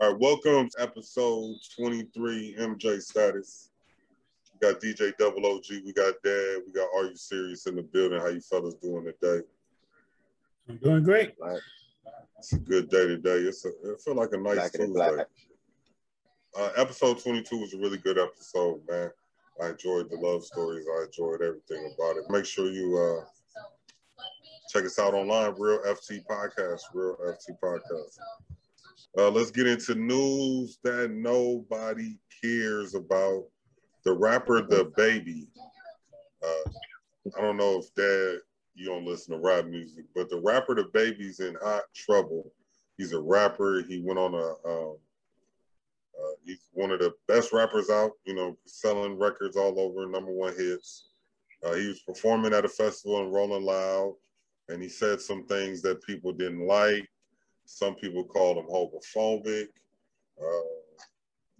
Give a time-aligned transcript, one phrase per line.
[0.00, 3.70] All right, welcome to episode 23, MJ Status.
[4.54, 7.82] We got DJ Double OG, we got Dad, we got Are You Serious in the
[7.82, 8.20] building.
[8.20, 9.44] How you fellas doing today?
[10.68, 11.34] I'm doing great.
[12.38, 13.38] It's a good day today.
[13.38, 15.24] It's a, it feel like a nice Tuesday.
[16.56, 19.10] Uh, episode 22 was a really good episode, man.
[19.60, 20.86] I enjoyed the love stories.
[20.96, 22.30] I enjoyed everything about it.
[22.30, 23.24] Make sure you uh,
[24.68, 28.18] check us out online, Real FT Podcast, Real FT Podcast.
[29.16, 33.44] Uh, let's get into news that nobody cares about.
[34.04, 35.46] The rapper DaBaby.
[36.42, 36.70] Uh,
[37.36, 38.40] I don't know if Dad,
[38.74, 42.52] you don't listen to rap music, but the rapper The Baby's in hot trouble.
[42.96, 43.82] He's a rapper.
[43.82, 44.68] He went on a.
[44.68, 44.96] Um,
[46.18, 48.12] uh, he's one of the best rappers out.
[48.24, 51.08] You know, selling records all over, number one hits.
[51.64, 54.14] Uh, he was performing at a festival in Rolling Loud,
[54.68, 57.08] and he said some things that people didn't like.
[57.70, 59.68] Some people called him homophobic.
[60.40, 60.94] Uh,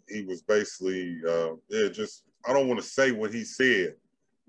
[0.09, 3.95] he was basically, uh, yeah, just, I don't want to say what he said,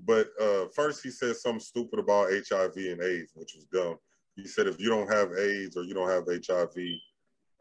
[0.05, 3.97] but uh, first he said something stupid about HIV and AIDS, which was dumb.
[4.38, 6.75] He said, if you don't have AIDS or you don't have HIV,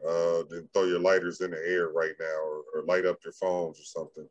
[0.07, 3.33] uh, then throw your lighters in the air right now or, or light up your
[3.33, 4.29] phones or something.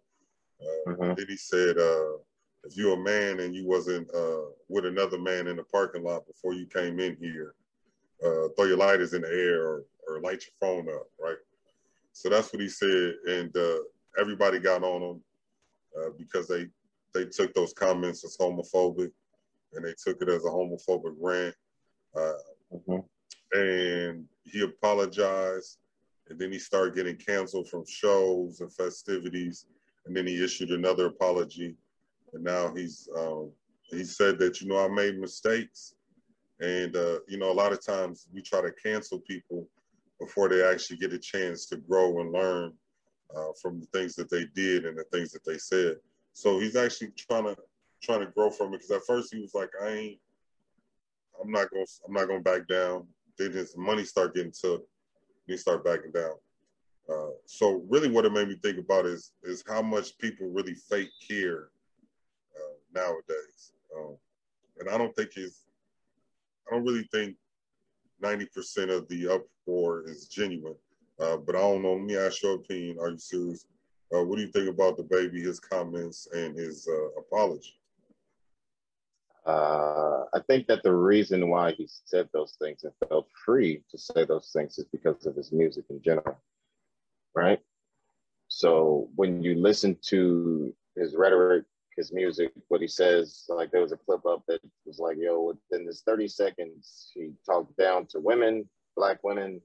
[0.62, 1.14] Uh, mm-hmm.
[1.14, 2.16] Then he said, uh,
[2.64, 6.26] if you're a man and you wasn't uh, with another man in the parking lot
[6.26, 7.54] before you came in here,
[8.24, 11.36] uh, throw your lighters in the air or, or light your phone up, right?
[12.12, 13.78] So that's what he said, and uh,
[14.18, 15.20] everybody got on him
[15.98, 16.66] uh, because they
[17.14, 19.10] they took those comments as homophobic,
[19.72, 21.54] and they took it as a homophobic rant.
[22.16, 22.32] Uh,
[22.74, 23.58] mm-hmm.
[23.58, 25.78] And he apologized,
[26.28, 29.66] and then he started getting canceled from shows and festivities,
[30.06, 31.76] and then he issued another apology,
[32.32, 33.52] and now he's um,
[33.90, 35.94] he said that you know I made mistakes
[36.60, 39.68] and, uh, you know, a lot of times we try to cancel people
[40.20, 42.72] before they actually get a chance to grow and learn
[43.36, 45.96] uh, from the things that they did and the things that they said.
[46.32, 47.56] So he's actually trying to
[48.02, 50.18] trying to grow from it because at first he was like, I ain't,
[51.42, 53.06] I'm not gonna, I'm not to back down.
[53.36, 56.34] Then his money start getting took, and he start backing down.
[57.08, 60.74] Uh, so really, what it made me think about is is how much people really
[60.74, 61.68] fake care
[62.56, 64.16] uh, nowadays, um,
[64.78, 65.64] and I don't think it's
[66.70, 67.36] I don't really think
[68.22, 70.76] 90% of the uproar is genuine.
[71.20, 71.94] Uh, but I don't know.
[71.94, 72.98] Let me ask your opinion.
[73.00, 73.66] Are you serious?
[74.14, 77.78] Uh, what do you think about DaBaby, his comments, and his uh, apology?
[79.44, 83.98] Uh, I think that the reason why he said those things and felt free to
[83.98, 86.36] say those things is because of his music in general,
[87.34, 87.60] right?
[88.48, 91.64] So when you listen to his rhetoric
[91.98, 93.44] his music, what he says.
[93.48, 97.32] Like there was a clip up that was like, yo, within this 30 seconds, he
[97.44, 98.66] talked down to women,
[98.96, 99.60] black women.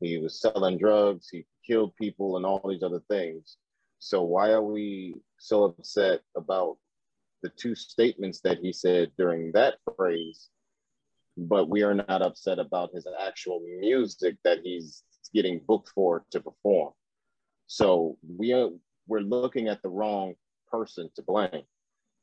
[0.00, 1.28] He was selling drugs.
[1.30, 3.58] He killed people and all these other things.
[3.98, 6.78] So why are we so upset about
[7.42, 10.48] the two statements that he said during that phrase,
[11.36, 15.04] but we are not upset about his actual music that he's
[15.34, 16.92] getting booked for to perform?
[17.66, 18.70] So we are
[19.06, 20.34] we're looking at the wrong
[20.70, 21.62] person to blame.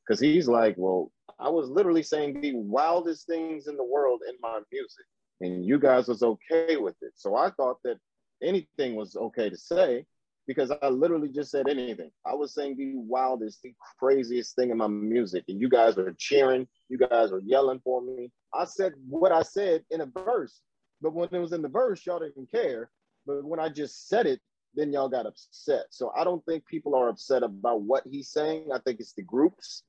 [0.06, 4.36] Because he's like, well, I was literally saying the wildest things in the world in
[4.42, 5.06] my music,
[5.42, 7.14] and you guys was okay with it.
[7.16, 7.98] So I thought that
[8.42, 10.06] anything was okay to say
[10.48, 12.10] because I literally just said anything.
[12.26, 16.16] I was saying the wildest, the craziest thing in my music, and you guys were
[16.18, 18.32] cheering, you guys were yelling for me.
[18.54, 20.62] I said what I said in a verse,
[21.02, 22.90] but when it was in the verse, y'all didn't care.
[23.26, 24.40] But when I just said it,
[24.78, 25.88] then y'all got upset.
[25.90, 28.70] So I don't think people are upset about what he's saying.
[28.74, 29.84] I think it's the groups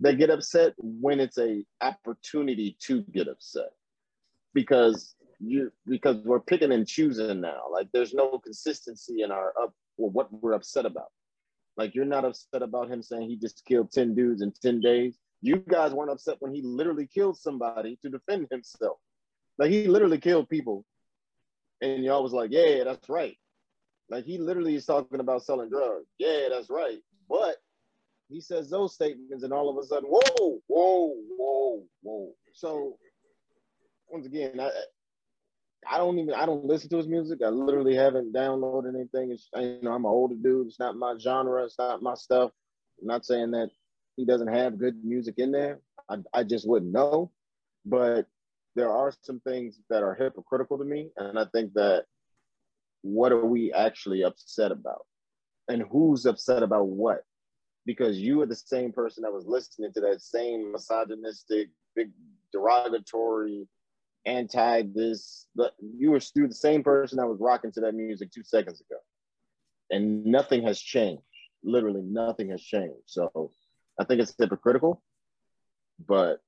[0.00, 3.70] that get upset when it's a opportunity to get upset
[4.52, 7.62] because you because we're picking and choosing now.
[7.72, 11.10] Like there's no consistency in our up or what we're upset about.
[11.78, 15.16] Like you're not upset about him saying he just killed 10 dudes in 10 days.
[15.40, 18.98] You guys weren't upset when he literally killed somebody to defend himself.
[19.58, 20.84] Like he literally killed people.
[21.80, 23.36] And y'all was like, yeah, that's right.
[24.08, 26.06] Like he literally is talking about selling drugs.
[26.18, 26.98] Yeah, that's right.
[27.28, 27.56] But
[28.28, 32.32] he says those statements, and all of a sudden, whoa, whoa, whoa, whoa.
[32.52, 32.98] So
[34.08, 34.70] once again, I
[35.88, 37.40] I don't even I don't listen to his music.
[37.44, 39.32] I literally haven't downloaded anything.
[39.32, 40.68] It's you know I'm an older dude.
[40.68, 41.64] It's not my genre.
[41.64, 42.50] It's not my stuff.
[43.00, 43.70] I'm not saying that
[44.16, 45.80] he doesn't have good music in there.
[46.08, 47.30] I I just wouldn't know.
[47.84, 48.26] But
[48.74, 52.06] there are some things that are hypocritical to me, and I think that
[53.02, 55.06] what are we actually upset about?
[55.68, 57.24] And who's upset about what?
[57.84, 62.10] Because you are the same person that was listening to that same misogynistic, big
[62.52, 63.68] derogatory
[64.26, 65.46] anti this.
[65.80, 69.00] You were still the same person that was rocking to that music two seconds ago,
[69.90, 71.22] and nothing has changed.
[71.62, 73.02] Literally, nothing has changed.
[73.06, 73.52] So,
[73.98, 75.02] I think it's hypocritical,
[76.06, 76.40] but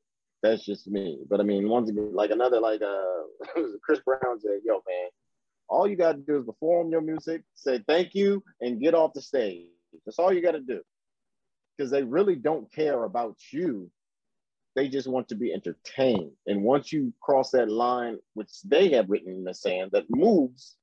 [0.42, 1.20] that's just me.
[1.28, 5.08] But I mean, once again, like another like uh, Chris Brown said, "Yo, man,
[5.68, 9.12] all you got to do is perform your music, say thank you, and get off
[9.14, 9.66] the stage.
[10.04, 10.82] That's all you got to do."
[11.76, 13.90] Because they really don't care about you
[14.78, 16.30] they just want to be entertained.
[16.46, 20.76] And once you cross that line, which they have written in the sand, that moves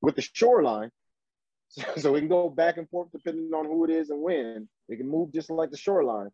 [0.00, 0.92] with the shoreline,
[1.96, 4.68] so, it can go back and forth depending on who it is and when.
[4.88, 6.30] It can move just like the shoreline.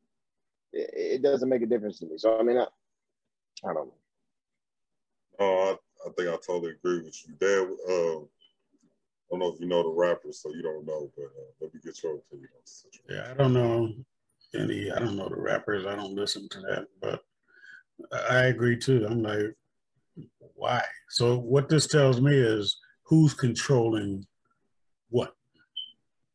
[0.72, 2.16] It, it doesn't make a difference to me.
[2.16, 2.66] So I mean, I,
[3.64, 3.94] I don't know.
[5.38, 7.35] Oh, I, think I totally agree with you.
[7.41, 11.25] Dad, uh, I don't know if you know the rappers, so you don't know, but
[11.25, 13.05] uh, let me get your opinion on the situation.
[13.11, 13.93] Yeah, I don't know
[14.55, 17.25] any, I don't know the rappers, I don't listen to that, but
[18.31, 19.06] I agree too.
[19.08, 19.55] I'm like,
[20.55, 20.82] why?
[21.08, 24.25] So what this tells me is who's controlling
[25.11, 25.35] what?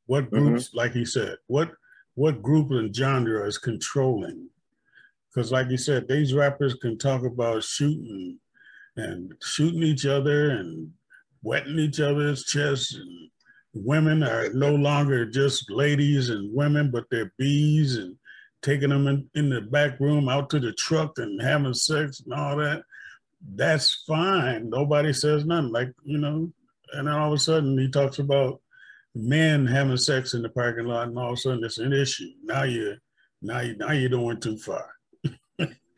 [0.06, 0.48] What mm-hmm.
[0.48, 0.78] groups, mm-hmm.
[0.78, 1.72] like he said, what
[2.16, 4.50] what group and genre is controlling?
[5.34, 8.38] Because like you said, these rappers can talk about shooting
[8.98, 10.92] and shooting each other and
[11.44, 13.30] wetting each other's chests and
[13.74, 18.16] women are no longer just ladies and women, but they're bees and
[18.62, 22.34] taking them in, in the back room out to the truck and having sex and
[22.34, 22.84] all that.
[23.56, 24.70] That's fine.
[24.70, 25.72] Nobody says nothing.
[25.72, 26.52] Like, you know,
[26.94, 28.62] and then all of a sudden he talks about
[29.16, 32.30] men having sex in the parking lot and all of a sudden it's an issue.
[32.44, 32.98] Now you
[33.42, 34.90] now you now you're doing too far.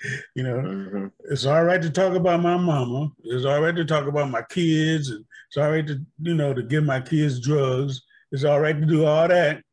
[0.36, 3.10] you know, it's all right to talk about my mama.
[3.24, 6.54] It's all right to talk about my kids, and it's all right to you know
[6.54, 8.02] to give my kids drugs.
[8.32, 9.64] It's all right to do all that.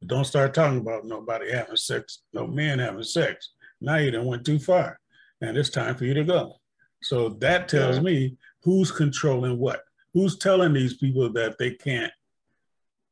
[0.00, 3.50] But don't start talking about nobody having sex, no men having sex.
[3.80, 4.98] Now you done went too far,
[5.40, 6.56] and it's time for you to go.
[7.02, 8.02] So that tells yeah.
[8.02, 9.82] me who's controlling what.
[10.12, 12.12] Who's telling these people that they can't,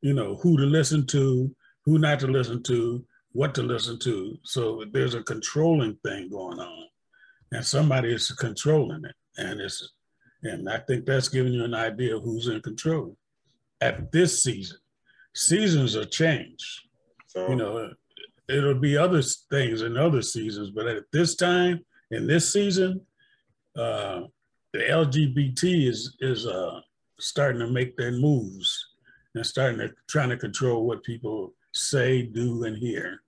[0.02, 1.54] you know, who to listen to,
[1.84, 4.38] who not to listen to, what to listen to.
[4.42, 6.84] So there's a controlling thing going on,
[7.52, 9.92] and somebody is controlling it, and it's
[10.42, 13.16] and I think that's giving you an idea of who's in control
[13.80, 14.78] at this season.
[15.34, 16.82] Seasons are changed.
[17.26, 17.90] So, you know,
[18.48, 23.00] it'll be other things in other seasons, but at this time in this season,
[23.76, 24.22] uh,
[24.72, 26.80] the LGBT is is uh,
[27.18, 28.86] starting to make their moves
[29.34, 33.22] and starting to trying to control what people say, do, and hear.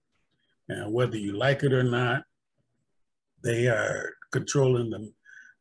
[0.68, 2.24] And whether you like it or not,
[3.42, 5.12] they are controlling the,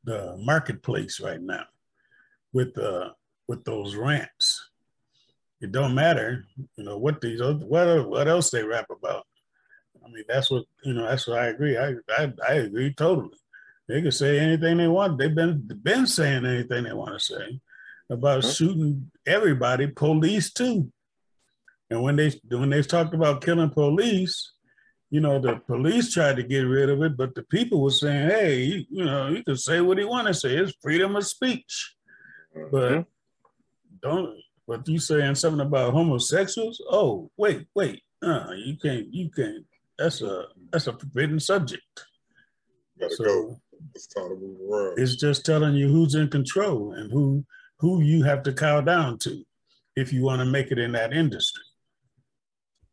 [0.03, 1.63] the marketplace right now
[2.53, 3.09] with uh,
[3.47, 4.69] with those rants.
[5.61, 6.45] It don't matter,
[6.75, 9.25] you know, what these what what else they rap about.
[10.05, 11.05] I mean, that's what you know.
[11.05, 11.77] That's what I agree.
[11.77, 13.37] I I, I agree totally.
[13.87, 15.17] They can say anything they want.
[15.17, 17.59] They've been been saying anything they want to say
[18.09, 20.91] about shooting everybody, police too.
[21.89, 24.51] And when they when they talked about killing police,
[25.09, 28.29] you know, the police tried to get rid of it, but the people were saying,
[28.29, 30.55] hey, you, you know, you can say what you want to say.
[30.55, 31.95] It's freedom of speech.
[32.71, 33.01] But mm-hmm.
[34.01, 34.37] don't,
[34.67, 36.81] but you saying something about homosexuals?
[36.89, 38.03] Oh, wait, wait.
[38.21, 39.65] Uh, you can't, you can't.
[39.97, 41.83] That's a, that's a forbidden subject.
[42.99, 43.61] Gotta so go.
[43.95, 44.99] It's time to move around.
[44.99, 47.43] It's just telling you who's in control and who,
[47.77, 49.43] who you have to cow down to
[49.95, 51.63] if you want to make it in that industry.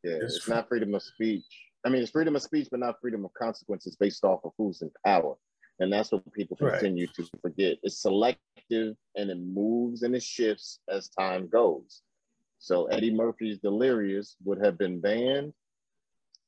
[0.02, 1.44] Yeah, it's, it's not freedom of speech.
[1.84, 4.82] I mean, it's freedom of speech, but not freedom of consequences based off of who's
[4.82, 5.36] in power.
[5.78, 7.14] And that's what people continue right.
[7.16, 7.76] to forget.
[7.82, 12.02] It's selective and it moves and it shifts as time goes.
[12.58, 15.52] So Eddie Murphy's Delirious would have been banned.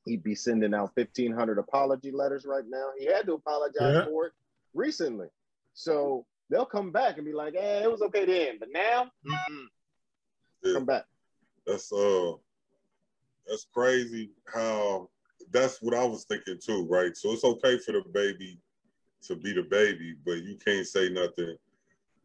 [0.07, 2.91] He'd be sending out 1,500 apology letters right now.
[2.99, 4.05] He had to apologize yeah.
[4.07, 4.33] for it
[4.75, 5.29] recently.
[5.75, 8.59] So they'll come back and be like, hey, it was okay then.
[8.59, 10.73] But now, yeah.
[10.73, 11.05] come back.
[11.67, 12.33] That's uh
[13.49, 15.09] that's crazy how
[15.51, 17.17] that's what I was thinking too, right?
[17.17, 18.59] So it's okay for the baby
[19.23, 21.57] to be DaBaby, but you can't say nothing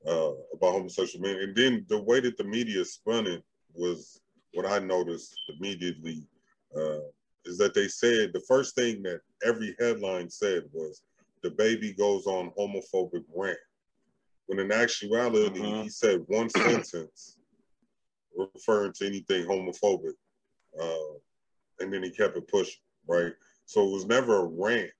[0.08, 1.38] uh, about homosexual men.
[1.42, 4.20] And then the way that the media spun it was
[4.54, 6.28] what I noticed immediately
[6.76, 7.00] uh,
[7.46, 11.02] is that they said the first thing that every headline said was
[11.44, 13.58] DaBaby goes on homophobic rant.
[14.48, 15.84] When in actuality, uh-huh.
[15.84, 17.38] he said one sentence
[18.36, 20.14] referring to anything homophobic.
[20.82, 21.18] Uh,
[21.80, 23.34] and then he kept it pushing, right?
[23.66, 24.92] So it was never a rant.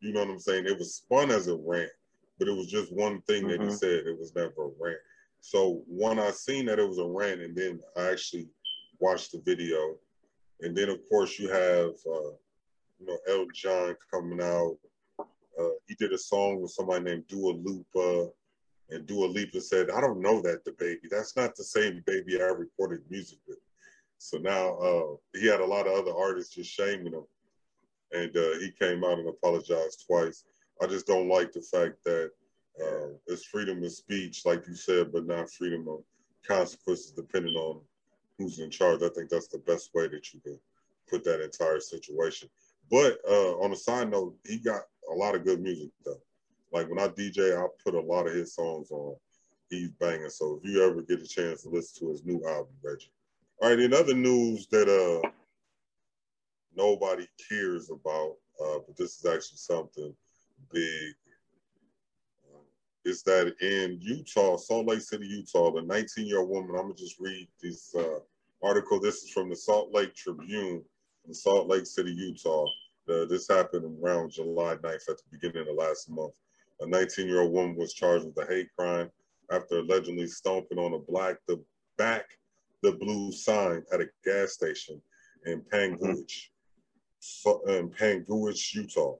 [0.00, 0.66] You know what I'm saying?
[0.66, 1.90] It was spun as a rant,
[2.38, 3.50] but it was just one thing mm-hmm.
[3.50, 3.76] that he mm-hmm.
[3.76, 4.06] said.
[4.06, 4.98] It was never a rant.
[5.40, 8.48] So when I seen that it was a rant, and then I actually
[8.98, 9.96] watched the video,
[10.60, 12.32] and then of course you have uh,
[12.98, 14.76] you know Elton John coming out,
[15.18, 18.30] uh, he did a song with somebody named Dua Lipa,
[18.90, 21.08] and Dua Lipa said, "I don't know that the baby.
[21.10, 23.58] That's not the same baby I recorded music with."
[24.22, 27.24] So now uh, he had a lot of other artists just shaming him,
[28.12, 30.44] and uh, he came out and apologized twice.
[30.82, 32.30] I just don't like the fact that
[32.78, 36.00] uh, it's freedom of speech, like you said, but not freedom of
[36.46, 37.80] consequences, depending on
[38.38, 39.02] who's in charge.
[39.02, 40.58] I think that's the best way that you can
[41.08, 42.50] put that entire situation.
[42.90, 46.20] But uh, on a side note, he got a lot of good music though.
[46.74, 49.16] Like when I DJ, I put a lot of his songs on.
[49.70, 50.28] He's banging.
[50.28, 53.12] So if you ever get a chance to listen to his new album, Reggie.
[53.62, 55.28] All right, in other news that uh
[56.74, 60.14] nobody cares about, uh, but this is actually something
[60.72, 61.14] big.
[62.50, 62.62] Uh,
[63.04, 66.70] is that in Utah, Salt Lake City, Utah, the 19-year-old woman?
[66.70, 68.20] I'm gonna just read this uh,
[68.62, 68.98] article.
[68.98, 70.82] This is from the Salt Lake Tribune
[71.28, 72.64] in Salt Lake City, Utah.
[73.06, 76.32] This happened around July 9th at the beginning of last month.
[76.80, 79.10] A 19 year old woman was charged with a hate crime
[79.50, 81.62] after allegedly stomping on a black the
[81.98, 82.24] back
[82.82, 85.00] the blue sign at a gas station
[85.46, 86.48] in Panguitch,
[87.18, 89.16] so, in Panguitch, Utah.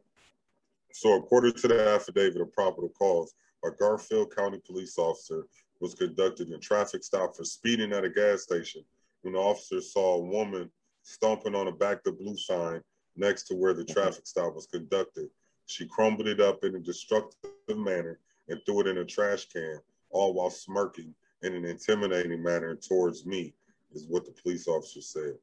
[0.92, 5.46] So, according to the affidavit of probable cause, a Garfield County police officer
[5.80, 8.82] was conducting a traffic stop for speeding at a gas station
[9.22, 10.70] when the officer saw a woman
[11.02, 12.80] stomping on a back the blue sign
[13.16, 13.92] next to where the mm-hmm.
[13.92, 15.28] traffic stop was conducted.
[15.66, 19.78] She crumbled it up in a destructive manner and threw it in a trash can,
[20.10, 23.54] all while smirking in an intimidating manner towards me,
[23.92, 25.34] is what the police officer said.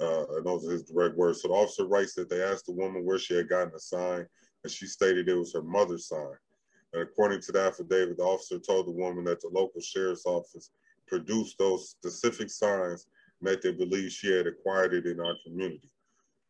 [0.00, 1.40] Uh, and those are his direct words.
[1.40, 4.26] So the officer writes that they asked the woman where she had gotten the sign,
[4.62, 6.36] and she stated it was her mother's sign.
[6.92, 10.70] And according to the affidavit, the officer told the woman that the local sheriff's office
[11.06, 13.06] produced those specific signs
[13.40, 15.90] and that they believe she had acquired it in our community.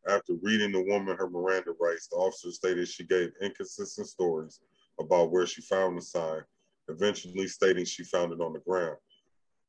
[0.08, 4.60] After reading the woman her Miranda rights, the officer stated she gave inconsistent stories
[5.00, 6.42] about where she found the sign,
[6.88, 8.96] eventually stating she found it on the ground.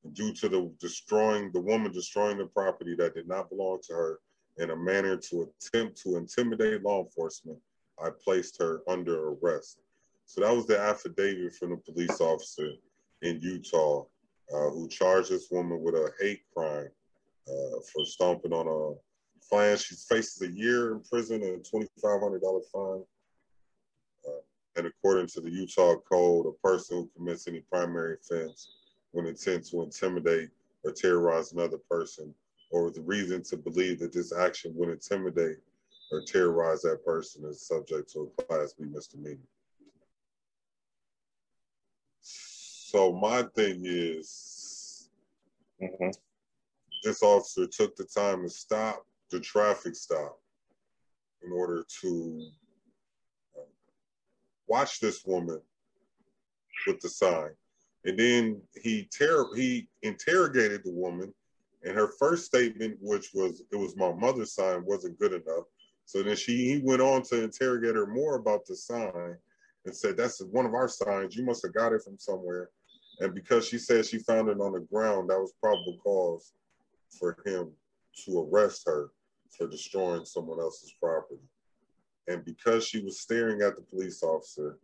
[0.03, 3.93] And due to the destroying the woman destroying the property that did not belong to
[3.93, 4.19] her
[4.57, 7.59] in a manner to attempt to intimidate law enforcement,
[8.00, 9.79] I placed her under arrest.
[10.25, 12.69] So that was the affidavit from the police officer
[13.21, 14.03] in Utah
[14.53, 16.89] uh, who charged this woman with a hate crime
[17.47, 18.95] uh, for stomping on a
[19.50, 19.77] fine.
[19.77, 23.03] She faces a year in prison and a $2,500 fine.
[24.77, 28.69] And according to the Utah Code, a person who commits any primary offense
[29.12, 30.50] with intent to intimidate
[30.84, 32.34] or terrorize another person,
[32.69, 35.57] or with the reason to believe that this action would intimidate
[36.12, 39.39] or terrorize that person, is subject to a Class B misdemeanor.
[42.22, 45.10] So my thing is,
[45.81, 46.10] mm-hmm.
[47.03, 50.39] this officer took the time to stop the traffic stop
[51.43, 52.50] in order to
[54.67, 55.62] watch this woman
[56.86, 57.51] with the sign.
[58.05, 61.33] And then he ter- he interrogated the woman,
[61.83, 65.65] and her first statement, which was it was my mother's sign, wasn't good enough.
[66.05, 69.38] So then she he went on to interrogate her more about the sign
[69.86, 71.36] and said, That's one of our signs.
[71.36, 72.69] You must have got it from somewhere.
[73.19, 76.53] And because she said she found it on the ground, that was probable cause
[77.19, 77.71] for him
[78.25, 79.09] to arrest her
[79.57, 81.41] for destroying someone else's property.
[82.27, 84.77] And because she was staring at the police officer,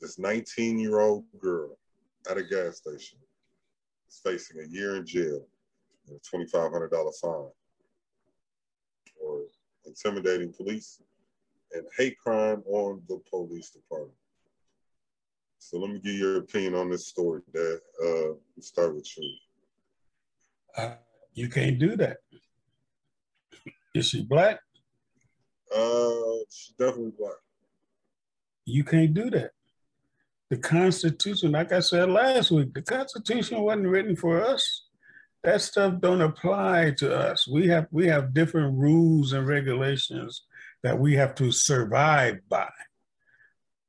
[0.00, 1.78] this 19 year old girl
[2.30, 3.18] at a gas station
[4.08, 5.46] is facing a year in jail
[6.08, 7.50] and a $2,500 fine
[9.18, 9.40] for
[9.86, 11.00] intimidating police
[11.72, 14.12] and hate crime on the police department.
[15.58, 17.78] So let me give your opinion on this story, Dad.
[18.04, 19.30] Uh, start with you.
[20.76, 20.96] Uh,
[21.32, 22.18] you can't do that.
[23.94, 24.60] Is she black?
[25.74, 27.34] Uh, she's definitely black.
[28.64, 29.50] You can't do that.
[30.50, 34.84] The Constitution, like I said last week, the Constitution wasn't written for us.
[35.42, 37.48] That stuff don't apply to us.
[37.48, 40.42] We have we have different rules and regulations
[40.82, 42.70] that we have to survive by.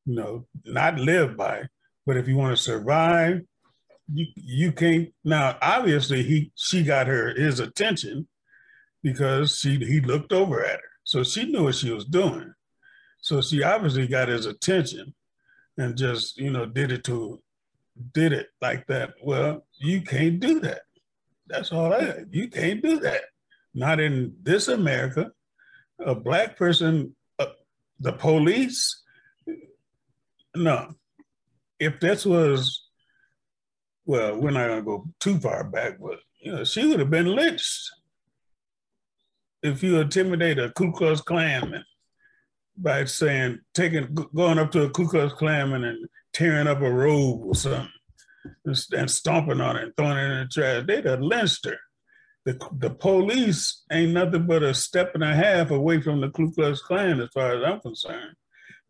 [0.06, 1.64] You know, not live by.
[2.06, 3.42] But if you want to survive,
[4.12, 5.14] you you can't.
[5.24, 8.28] Now, obviously, he she got her his attention
[9.04, 10.95] because she he looked over at her.
[11.06, 12.54] So she knew what she was doing.
[13.22, 15.14] So she obviously got his attention
[15.78, 17.42] and just, you know, did it to
[18.14, 19.14] did it like that.
[19.24, 20.82] Well, you can't do that.
[21.48, 23.22] That's all I you can't do that.
[23.74, 25.32] Not in this America.
[26.00, 27.46] A black person, uh,
[28.00, 29.02] the police,
[30.56, 30.94] no.
[31.80, 32.90] If this was,
[34.06, 37.28] well, we're not gonna go too far back, but you know, she would have been
[37.28, 37.92] lynched
[39.66, 41.84] if you intimidate a Ku Klux Klanman,
[42.78, 47.46] by saying taking going up to a Ku Klux Klanman and tearing up a robe
[47.46, 47.90] or something
[48.92, 50.84] and stomping on it and throwing it in the trash.
[50.86, 51.78] They'd have lynched her.
[52.44, 56.52] The, the police ain't nothing but a step and a half away from the Ku
[56.52, 58.36] Klux Klan, as far as I'm concerned.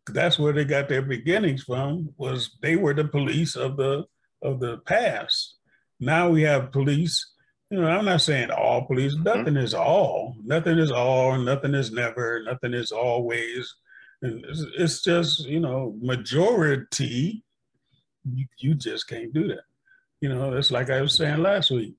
[0.08, 2.10] That's where they got their beginnings from.
[2.16, 4.04] Was they were the police of the
[4.42, 5.54] of the past.
[5.98, 7.32] Now we have police.
[7.70, 9.14] You know, I'm not saying all police.
[9.14, 9.24] Mm-hmm.
[9.24, 10.36] Nothing is all.
[10.44, 11.36] Nothing is all.
[11.38, 12.42] Nothing is never.
[12.44, 13.74] Nothing is always.
[14.22, 17.44] And it's, it's just you know majority
[18.34, 19.64] you, you just can't do that.
[20.20, 21.94] You know, that's like I was saying last week.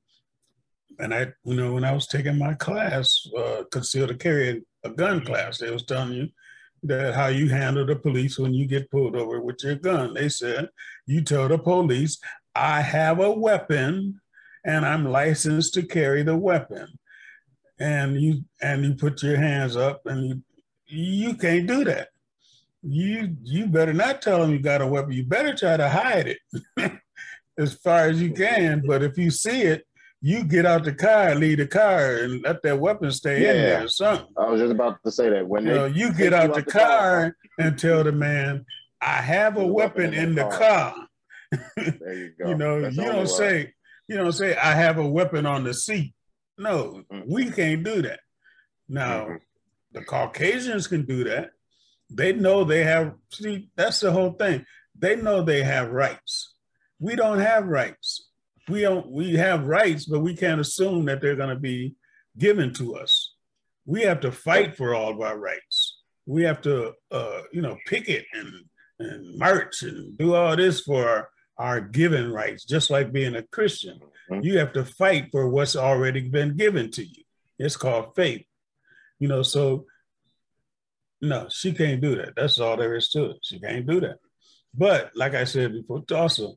[1.00, 5.24] And I, you know, when I was taking my class, uh, concealed carry a gun
[5.24, 6.28] class, they was telling you
[6.84, 10.16] that how you handle the police when you get pulled over with your gun.
[10.16, 10.70] They said,
[11.06, 12.18] you tell the police,
[12.56, 14.20] I have a weapon
[14.68, 16.88] and I'm licensed to carry the weapon.
[17.80, 20.42] And you and you put your hands up and you
[20.90, 22.10] you can't do that
[22.82, 25.12] you you better not tell them you got a weapon.
[25.12, 26.36] You better try to hide
[26.78, 26.92] it
[27.58, 28.84] as far as you can.
[28.86, 29.86] But if you see it,
[30.22, 33.50] you get out the car, leave the car, and let that weapon stay yeah.
[33.50, 34.28] in there or something.
[34.38, 36.72] I was just about to say that when you, know, you get out, the, the
[36.72, 38.66] car, car, and tell the man,
[39.02, 41.08] "I have a weapon, weapon, in, in the, car." car.
[41.76, 42.50] there you go.
[42.50, 43.74] you know, That's you don't say,
[44.08, 46.14] you don't say, "I have a weapon on the seat."
[46.58, 47.32] No, mm-hmm.
[47.32, 48.20] we can't do that.
[48.90, 49.36] Now, mm-hmm.
[49.92, 51.52] the Caucasians can do that
[52.10, 54.66] they know they have, see, that's the whole thing.
[54.98, 56.56] They know they have rights.
[57.00, 58.30] We don't have rights.
[58.68, 61.96] We don't, we have rights, but we can't assume that they're going to be
[62.38, 63.34] given to us.
[63.86, 66.00] We have to fight for all of our rights.
[66.26, 68.54] We have to, uh, you know, picket and,
[69.00, 74.00] and march and do all this for our given rights, just like being a Christian.
[74.30, 74.44] Mm-hmm.
[74.44, 77.24] You have to fight for what's already been given to you.
[77.58, 78.46] It's called faith.
[79.20, 79.86] You know, so
[81.22, 82.36] no, she can't do that.
[82.36, 83.38] That's all there is to it.
[83.42, 84.18] She can't do that.
[84.74, 86.56] But like I said before, also,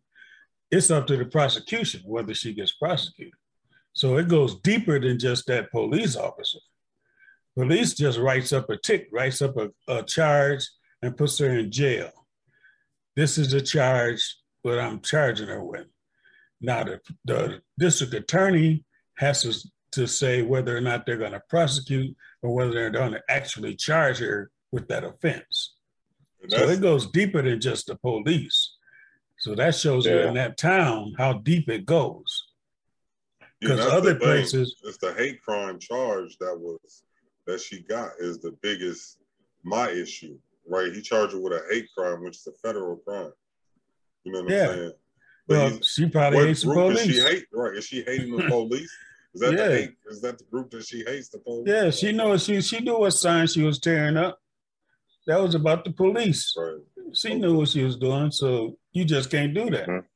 [0.71, 3.35] it's up to the prosecution whether she gets prosecuted.
[3.93, 6.59] So it goes deeper than just that police officer.
[7.57, 10.69] Police just writes up a tick, writes up a, a charge,
[11.03, 12.11] and puts her in jail.
[13.17, 15.87] This is a charge what I'm charging her with.
[16.61, 18.85] Now the, the district attorney
[19.17, 19.55] has to
[19.93, 23.75] to say whether or not they're going to prosecute or whether they're going to actually
[23.75, 25.75] charge her with that offense.
[26.49, 28.77] So it goes deeper than just the police.
[29.39, 30.13] So that shows yeah.
[30.13, 32.47] you in that town how deep it goes.
[33.61, 37.03] Because yeah, other places, it's the hate crime charge that was
[37.47, 39.19] that she got is the biggest
[39.65, 40.93] my issue, right?
[40.93, 43.33] He charged her with a hate crime, which is a federal crime.
[44.25, 44.69] You know what yeah.
[44.69, 44.93] I'm saying?
[45.49, 47.07] But well, she probably hates the police.
[47.07, 47.45] Is she hate?
[47.53, 47.77] Right?
[47.77, 48.97] Is she hating the police?
[49.35, 49.69] Is that yeah.
[49.69, 49.95] the hate?
[50.09, 51.29] Is that the group that she hates?
[51.29, 51.69] The police?
[51.69, 54.39] Yeah, she knows she she knew what sign she was tearing up.
[55.27, 56.55] That was about the police.
[56.57, 56.79] Right.
[57.15, 59.89] She knew what she was doing, so you just can't do that.
[59.89, 60.07] Mm-hmm.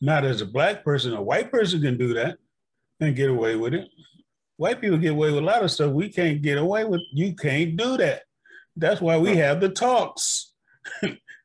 [0.00, 2.38] Not as a black person, a white person can do that
[3.00, 3.88] and get away with it.
[4.56, 5.92] White people get away with a lot of stuff.
[5.92, 7.00] We can't get away with.
[7.12, 8.22] You can't do that.
[8.76, 10.52] That's why we have the talks.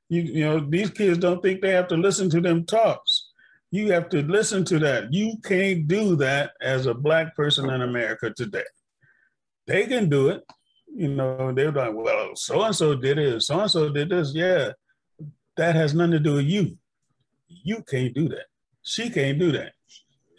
[0.10, 3.30] you, you know, these kids don't think they have to listen to them talks.
[3.72, 5.13] You have to listen to that.
[5.13, 8.63] You can't do that as a black person in America today.
[9.67, 10.43] They can do it.
[10.91, 14.34] You know, they're like, well, so and so did it, so and so did this.
[14.34, 14.72] Yeah,
[15.56, 16.78] that has nothing to do with you.
[17.48, 18.45] You can't do that.
[18.82, 19.74] She can't do that.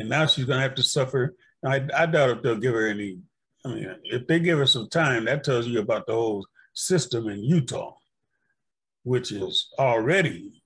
[0.00, 1.36] And now she's gonna have to suffer.
[1.64, 3.18] I, I doubt if they'll give her any.
[3.64, 7.28] I mean, if they give her some time, that tells you about the whole system
[7.28, 7.94] in Utah,
[9.04, 10.62] which is already,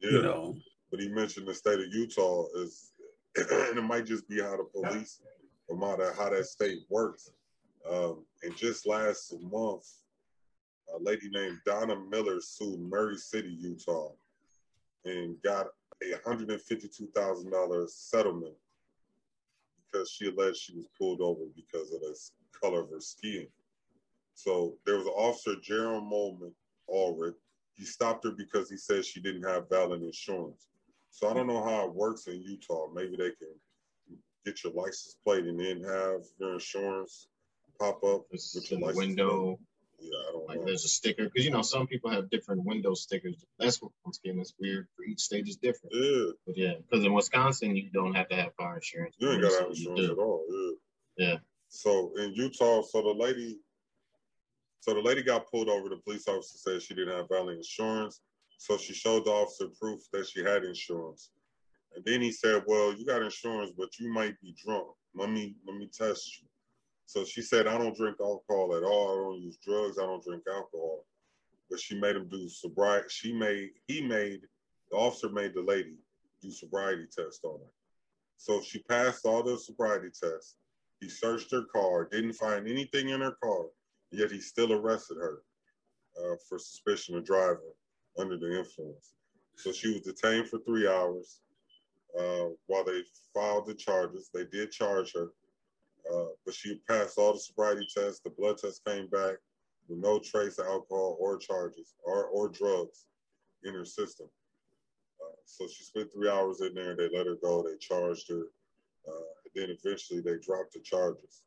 [0.00, 0.10] yeah.
[0.10, 0.56] you know,
[0.90, 2.92] but he mentioned the state of Utah is,
[3.36, 5.20] and it might just be how the police,
[5.68, 7.30] or how that how that state works.
[7.90, 9.86] Um, and just last month,
[10.94, 14.12] a lady named Donna Miller sued Murray City, Utah,
[15.04, 15.66] and got
[16.02, 18.54] a $152,000 settlement
[19.90, 22.16] because she alleged she was pulled over because of the
[22.58, 23.46] color of her skin.
[24.34, 26.52] So there was an officer, Jerome Molman
[26.88, 27.36] Ulrich.
[27.76, 30.68] He stopped her because he said she didn't have valid insurance.
[31.10, 32.88] So I don't know how it works in Utah.
[32.94, 33.54] Maybe they can
[34.44, 37.28] get your license plate and then have your insurance
[37.78, 39.44] pop up with your license window.
[39.44, 39.58] Plate.
[40.00, 40.66] Yeah, I don't like know.
[40.66, 43.44] There's a sticker because you know some people have different window stickers.
[43.58, 45.94] That's what once again it's weird for each state is different.
[45.94, 46.32] Yeah.
[46.46, 49.14] But yeah, because in Wisconsin you don't have to have car insurance.
[49.18, 50.44] You ain't got to have insurance at all.
[51.16, 51.26] Yeah.
[51.26, 51.36] Yeah.
[51.68, 53.58] So in Utah, so the lady,
[54.84, 55.88] so the lady got pulled over.
[55.88, 58.20] The police officer said she didn't have valid insurance.
[58.58, 61.30] So she showed the officer proof that she had insurance.
[61.96, 64.88] And then he said, Well, you got insurance, but you might be drunk.
[65.14, 66.48] Let me let me test you.
[67.06, 69.12] So she said, I don't drink alcohol at all.
[69.12, 69.98] I don't use drugs.
[69.98, 71.06] I don't drink alcohol.
[71.70, 73.08] but she made him do sobriety.
[73.10, 74.42] She made he made
[74.90, 75.98] the officer made the lady
[76.42, 77.72] do sobriety test on her.
[78.36, 80.56] So she passed all the sobriety tests.
[81.00, 83.66] He searched her car, didn't find anything in her car,
[84.16, 85.42] yet he still arrested her
[86.18, 87.72] uh, for suspicion of driving
[88.18, 89.14] under the influence.
[89.56, 91.40] So she was detained for three hours
[92.18, 94.30] uh, while they filed the charges.
[94.32, 95.32] They did charge her,
[96.12, 98.20] uh, but she passed all the sobriety tests.
[98.20, 99.36] The blood test came back
[99.88, 103.06] with no trace of alcohol or charges or, or drugs
[103.64, 104.28] in her system.
[105.20, 106.96] Uh, so she spent three hours in there.
[106.96, 107.62] They let her go.
[107.62, 108.42] They charged her.
[109.06, 111.42] Uh, then eventually they dropped the charges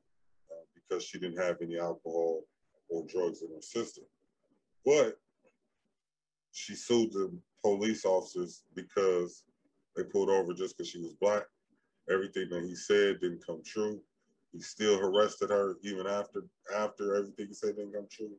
[0.51, 2.43] uh, because she didn't have any alcohol
[2.89, 4.04] or drugs in her system.
[4.86, 5.19] But
[6.52, 9.43] she sued the police officers because
[9.95, 11.43] they pulled over just because she was black.
[12.10, 14.00] Everything that he said didn't come true.
[14.54, 16.45] He still arrested her even after
[16.76, 18.36] after everything he said didn't come true.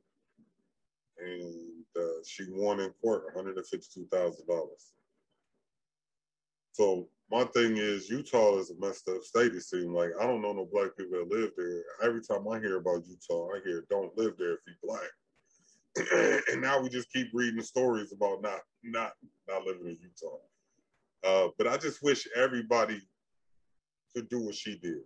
[1.19, 4.09] And uh, she won in court $152,000.
[6.73, 10.11] So my thing is Utah is a messed up state, it seems like.
[10.21, 11.83] I don't know no black people that live there.
[12.03, 15.09] Every time I hear about Utah, I hear don't live there if you're black.
[16.53, 19.13] and now we just keep reading stories about not not
[19.49, 20.39] not living in Utah.
[21.25, 23.01] Uh, but I just wish everybody
[24.15, 25.03] could do what she did.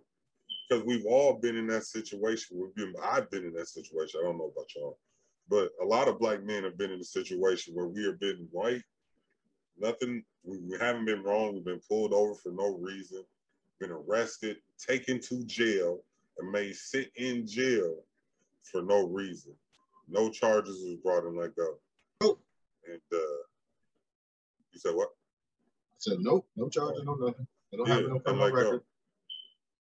[0.69, 2.57] Because we've all been in that situation.
[2.59, 4.21] We've been, I've been in that situation.
[4.21, 4.97] I don't know about y'all.
[5.49, 8.47] But a lot of black men have been in a situation where we have been
[8.53, 8.81] right.
[9.77, 11.53] Nothing, we, we haven't been wrong.
[11.53, 13.23] We've been pulled over for no reason,
[13.79, 15.99] been arrested, taken to jail,
[16.37, 17.95] and made sit in jail
[18.63, 19.53] for no reason.
[20.07, 21.75] No charges was brought and let go.
[22.21, 22.37] Oh.
[22.87, 23.43] And uh,
[24.71, 25.09] you said what?
[25.09, 27.47] I said nope, no charges, no nothing.
[27.71, 28.81] They don't yeah, have no criminal like record.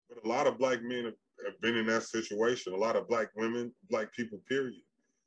[0.09, 2.73] But a lot of black men have, have been in that situation.
[2.73, 4.81] A lot of black women, black people, period.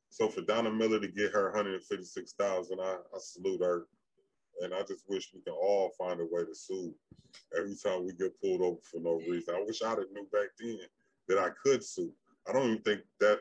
[0.10, 3.88] So for Donna Miller to get her 156,000, I, I salute her.
[4.62, 6.93] And I just wish we can all find a way to sue
[7.58, 9.56] every time we get pulled over for no reason.
[9.56, 10.80] I wish I'd have knew back then
[11.28, 12.12] that I could sue.
[12.48, 13.39] I don't even think that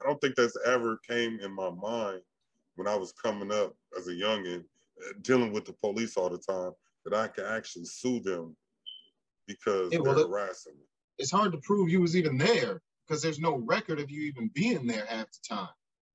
[0.00, 2.22] I don't think that's ever came in my mind
[2.76, 6.38] when I was coming up as a youngin, uh, dealing with the police all the
[6.38, 6.72] time,
[7.04, 8.56] that I could actually sue them
[9.46, 10.84] because yeah, well, they're harassing me.
[11.18, 14.50] It's hard to prove you was even there because there's no record of you even
[14.54, 15.68] being there half the time.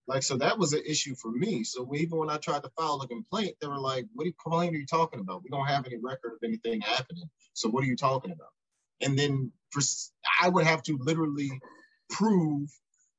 [0.07, 1.63] Like, so that was an issue for me.
[1.63, 4.79] So even when I tried to file a complaint, they were like, what complaint are
[4.79, 5.43] you talking about?
[5.43, 7.29] We don't have any record of anything happening.
[7.53, 8.49] So what are you talking about?
[9.01, 9.51] And then
[10.41, 11.51] I would have to literally
[12.09, 12.69] prove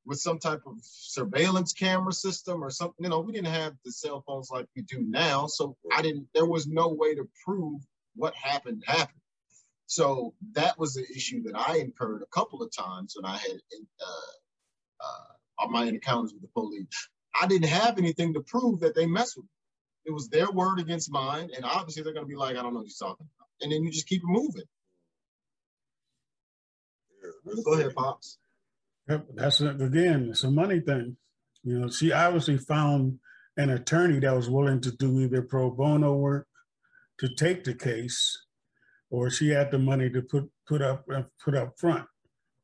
[0.06, 3.04] with some type of surveillance camera system or something.
[3.04, 5.48] You know, we didn't have the cell phones like we do now.
[5.48, 7.82] So I didn't, there was no way to prove
[8.14, 9.20] what happened happened.
[9.86, 13.60] So that was the issue that I incurred a couple of times when I had
[14.00, 17.08] uh, uh, on my encounters with the police.
[17.40, 19.50] I didn't have anything to prove that they messed with me.
[20.06, 22.72] It was their word against mine, and obviously they're going to be like, I don't
[22.72, 23.48] know what you're talking about.
[23.60, 24.62] And then you just keep it moving.
[27.22, 28.38] Yeah, Go ahead, Pops.
[29.08, 31.16] Yep, that's a, again, it's a money thing.
[31.62, 33.18] You know, she obviously found
[33.56, 36.46] an attorney that was willing to do either pro bono work
[37.18, 38.44] to take the case,
[39.10, 42.06] or she had the money to put put up uh, put up front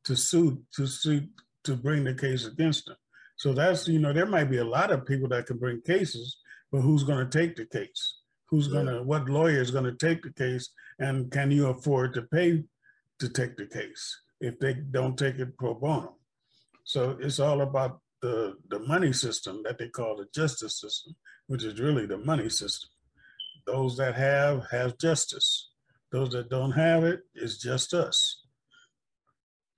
[0.04, 1.28] to sue to sue
[1.64, 2.96] to bring the case against them.
[3.36, 6.38] So that's, you know, there might be a lot of people that can bring cases,
[6.70, 8.18] but who's going to take the case?
[8.48, 8.72] Who's yeah.
[8.74, 10.70] going to, what lawyer is going to take the case?
[10.98, 12.62] And can you afford to pay
[13.18, 16.16] to take the case if they don't take it pro bono?
[16.84, 21.64] So it's all about the, the money system that they call the justice system, which
[21.64, 22.90] is really the money system.
[23.66, 25.70] Those that have, have justice.
[26.10, 28.41] Those that don't have it, is just us.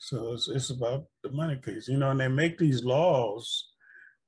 [0.05, 3.71] So it's, it's about the money case, you know, and they make these laws,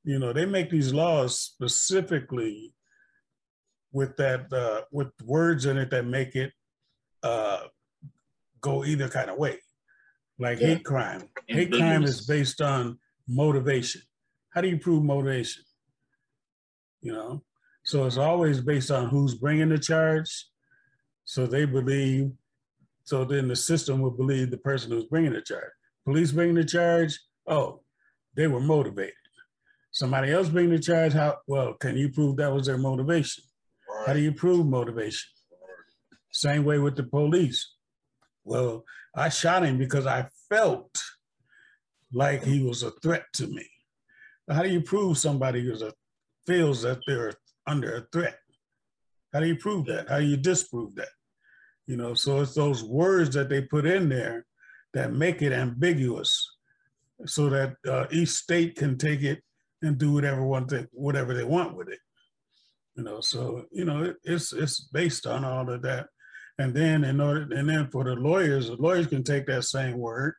[0.05, 2.73] you know, they make these laws specifically
[3.93, 6.51] with that, uh, with words in it that make it
[7.23, 7.65] uh,
[8.63, 9.59] go either kind of way.
[10.39, 10.69] Like yeah.
[10.69, 11.29] hate crime.
[11.47, 14.01] Hate crime is based on motivation.
[14.55, 15.63] How do you prove motivation?
[17.03, 17.43] You know,
[17.85, 20.47] so it's always based on who's bringing the charge.
[21.25, 22.33] So they believe
[23.07, 25.71] so then the system will believe the person who's bringing the charge.
[26.05, 27.81] Police bringing the charge, oh,
[28.35, 29.15] they were motivated.
[29.93, 33.45] Somebody else bringing the charge, how, well, can you prove that was their motivation?
[34.07, 35.29] How do you prove motivation?
[36.33, 37.75] Same way with the police.
[38.45, 40.91] Well, I shot him because I felt
[42.13, 43.67] like he was a threat to me.
[44.51, 45.93] How do you prove somebody a,
[46.45, 47.33] feels that they're
[47.69, 48.39] under a threat?
[49.33, 50.09] How do you prove that?
[50.09, 51.09] How do you disprove that?
[51.87, 54.45] You know, so it's those words that they put in there
[54.93, 56.57] that make it ambiguous
[57.27, 59.43] so that uh, each state can take it
[59.83, 61.99] and do whatever want they, whatever they want with it.
[62.97, 66.09] You know, so you know it, it's it's based on all of that,
[66.59, 69.99] and then in order and then for the lawyers, the lawyers can take that same
[69.99, 70.35] word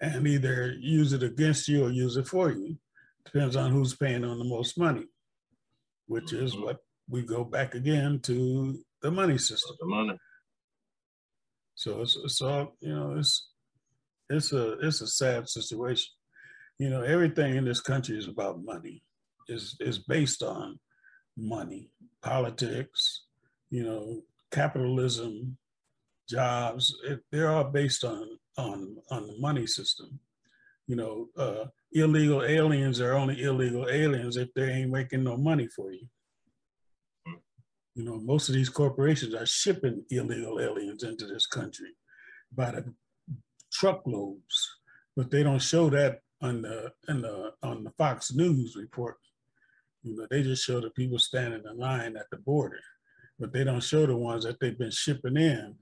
[0.00, 2.76] and either use it against you or use it for you.
[3.24, 5.06] Depends on who's paying on the most money,
[6.06, 6.64] which is mm-hmm.
[6.64, 9.74] what we go back again to the money system.
[9.80, 10.18] The money.
[11.76, 13.16] So it's, it's you know.
[13.18, 13.50] It's
[14.30, 16.10] it's a it's a sad situation.
[16.78, 19.02] You know, everything in this country is about money.
[19.48, 20.80] is is based on
[21.36, 21.90] money,
[22.22, 23.24] politics.
[23.70, 25.58] You know, capitalism,
[26.28, 26.94] jobs.
[27.04, 30.18] It, they're all based on on on the money system.
[30.86, 35.68] You know, uh, illegal aliens are only illegal aliens if they ain't making no money
[35.76, 36.06] for you.
[37.96, 41.96] You know, most of these corporations are shipping illegal aliens into this country
[42.54, 42.94] by the
[43.72, 44.78] truckloads,
[45.16, 49.16] but they don't show that on the in the on the Fox News report.
[50.04, 52.78] You know, they just show the people standing in line at the border,
[53.40, 55.74] but they don't show the ones that they've been shipping in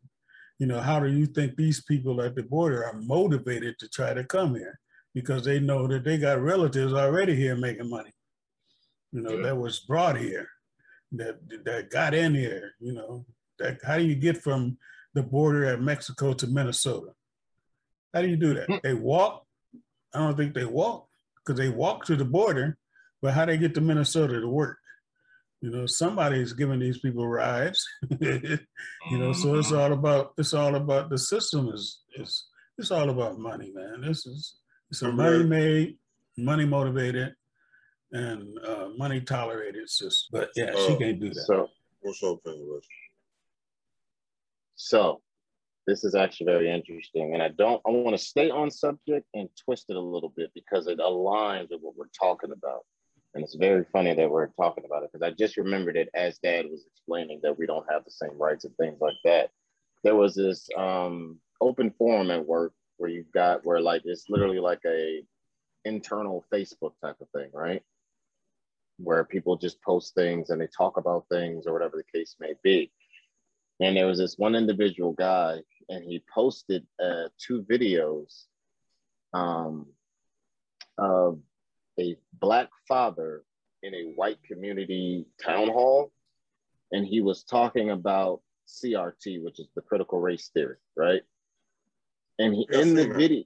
[0.59, 4.14] you know, how do you think these people at the border are motivated to try
[4.14, 4.79] to come here?
[5.12, 8.12] Because they know that they got relatives already here making money,
[9.12, 9.42] you know, yeah.
[9.42, 10.48] that was brought here,
[11.12, 13.27] that that got in here, you know.
[13.59, 14.79] That how do you get from
[15.14, 17.12] the border at Mexico to Minnesota?
[18.12, 18.67] How do you do that?
[18.67, 18.77] Hmm.
[18.83, 19.45] They walk?
[20.12, 22.79] I don't think they walk because they walk to the border,
[23.21, 24.79] but how they get to Minnesota to work?
[25.61, 27.87] You know, somebody's giving these people rides.
[28.21, 28.59] you
[29.12, 29.79] know, so it's mm-hmm.
[29.79, 34.03] all about it's all about the system is is it's all about money, man.
[34.03, 34.57] This is
[34.90, 35.97] it's a money made,
[36.37, 37.35] money motivated,
[38.14, 40.40] and uh, money tolerated system.
[40.40, 41.44] But yeah, uh, she can't do that.
[41.46, 41.68] So
[42.00, 42.81] what's your opinion,
[44.77, 45.20] So
[45.87, 49.48] this is actually very interesting, and I don't I want to stay on subject and
[49.64, 52.85] twist it a little bit because it aligns with what we're talking about.
[53.35, 56.38] And it's very funny that we're talking about it because I just remembered it as
[56.38, 59.50] dad was explaining that we don't have the same rights and things like that.
[60.05, 64.61] There was this um, open forum at work where you've got where like it's literally
[64.61, 65.24] like a
[65.85, 67.83] internal Facebook type of thing, right?
[68.99, 72.55] Where people just post things and they talk about things or whatever the case may
[72.63, 72.93] be.
[73.81, 78.45] And there was this one individual guy, and he posted uh, two videos
[79.33, 79.87] um,
[80.97, 81.41] of
[81.99, 83.43] a black father
[83.83, 86.13] in a white community town hall,
[86.93, 91.23] and he was talking about CRT, which is the critical race theory, right?
[92.39, 93.45] And he, in the video,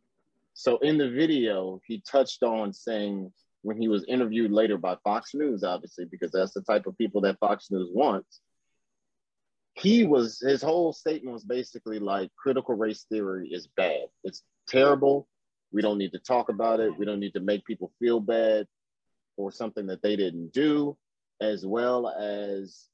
[0.55, 5.35] so in the video, he touched on saying when he was interviewed later by Fox
[5.35, 8.41] News, obviously, because that's the type of people that Fox News wants.
[9.75, 14.07] He was his whole statement was basically like critical race theory is bad.
[14.25, 15.29] It's terrible.
[15.73, 16.99] We don't need to talk about it.
[16.99, 18.67] We don't need to make people feel bad
[19.37, 20.97] for something that they didn't do,
[21.41, 22.89] as well as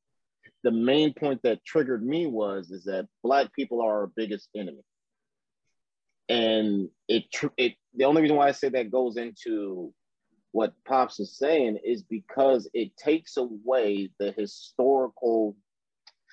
[0.62, 4.82] the main point that triggered me was is that black people are our biggest enemy.
[6.28, 7.24] And it
[7.56, 9.92] it the only reason why I say that goes into
[10.54, 15.56] what Pops is saying is because it takes away the historical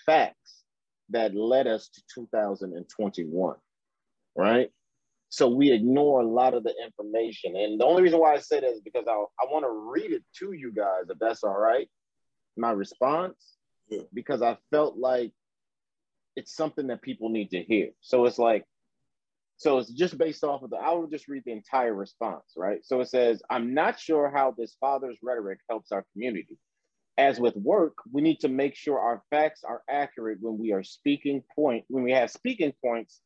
[0.05, 0.61] facts
[1.09, 3.55] that led us to 2021,
[4.37, 4.69] right?
[5.29, 7.55] So we ignore a lot of the information.
[7.55, 10.11] And the only reason why I say that is because I, I want to read
[10.11, 11.89] it to you guys, if that's all right.
[12.55, 13.57] My response,
[13.89, 14.03] yeah.
[14.13, 15.31] because I felt like
[16.35, 17.89] it's something that people need to hear.
[18.01, 18.65] So it's like,
[19.61, 22.83] so it's just based off of the, I will just read the entire response, right?
[22.83, 26.57] So it says, I'm not sure how this father's rhetoric helps our community.
[27.19, 30.81] As with work, we need to make sure our facts are accurate when we are
[30.81, 33.21] speaking point, when we have speaking points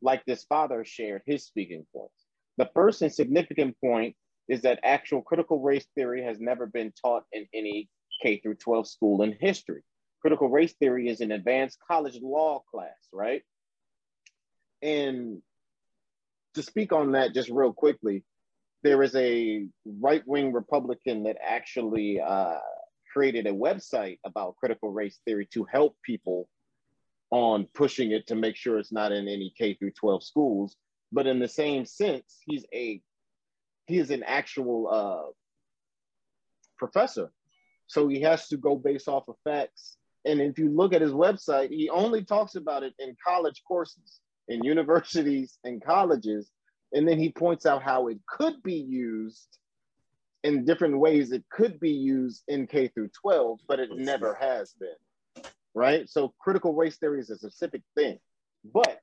[0.00, 2.24] like this father shared his speaking points.
[2.56, 4.14] The first and significant point
[4.48, 7.88] is that actual critical race theory has never been taught in any
[8.22, 9.82] K through 12 school in history.
[10.22, 13.42] Critical race theory is an advanced college law class, right?
[14.82, 15.42] And
[16.54, 18.24] to speak on that just real quickly,
[18.82, 19.66] there is a
[20.00, 22.58] right wing Republican that actually uh,
[23.12, 26.48] created a website about critical race theory to help people
[27.30, 30.76] on pushing it to make sure it's not in any K through 12 schools.
[31.12, 33.00] But in the same sense, he's a
[33.86, 35.30] he is an actual uh,
[36.78, 37.32] professor,
[37.88, 39.96] so he has to go based off of facts.
[40.24, 44.20] And if you look at his website, he only talks about it in college courses,
[44.50, 46.50] in universities and colleges,
[46.92, 49.48] and then he points out how it could be used
[50.44, 51.32] in different ways.
[51.32, 54.90] It could be used in K through 12, but it never has been
[55.74, 56.08] right?
[56.08, 58.18] So critical race theory is a specific thing.
[58.72, 59.00] But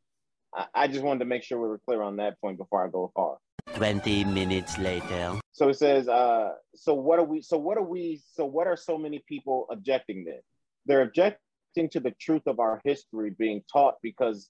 [0.54, 2.90] I, I just wanted to make sure we were clear on that point before I
[2.90, 3.38] go far.
[3.76, 5.40] 20 minutes later.
[5.52, 8.78] So it says, uh, so what are we, so what are we, so what are
[8.78, 10.40] so many people objecting then?
[10.86, 14.50] They're objecting to the truth of our history being taught because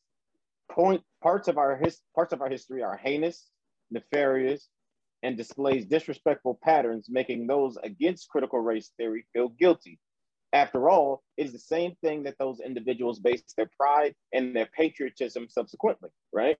[0.69, 3.49] point parts of our his, parts of our history are heinous,
[3.91, 4.67] nefarious,
[5.23, 9.99] and displays disrespectful patterns, making those against critical race theory feel guilty.
[10.53, 14.67] After all, it is the same thing that those individuals base their pride and their
[14.67, 16.57] patriotism subsequently, right?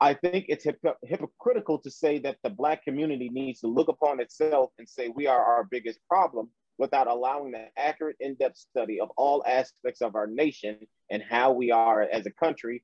[0.00, 4.20] I think it's hip- hypocritical to say that the Black community needs to look upon
[4.20, 9.00] itself and say we are our biggest problem without allowing the accurate, in depth study
[9.00, 10.78] of all aspects of our nation
[11.10, 12.82] and how we are as a country,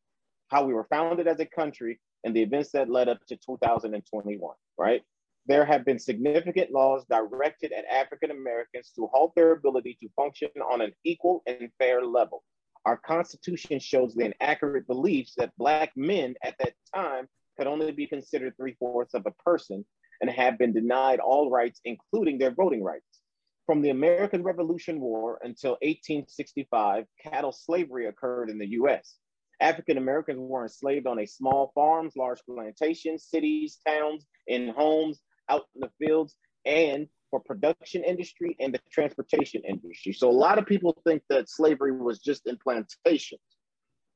[0.49, 4.55] how we were founded as a country, and the events that led up to 2021,
[4.77, 5.03] right?
[5.47, 10.51] There have been significant laws directed at African Americans to halt their ability to function
[10.71, 12.43] on an equal and fair level.
[12.85, 18.07] Our Constitution shows the inaccurate beliefs that Black men at that time could only be
[18.07, 19.85] considered three fourths of a person
[20.21, 23.21] and have been denied all rights, including their voting rights.
[23.67, 29.17] From the American Revolution War until 1865, chattel slavery occurred in the US.
[29.61, 35.65] African Americans were enslaved on a small farms, large plantations, cities, towns, in homes, out
[35.75, 40.13] in the fields, and for production industry and the transportation industry.
[40.13, 43.41] So a lot of people think that slavery was just in plantations,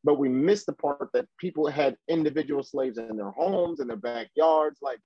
[0.05, 3.97] but we miss the part that people had individual slaves in their homes, in their
[3.97, 4.79] backyards.
[4.81, 4.99] Like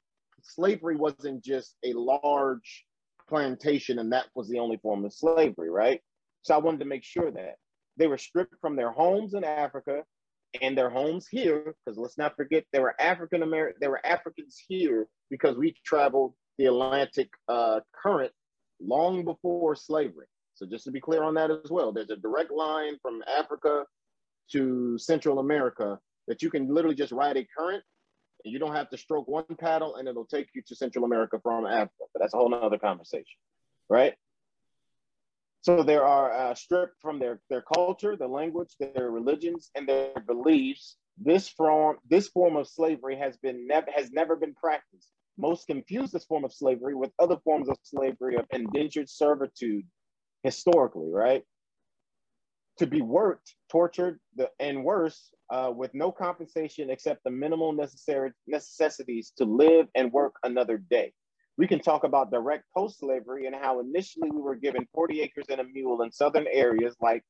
[0.43, 2.85] slavery wasn't just a large
[3.29, 6.01] plantation and that was the only form of slavery, right?
[6.43, 7.57] So I wanted to make sure that
[7.97, 10.05] they were stripped from their homes in Africa
[10.63, 14.57] and their homes here, because let's not forget there were African American, there were Africans
[14.69, 18.33] here because we traveled the Atlantic uh, current
[18.81, 20.27] long before slavery.
[20.55, 23.85] So just to be clear on that as well, there's a direct line from Africa
[24.53, 27.83] to Central America that you can literally just ride a current
[28.45, 31.39] and you don't have to stroke one paddle and it'll take you to Central America
[31.43, 32.05] from Africa.
[32.13, 33.39] But that's a whole nother conversation,
[33.89, 34.15] right?
[35.67, 40.13] So they are uh, stripped from their, their culture, their language, their religions, and their
[40.25, 40.97] beliefs.
[41.19, 45.11] This form this form of slavery has been never has never been practiced.
[45.37, 49.85] Most confuse this form of slavery with other forms of slavery of indentured servitude
[50.45, 51.43] historically, right?
[52.79, 58.31] To be worked, tortured, the, and worse, uh, with no compensation except the minimal necessary
[58.47, 61.13] necessities to live and work another day.
[61.59, 65.47] We can talk about direct post slavery and how initially we were given 40 acres
[65.49, 67.25] and a mule in southern areas like,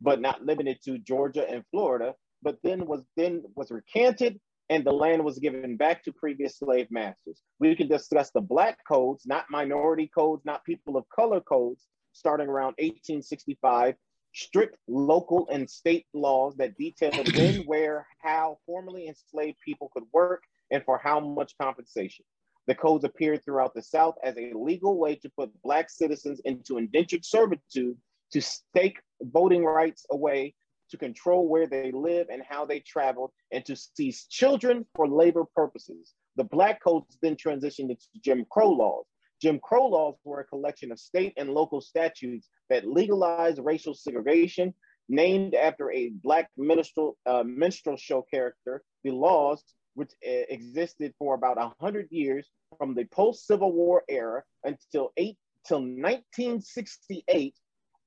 [0.00, 4.92] but not limited to Georgia and Florida, but then was then was recanted and the
[4.92, 7.40] land was given back to previous slave masters.
[7.58, 12.48] We can discuss the black codes, not minority codes, not people of color codes, starting
[12.48, 13.94] around 1865,
[14.34, 20.42] strict local and state laws that detailed when, where, how formerly enslaved people could work
[20.70, 22.24] and for how much compensation.
[22.66, 26.78] The codes appeared throughout the South as a legal way to put Black citizens into
[26.78, 27.96] indentured servitude,
[28.32, 30.54] to stake voting rights away,
[30.90, 35.44] to control where they live and how they travel, and to seize children for labor
[35.54, 36.14] purposes.
[36.36, 39.06] The Black codes then transitioned into Jim Crow laws.
[39.40, 44.74] Jim Crow laws were a collection of state and local statutes that legalized racial segregation,
[45.08, 48.82] named after a Black minstrel, uh, minstrel show character.
[49.04, 49.62] The laws
[49.96, 55.80] which uh, existed for about 100 years from the post-Civil War era until eight till
[55.80, 57.54] 1968,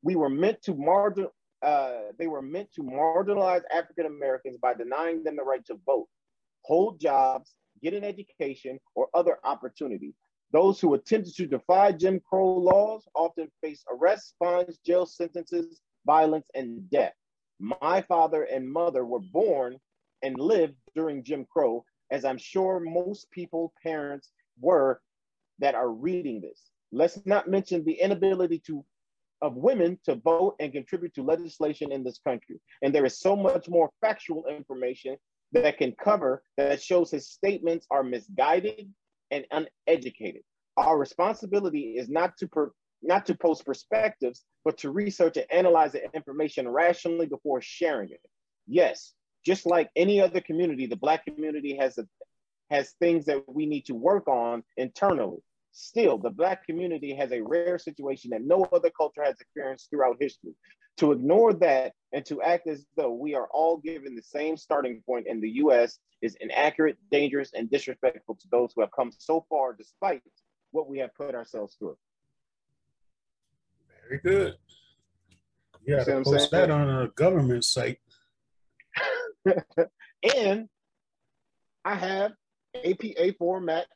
[0.03, 1.27] we were meant to margin.
[1.61, 6.07] Uh, they were meant to marginalize African Americans by denying them the right to vote,
[6.63, 10.13] hold jobs, get an education, or other opportunities.
[10.51, 16.47] Those who attempted to defy Jim Crow laws often faced arrests, fines, jail sentences, violence,
[16.53, 17.13] and death.
[17.59, 19.77] My father and mother were born
[20.23, 24.29] and lived during Jim Crow, as I'm sure most people, parents
[24.59, 25.01] were
[25.59, 26.71] that are reading this.
[26.91, 28.83] Let's not mention the inability to
[29.41, 32.59] of women to vote and contribute to legislation in this country.
[32.81, 35.15] And there is so much more factual information
[35.53, 38.91] that can cover that shows his statements are misguided
[39.31, 40.41] and uneducated.
[40.77, 45.93] Our responsibility is not to per, not to post perspectives, but to research and analyze
[45.93, 48.21] the information rationally before sharing it.
[48.67, 49.13] Yes,
[49.45, 52.07] just like any other community, the Black community has a,
[52.69, 55.39] has things that we need to work on internally.
[55.71, 60.17] Still, the Black community has a rare situation that no other culture has experienced throughout
[60.19, 60.53] history.
[60.97, 65.01] To ignore that and to act as though we are all given the same starting
[65.05, 69.45] point in the US is inaccurate, dangerous, and disrespectful to those who have come so
[69.49, 70.21] far despite
[70.71, 71.97] what we have put ourselves through.
[74.09, 74.57] Very good.
[75.85, 77.99] Yeah, post that on a government site.
[80.35, 80.67] and
[81.85, 82.33] I have
[82.75, 83.87] APA format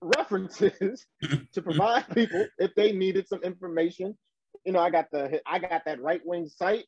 [0.00, 1.06] references
[1.52, 4.16] to provide people if they needed some information.
[4.64, 6.84] You know, I got the I got that right wing site.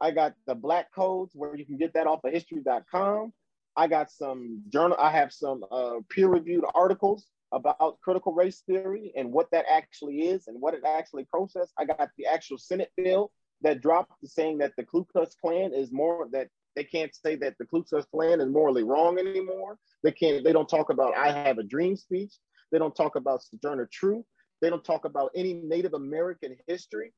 [0.00, 3.32] I got the black codes where you can get that off of history.com.
[3.76, 4.96] I got some journal.
[4.98, 10.28] I have some uh, peer reviewed articles about critical race theory and what that actually
[10.28, 11.72] is and what it actually processed.
[11.78, 13.30] I got the actual Senate bill
[13.62, 16.48] that dropped saying that the Ku Klux Klan is more that
[16.78, 19.78] they can't say that the Ku Klux Klan is morally wrong anymore.
[20.04, 20.44] They can't.
[20.44, 22.32] They don't talk about "I have a dream" speech.
[22.70, 24.24] They don't talk about Sojourner Truth.
[24.60, 27.12] They don't talk about any Native American history.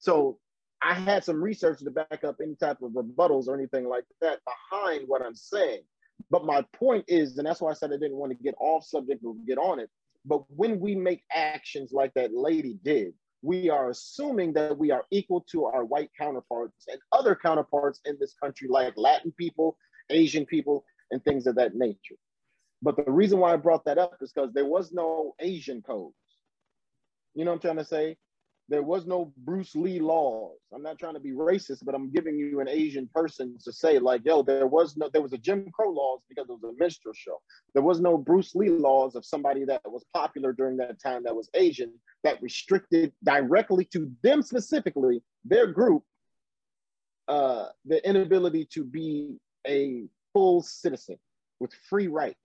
[0.00, 0.40] So
[0.82, 4.40] I had some research to back up any type of rebuttals or anything like that
[4.44, 5.82] behind what I'm saying.
[6.28, 8.84] But my point is, and that's why I said I didn't want to get off
[8.84, 9.88] subject or get on it.
[10.24, 15.04] But when we make actions like that lady did, we are assuming that we are
[15.10, 19.76] equal to our white counterparts and other counterparts in this country, like Latin people,
[20.10, 22.16] Asian people, and things of that nature.
[22.82, 26.14] But the reason why I brought that up is because there was no Asian codes.
[27.34, 28.16] You know what I'm trying to say?
[28.68, 30.58] There was no Bruce Lee laws.
[30.74, 34.00] I'm not trying to be racist, but I'm giving you an Asian person to say,
[34.00, 36.72] like, yo, there was no, there was a Jim Crow laws because it was a
[36.76, 37.40] minstrel show.
[37.74, 41.36] There was no Bruce Lee laws of somebody that was popular during that time that
[41.36, 41.92] was Asian
[42.24, 46.02] that restricted directly to them specifically, their group,
[47.28, 51.18] uh, the inability to be a full citizen
[51.60, 52.36] with free rights.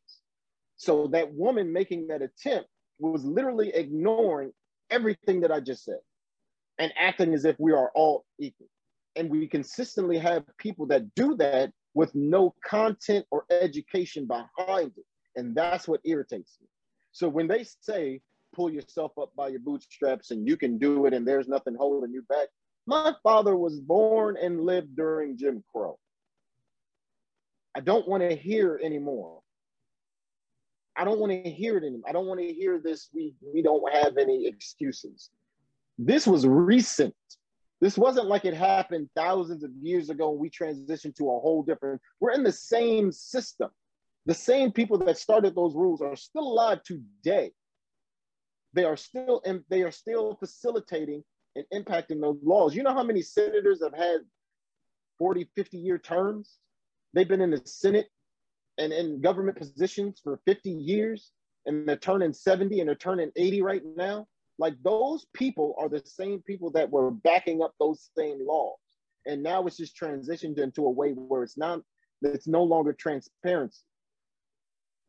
[0.77, 2.69] So that woman making that attempt
[2.99, 4.51] was literally ignoring
[4.91, 5.97] everything that I just said
[6.81, 8.67] and acting as if we are all equal.
[9.15, 15.05] And we consistently have people that do that with no content or education behind it.
[15.35, 16.67] And that's what irritates me.
[17.11, 18.21] So when they say,
[18.55, 22.13] pull yourself up by your bootstraps and you can do it and there's nothing holding
[22.13, 22.47] you back,
[22.87, 25.99] my father was born and lived during Jim Crow.
[27.75, 29.41] I don't want to hear anymore.
[30.95, 32.09] I don't want to hear it anymore.
[32.09, 33.09] I don't want to hear this.
[33.13, 35.29] We we don't have any excuses.
[36.03, 37.13] This was recent.
[37.79, 41.61] This wasn't like it happened thousands of years ago and we transitioned to a whole
[41.61, 42.01] different.
[42.19, 43.69] We're in the same system.
[44.25, 47.51] The same people that started those rules are still alive today.
[48.73, 51.23] They are still and they are still facilitating
[51.55, 52.75] and impacting those laws.
[52.75, 54.21] You know how many senators have had
[55.19, 56.57] 40, 50 year terms?
[57.13, 58.07] They've been in the Senate
[58.79, 61.31] and in government positions for 50 years
[61.67, 64.27] and they're turning 70 and they're turning 80 right now.
[64.61, 68.77] Like those people are the same people that were backing up those same laws.
[69.25, 71.81] And now it's just transitioned into a way where it's not,
[72.21, 73.81] it's no longer transparency.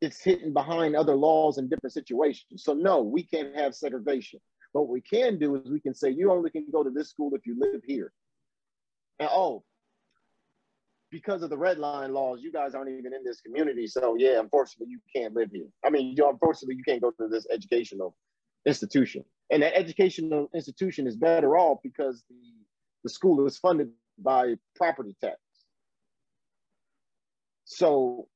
[0.00, 2.64] It's hidden behind other laws in different situations.
[2.64, 4.40] So no, we can't have segregation.
[4.72, 7.10] But what we can do is we can say you only can go to this
[7.10, 8.10] school if you live here.
[9.18, 9.64] And oh,
[11.10, 13.86] because of the red line laws, you guys aren't even in this community.
[13.86, 15.68] So yeah, unfortunately, you can't live here.
[15.84, 18.16] I mean, you unfortunately, you can't go to this educational
[18.64, 19.26] institution.
[19.52, 22.36] And that educational institution is better off because the,
[23.04, 25.36] the school is funded by property tax.
[27.66, 28.28] So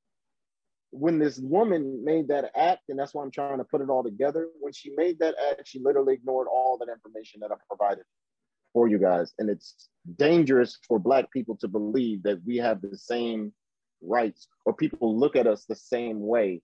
[0.90, 4.04] when this woman made that act, and that's why I'm trying to put it all
[4.04, 8.04] together, when she made that act, she literally ignored all that information that I provided
[8.74, 9.32] for you guys.
[9.38, 9.88] And it's
[10.18, 13.54] dangerous for Black people to believe that we have the same
[14.02, 16.60] rights or people look at us the same way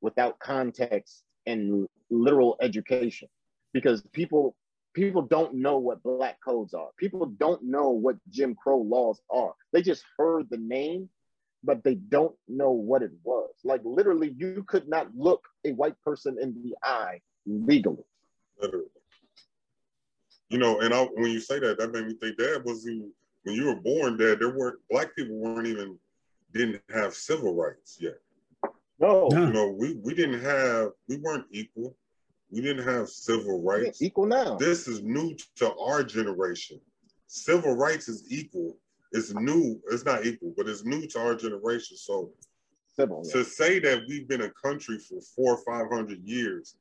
[0.00, 3.28] without context and literal education
[3.72, 4.56] because people
[4.92, 9.54] people don't know what black codes are people don't know what jim crow laws are
[9.72, 11.08] they just heard the name
[11.62, 15.94] but they don't know what it was like literally you could not look a white
[16.04, 18.04] person in the eye legally
[18.60, 18.86] literally
[20.50, 23.12] you know, and I, when you say that, that made me think Dad was you
[23.44, 24.40] when you were born, Dad.
[24.40, 25.96] There weren't black people weren't even
[26.52, 28.18] didn't have civil rights yet.
[28.98, 31.96] No, you know, we we didn't have we weren't equal.
[32.50, 34.02] We didn't have civil rights.
[34.02, 34.56] equal now.
[34.56, 36.80] This is new to our generation.
[37.26, 38.76] Civil rights is equal.
[39.12, 39.80] It's new.
[39.90, 41.96] It's not equal, but it's new to our generation.
[41.96, 42.30] So
[42.96, 43.32] civil, yeah.
[43.32, 46.76] to say that we've been a country for four or five hundred years,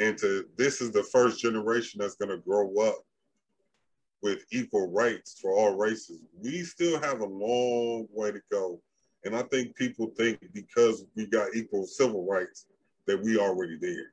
[0.00, 2.98] and to this is the first generation that's going to grow up
[4.22, 6.20] with equal rights for all races.
[6.40, 8.80] We still have a long way to go.
[9.24, 12.66] And I think people think because we got equal civil rights
[13.06, 14.12] that we already there.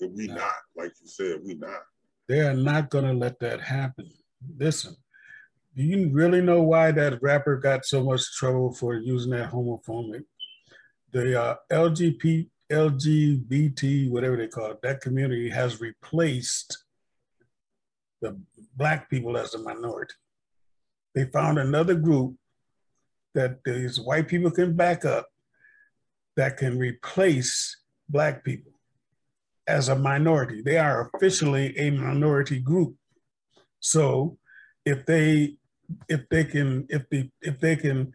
[0.00, 0.34] We no.
[0.34, 1.82] not, like you said, we not.
[2.28, 4.10] They are not gonna let that happen.
[4.58, 4.96] Listen,
[5.76, 10.24] do you really know why that rapper got so much trouble for using that homophobic?
[11.12, 16.84] The uh, LGBT, LGBT, whatever they call it, that community has replaced
[18.20, 18.40] the
[18.76, 20.14] black people as a minority.
[21.14, 22.36] They found another group
[23.34, 25.28] that these white people can back up
[26.36, 27.76] that can replace
[28.08, 28.72] black people.
[29.66, 30.62] As a minority.
[30.62, 32.96] They are officially a minority group.
[33.80, 34.38] So
[34.84, 35.56] if they
[36.08, 38.12] if they can if they if they can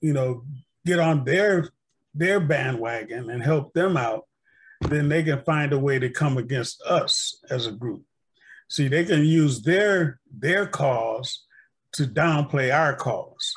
[0.00, 0.44] you know
[0.84, 1.68] get on their
[2.14, 4.26] their bandwagon and help them out
[4.82, 8.02] then they can find a way to come against us as a group
[8.68, 11.44] see they can use their their cause
[11.92, 13.52] to downplay our cause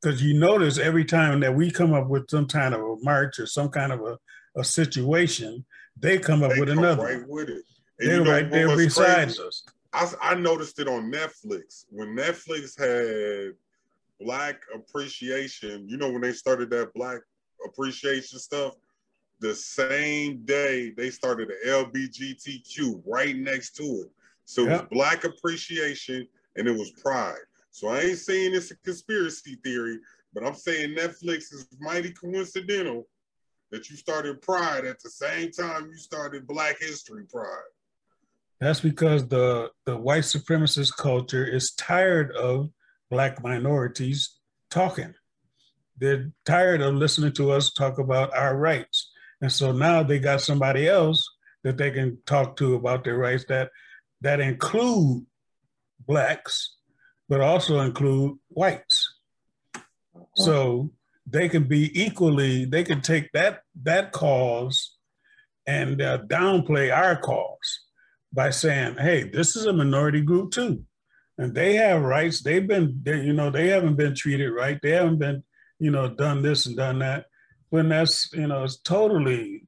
[0.00, 3.38] because you notice every time that we come up with some kind of a march
[3.38, 4.18] or some kind of a,
[4.56, 5.64] a situation
[5.98, 7.64] they come up They with come another right with it.
[7.98, 9.42] And they're you know right there beside crazy?
[9.42, 13.54] us I, I noticed it on Netflix when Netflix had
[14.20, 15.88] Black Appreciation.
[15.88, 17.20] You know when they started that Black
[17.64, 18.74] Appreciation stuff.
[19.40, 24.10] The same day they started the LBGTQ right next to it.
[24.44, 24.72] So it Yeah.
[24.78, 26.26] was Black Appreciation
[26.56, 27.36] and it was Pride.
[27.70, 29.98] So I ain't saying it's a conspiracy theory,
[30.32, 33.06] but I'm saying Netflix is mighty coincidental
[33.70, 37.70] that you started Pride at the same time you started Black History Pride.
[38.60, 42.70] That's because the, the white supremacist culture is tired of
[43.10, 44.38] black minorities
[44.70, 45.14] talking.
[45.98, 49.10] They're tired of listening to us talk about our rights.
[49.40, 51.26] And so now they got somebody else
[51.64, 53.70] that they can talk to about their rights that
[54.22, 55.26] that include
[56.06, 56.76] blacks,
[57.28, 59.14] but also include whites.
[60.36, 60.90] So
[61.26, 64.96] they can be equally, they can take that that cause
[65.66, 67.80] and uh, downplay our cause
[68.32, 70.84] by saying, "Hey, this is a minority group too,
[71.36, 72.42] and they have rights.
[72.42, 74.78] They've been, they, you know, they haven't been treated right.
[74.82, 75.42] They haven't been,
[75.78, 77.26] you know, done this and done that."
[77.70, 79.66] When that's, you know, it's totally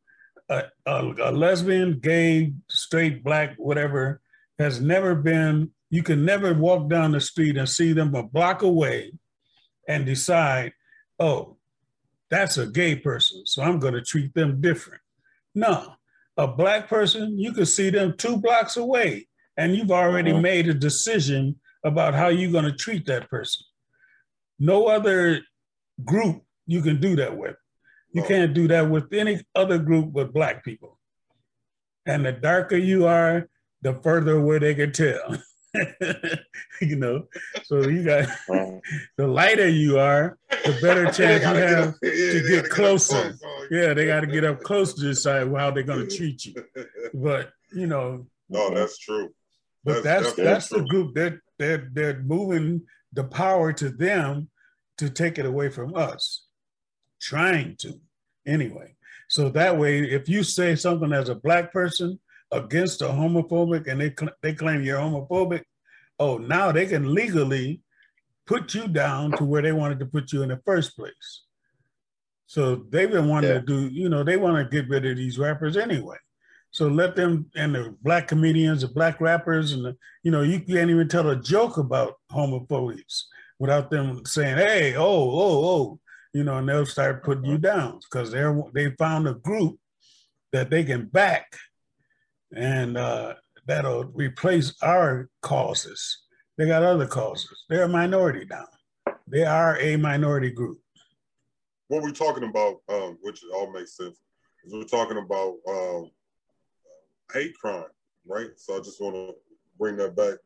[0.49, 4.21] a, a, a lesbian, gay, straight, black, whatever
[4.59, 5.73] has never been.
[5.91, 9.13] You can never walk down the street and see them a block away,
[9.89, 10.73] and decide,
[11.19, 11.57] "Oh,
[12.31, 15.03] that's a gay person, so I'm going to treat them different."
[15.55, 15.95] No,
[16.37, 20.43] a black person, you can see them two blocks away, and you've already Mhm.
[20.43, 23.65] made a decision about how you're going to treat that person.
[24.59, 25.41] No other
[26.05, 27.57] group you can do that with.
[28.13, 30.99] You can't do that with any other group but black people.
[32.07, 33.49] And the darker you are,
[33.83, 35.37] the further away they can tell.
[36.81, 37.27] you know,
[37.65, 38.29] so you got
[39.17, 42.71] the lighter you are, the better chance you gotta get have up- yeah, to get
[42.71, 43.37] closer.
[43.39, 46.45] close yeah, they got to get up close to decide how they're going to treat
[46.47, 46.55] you.
[47.13, 49.29] But you know, no, that's true.
[49.85, 54.49] but That's that's that's the group that they're they're moving the power to them
[54.97, 56.45] to take it away from us,
[57.21, 58.01] trying to
[58.47, 58.95] anyway.
[59.29, 62.19] So that way, if you say something as a black person
[62.51, 65.63] against a homophobic and they cl- they claim you're homophobic,
[66.19, 67.83] oh, now they can legally
[68.47, 71.45] put you down to where they wanted to put you in the first place.
[72.47, 73.61] So they've been wanting Yeah.
[73.61, 76.17] to do, you know, they want to get rid of these rappers anyway.
[76.71, 80.61] So let them and the black comedians, the black rappers, and the, you know, you
[80.61, 83.25] can't even tell a joke about homophobes
[83.59, 86.01] without them saying, "Hey, oh, oh, oh,"
[86.33, 87.77] you know, and they'll start putting you uh-huh.
[87.77, 89.79] down because they're they found a group
[90.53, 91.57] that they can back,
[92.55, 93.35] and uh,
[93.67, 96.23] that'll replace our causes.
[96.57, 97.65] They got other causes.
[97.69, 98.67] They're a minority now.
[99.27, 100.81] They are a minority group.
[101.89, 104.19] what we're talking about, um, which all makes sense,
[104.65, 106.11] is we're talking about um,
[107.33, 107.85] hate crime,
[108.27, 108.51] right?
[108.57, 109.35] So I just want to
[109.79, 110.39] bring that back,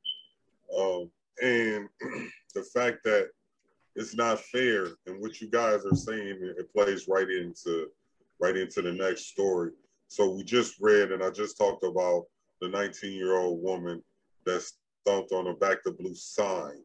[0.78, 1.10] um,
[1.42, 1.88] and
[2.54, 3.30] the fact that
[3.94, 7.88] it's not fair, and what you guys are saying, it plays right into
[8.40, 9.70] right into the next story.
[10.12, 12.26] So we just read, and I just talked about
[12.60, 14.02] the 19-year-old woman
[14.44, 16.82] that stomped on a back to blue sign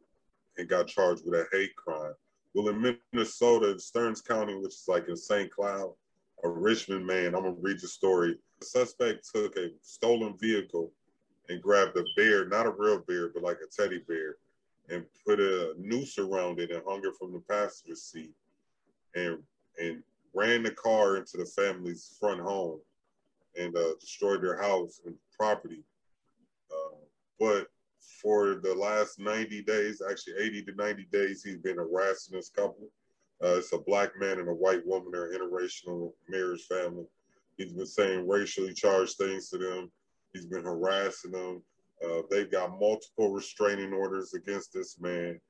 [0.56, 2.14] and got charged with a hate crime.
[2.54, 5.50] Well, in Minnesota, in Stearns County, which is like in St.
[5.50, 5.92] Cloud,
[6.42, 8.38] a Richmond man, I'm gonna read the story.
[8.60, 10.90] The suspect took a stolen vehicle
[11.50, 14.36] and grabbed a bear, not a real bear, but like a teddy bear,
[14.88, 18.32] and put a noose around it and hung it from the passenger seat
[19.14, 19.42] and
[19.78, 20.02] and
[20.32, 22.80] ran the car into the family's front home
[23.56, 25.82] and uh, destroyed their house and property.
[26.70, 26.96] Uh,
[27.38, 27.68] but
[28.22, 32.88] for the last 90 days, actually 80 to 90 days, he's been harassing this couple.
[33.42, 35.12] Uh, it's a black man and a white woman.
[35.12, 37.04] They're interracial marriage family.
[37.56, 39.90] He's been saying racially charged things to them.
[40.32, 41.62] He's been harassing them.
[42.04, 45.40] Uh, they've got multiple restraining orders against this man.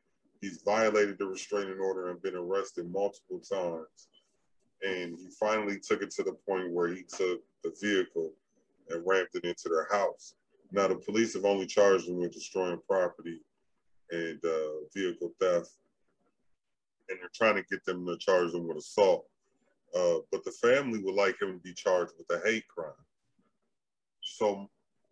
[0.40, 4.08] He's violated the restraining order and been arrested multiple times.
[4.82, 8.32] And he finally took it to the point where he took the vehicle
[8.90, 10.34] and rammed it into their house.
[10.70, 13.40] Now, the police have only charged him with destroying property
[14.10, 15.70] and uh, vehicle theft,
[17.08, 19.26] and they're trying to get them to charge him with assault.
[19.96, 22.92] Uh, but the family would like him to be charged with a hate crime.
[24.22, 24.68] so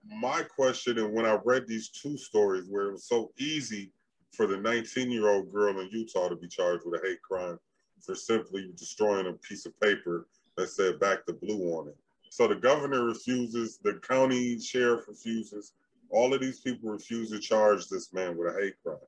[0.09, 3.93] my question, and when I read these two stories where it was so easy
[4.33, 7.59] for the 19 year old girl in Utah to be charged with a hate crime
[8.07, 10.27] for simply destroying a piece of paper
[10.57, 11.97] that said back the blue on it.
[12.31, 15.73] So the governor refuses, the county sheriff refuses,
[16.11, 18.99] all of these people refuse to charge this man with a hate crime.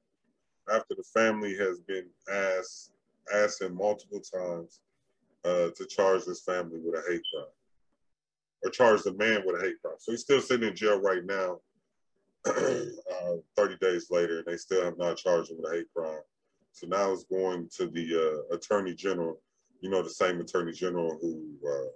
[0.72, 2.92] After the family has been asked,
[3.34, 4.80] asked him multiple times
[5.44, 7.48] uh, to charge this family with a hate crime
[8.64, 9.96] or charge the man with a hate crime.
[9.98, 11.60] So he's still sitting in jail right now,
[12.46, 16.20] uh, 30 days later, and they still have not charged him with a hate crime.
[16.78, 19.40] So now it's going to the uh, attorney general,
[19.80, 21.88] you know, the same attorney general who uh,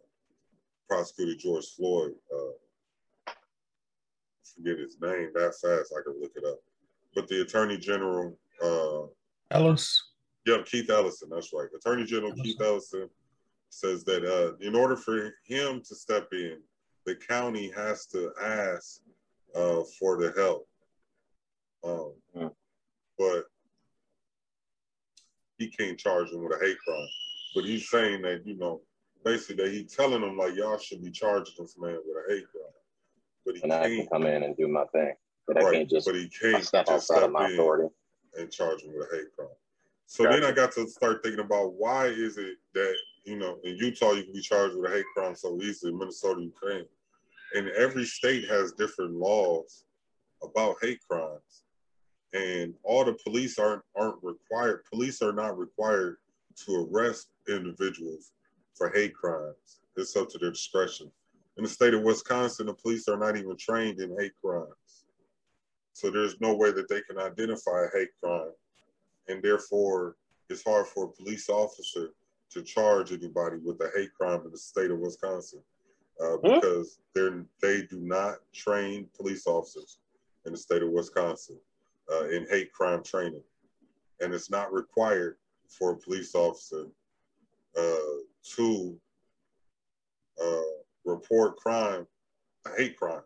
[0.88, 2.14] prosecuted George Floyd.
[2.34, 3.32] Uh,
[4.56, 6.58] forget his name that fast, I could look it up.
[7.14, 9.02] But the attorney general, uh,
[9.56, 10.02] Ellis.
[10.46, 11.28] Yeah, Keith Ellison.
[11.30, 11.68] That's right.
[11.76, 12.44] Attorney General Ellison.
[12.44, 13.08] Keith Ellison
[13.68, 16.58] says that uh, in order for him to step in,
[17.06, 19.00] the county has to ask
[19.54, 20.66] uh, for the help.
[21.84, 22.50] Um, mm.
[23.16, 23.44] But
[25.58, 27.08] he can't charge him with a hate crime.
[27.54, 28.80] But he's saying that, you know,
[29.24, 32.44] basically that he's telling them like y'all should be charging this man with a hate
[32.50, 32.72] crime.
[33.44, 35.14] But he and I can come in and do my thing.
[35.46, 37.88] But right, I can't just but he can't step just outside step of my authority
[38.38, 39.48] and charge him with a hate crime.
[40.06, 40.40] So gotcha.
[40.40, 42.94] then I got to start thinking about why is it that
[43.24, 45.92] you know, in Utah, you can be charged with a hate crime so easily.
[45.92, 46.86] Minnesota, you can't.
[47.54, 49.84] And every state has different laws
[50.42, 51.62] about hate crimes.
[52.34, 54.84] And all the police aren't aren't required.
[54.90, 56.16] Police are not required
[56.64, 58.32] to arrest individuals
[58.74, 59.80] for hate crimes.
[59.96, 61.10] It's up to their discretion.
[61.58, 65.04] In the state of Wisconsin, the police are not even trained in hate crimes.
[65.92, 68.52] So there's no way that they can identify a hate crime.
[69.28, 70.16] And therefore,
[70.48, 72.10] it's hard for a police officer
[72.50, 75.60] to charge anybody with a hate crime in the state of Wisconsin
[76.20, 76.54] uh, hmm?
[76.54, 79.98] because they're they do not train police officers
[80.46, 81.58] in the state of Wisconsin
[82.12, 83.42] uh, in hate crime training,
[84.20, 85.36] and it's not required
[85.68, 86.86] for a police officer
[87.76, 88.16] uh,
[88.56, 88.98] to
[90.42, 90.60] uh,
[91.04, 92.06] report crime,
[92.66, 93.22] a hate crime.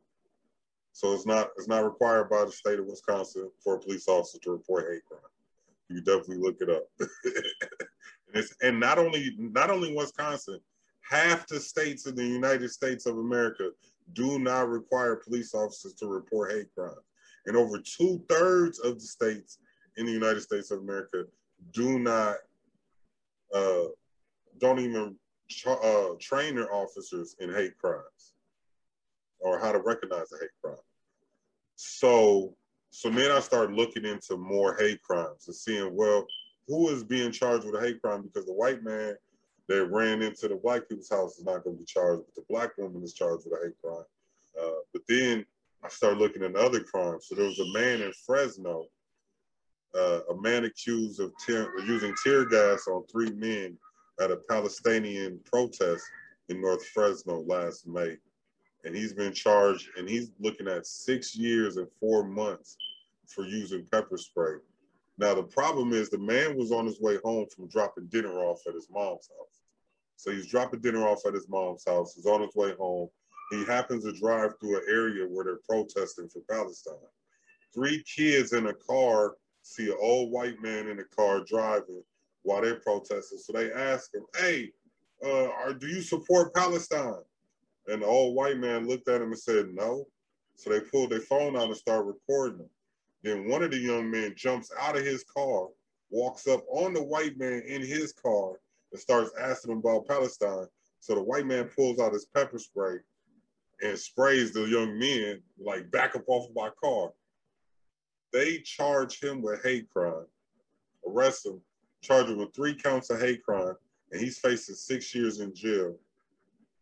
[0.93, 4.39] So it's not it's not required by the state of Wisconsin for a police officer
[4.43, 5.21] to report hate crime.
[5.89, 6.85] You definitely look it up.
[8.35, 10.59] and, and not only not only Wisconsin,
[11.03, 13.71] half the states in the United States of America
[14.15, 16.97] do not require police officers to report hate crimes.
[17.47, 19.59] And over two thirds of the states
[19.97, 21.25] in the United States of America
[21.73, 22.37] do not,
[23.55, 23.85] uh,
[24.59, 25.17] don't even
[25.51, 28.35] tra- uh, train their officers in hate crimes
[29.39, 30.77] or how to recognize a hate crime.
[31.77, 32.55] So,
[32.91, 36.27] so then I started looking into more hate crimes and seeing, well,
[36.67, 39.15] who is being charged with a hate crime because the white man
[39.69, 42.47] that ran into the black people's house is not going to be charged, but the
[42.49, 44.05] black woman is charged with a hate crime.
[44.61, 45.45] Uh, but then
[45.85, 47.27] I started looking at other crimes.
[47.29, 48.87] So there was a man in Fresno,
[49.95, 53.79] uh, a man accused of using tear gas on three men
[54.21, 56.05] at a Palestinian protest
[56.49, 58.17] in North Fresno last May.
[58.85, 62.77] And he's been charged, and he's looking at six years and four months
[63.27, 64.55] for using pepper spray.
[65.19, 68.61] Now the problem is the man was on his way home from dropping dinner off
[68.69, 69.61] at his mom's house.
[70.17, 72.15] So he's dropping dinner off at his mom's house.
[72.15, 73.09] He's on his way home.
[73.51, 76.95] He happens to drive through an area where they're protesting for Palestine.
[77.73, 82.03] Three kids in a car see an old white man in a car driving
[82.43, 83.39] while they're protesting.
[83.39, 84.73] So they ask him, "Hey,
[85.25, 87.23] uh, are, do you support Palestine?"
[87.87, 90.09] And the old white man looked at him and said, "No."
[90.57, 92.69] So they pulled their phone out and started recording.
[93.23, 95.69] Then one of the young men jumps out of his car,
[96.11, 100.67] walks up on the white man in his car, and starts asking him about Palestine.
[101.01, 102.99] So the white man pulls out his pepper spray
[103.83, 107.11] and sprays the young men, like, back up off of my car.
[108.33, 110.27] They charge him with hate crime,
[111.07, 111.61] arrest him,
[112.03, 113.75] charge him with three counts of hate crime,
[114.13, 115.97] and he's facing six years in jail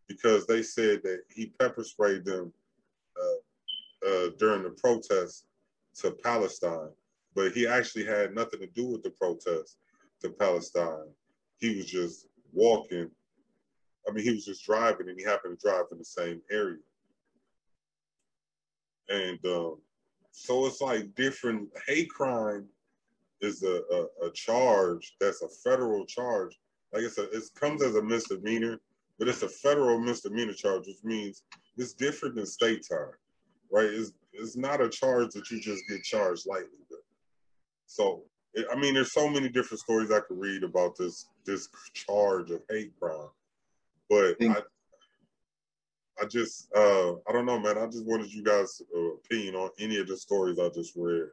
[0.09, 2.53] because they said that he pepper sprayed them
[3.21, 5.47] uh, uh, during the protest
[5.95, 6.91] to Palestine,
[7.35, 9.79] but he actually had nothing to do with the protest
[10.21, 11.09] to Palestine.
[11.59, 13.11] He was just walking.
[14.09, 16.79] I mean, he was just driving, and he happened to drive in the same area.
[19.09, 19.79] And um,
[20.33, 22.67] so it's like different hate crime
[23.41, 26.59] is a, a, a, charge that's a federal charge.
[26.93, 28.81] Like I said, it comes as a misdemeanor,
[29.19, 31.43] but it's a federal misdemeanor charge, which means
[31.77, 33.13] it's different than state time,
[33.71, 33.87] right?
[33.87, 37.01] It's it's not a charge that you just get charged lightly with.
[37.87, 38.23] So,
[38.71, 42.63] I mean, there's so many different stories I could read about this this charge of
[42.71, 43.29] hate crime,
[44.39, 44.63] but I,
[46.23, 47.79] I just, uh, I don't know, man.
[47.79, 51.29] I just wanted you guys' uh, opinion on any of the stories I just read.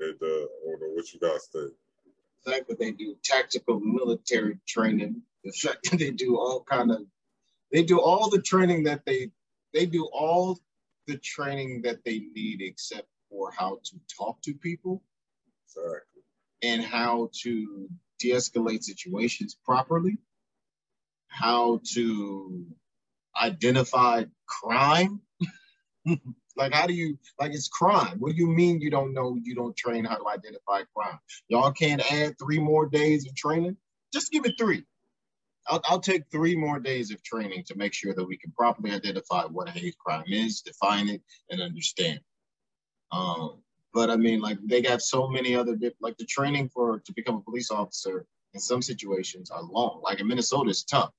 [0.00, 1.70] That, uh, or what you guys think.
[2.44, 6.90] The fact that they do tactical military training, the fact that they do all kind
[6.90, 7.02] of,
[7.70, 9.30] they do all the training that they,
[9.72, 10.58] they do all
[11.06, 15.00] the training that they need except for how to talk to people.
[15.68, 16.22] Exactly.
[16.64, 17.88] And how to
[18.18, 20.18] de-escalate situations properly,
[21.34, 22.64] how to
[23.40, 25.20] identify crime.
[26.56, 28.18] like how do you like it's crime?
[28.18, 31.18] What do you mean you don't know you don't train how to identify crime?
[31.48, 33.76] Y'all can't add three more days of training?
[34.12, 34.84] Just give it three.
[35.66, 38.92] I'll, I'll take three more days of training to make sure that we can properly
[38.92, 42.20] identify what a hate crime is, define it, and understand.
[43.10, 43.62] Um,
[43.92, 47.36] but I mean, like they got so many other like the training for to become
[47.36, 50.00] a police officer in some situations are long.
[50.02, 51.10] Like in Minnesota, it's tough.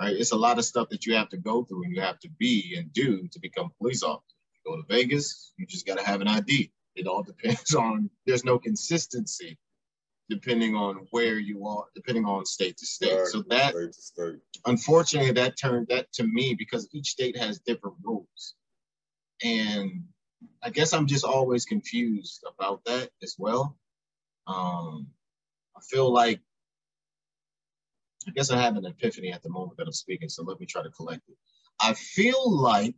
[0.00, 0.16] Right?
[0.16, 2.28] It's a lot of stuff that you have to go through and you have to
[2.38, 4.34] be and do to become a police officer.
[4.54, 6.72] You go to Vegas, you just got to have an ID.
[6.96, 8.10] It all depends on.
[8.26, 9.58] There's no consistency
[10.28, 13.14] depending on where you are, depending on state to state.
[13.14, 13.26] Right.
[13.26, 14.38] So that, state state.
[14.66, 18.54] unfortunately, that turned that to me because each state has different rules,
[19.42, 20.04] and
[20.62, 23.76] I guess I'm just always confused about that as well.
[24.46, 25.08] Um,
[25.76, 26.40] I feel like
[28.26, 30.66] I guess I have an epiphany at the moment that I'm speaking, so let me
[30.66, 31.36] try to collect it.
[31.80, 32.94] I feel like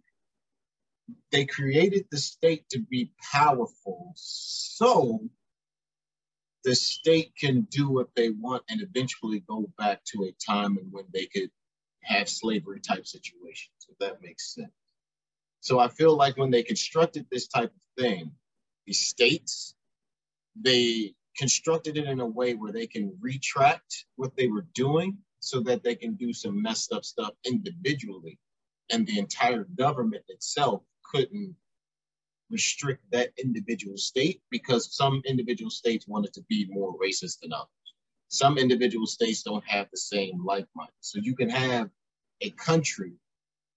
[1.32, 5.20] they created the state to be powerful so
[6.64, 10.92] the state can do what they want and eventually go back to a time and
[10.92, 11.50] when they could
[12.02, 14.70] have slavery type situations, if that makes sense.
[15.60, 18.32] So I feel like when they constructed this type of thing,
[18.86, 19.74] the states,
[20.60, 25.61] they constructed it in a way where they can retract what they were doing so
[25.61, 28.39] that they can do some messed up stuff individually.
[28.91, 30.82] And the entire government itself
[31.12, 31.55] couldn't
[32.51, 37.68] restrict that individual state because some individual states wanted to be more racist than others.
[38.28, 40.91] Some individual states don't have the same like mind.
[41.01, 41.91] So you can have
[42.41, 43.12] a country,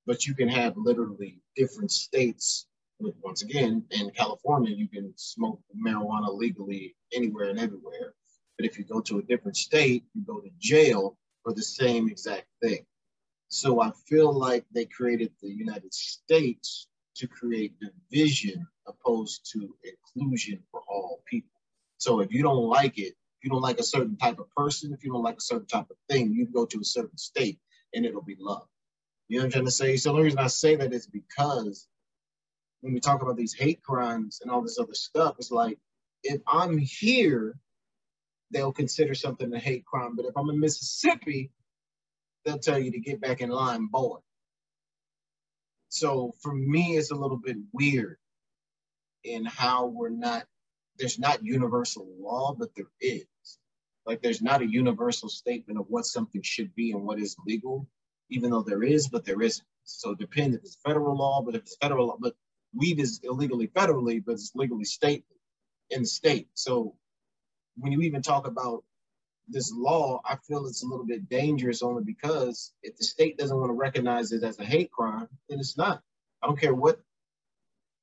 [0.06, 2.68] but you can have literally different states.
[3.00, 8.14] Once again, in California, you can smoke marijuana legally anywhere and everywhere.
[8.58, 12.10] But if you go to a different state, you go to jail for the same
[12.10, 12.86] exact thing.
[13.48, 20.62] So I feel like they created the United States to create division opposed to inclusion
[20.72, 21.50] for all people.
[21.98, 24.94] So if you don't like it, if you don't like a certain type of person,
[24.94, 27.60] if you don't like a certain type of thing, you go to a certain state
[27.94, 28.68] and it'll be love.
[29.30, 29.96] You know what I'm trying to say?
[29.96, 31.88] So the reason I say that is because
[32.82, 35.78] when we talk about these hate crimes and all this other stuff, it's like
[36.24, 37.56] if I'm here,
[38.52, 40.16] they'll consider something a hate crime.
[40.16, 41.52] But if I'm in Mississippi,
[42.46, 44.18] they'll tell you to get back in line, boy.
[45.90, 48.18] So for me, it's a little bit weird
[49.24, 50.46] in how we're not,
[50.98, 53.26] there's not universal law, but there is.
[54.06, 57.88] Like there's not a universal statement of what something should be and what is legal,
[58.30, 59.66] even though there is, but there isn't.
[59.84, 62.36] So it depends if it's federal law, but if it's federal law, but
[62.74, 65.26] weed is illegally federally, but it's legally state
[65.90, 66.48] in the state.
[66.54, 66.96] So
[67.78, 68.84] when you even talk about
[69.48, 73.58] this law, I feel it's a little bit dangerous only because if the state doesn't
[73.58, 76.02] want to recognize it as a hate crime, then it's not.
[76.42, 77.00] I don't care what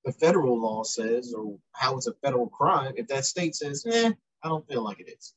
[0.05, 2.95] the federal law says or how it's a federal crime.
[2.97, 4.13] If that state says, eh,
[4.43, 5.35] I don't feel like it is.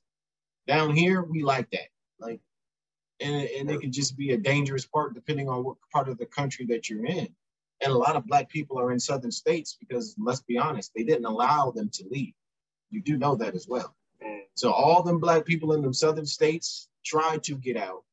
[0.68, 1.90] Down here, we like that.
[2.20, 2.42] Like,
[3.20, 6.26] and, and it can just be a dangerous part depending on what part of the
[6.26, 7.30] country that you're in.
[7.82, 11.04] And a lot of black people are in southern states because let's be honest, they
[11.04, 12.34] didn't allow them to leave.
[12.90, 13.96] You do know that as well.
[14.24, 14.42] Mm.
[14.56, 18.04] So all them black people in them southern states tried to get out,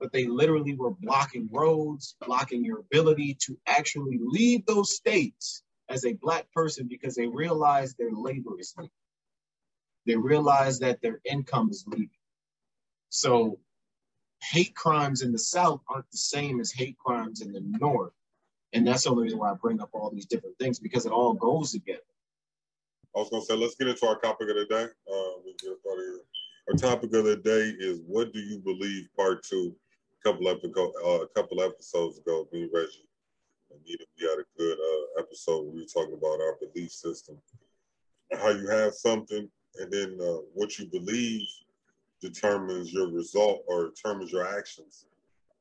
[0.00, 6.04] but they literally were blocking roads, blocking your ability to actually leave those states as
[6.04, 8.90] a black person because they realized their labor is leaving.
[10.06, 12.10] They realized that their income is leaving.
[13.10, 13.58] So
[14.42, 18.12] hate crimes in the South aren't the same as hate crimes in the North.
[18.72, 21.12] And that's the only reason why I bring up all these different things because it
[21.12, 22.00] all goes together.
[23.16, 24.86] I was gonna say, let's get into our topic of the day.
[25.10, 29.08] Uh, Our topic of the day is what do you believe?
[29.16, 29.74] Part two.
[30.20, 33.08] A couple episodes, uh, a couple episodes ago, me, Reggie,
[33.70, 36.90] and Nita, we had a good uh, episode where we were talking about our belief
[36.90, 37.38] system,
[38.32, 39.48] how you have something,
[39.78, 41.46] and then uh, what you believe
[42.20, 45.06] determines your result or determines your actions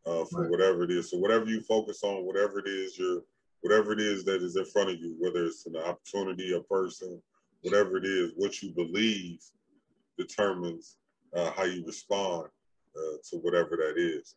[0.07, 0.51] uh, for right.
[0.51, 1.11] whatever it is.
[1.11, 3.23] So whatever you focus on, whatever it is, your
[3.61, 7.21] whatever it is that is in front of you, whether it's an opportunity, a person,
[7.61, 9.39] whatever it is, what you believe
[10.17, 10.97] determines
[11.35, 12.47] uh, how you respond
[12.95, 14.35] uh, to whatever that is.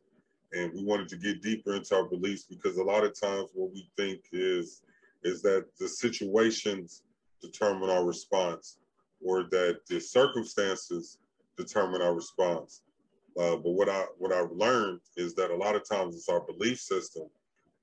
[0.53, 3.73] and we wanted to get deeper into our beliefs because a lot of times what
[3.73, 4.83] we think is
[5.23, 7.03] is that the situations
[7.41, 8.79] determine our response
[9.23, 11.19] or that the circumstances
[11.57, 12.83] determine our response.
[13.41, 16.41] Uh, but what I what I've learned is that a lot of times it's our
[16.41, 17.25] belief system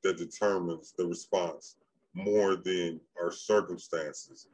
[0.03, 1.77] that determines the response
[2.13, 4.47] more than our circumstances.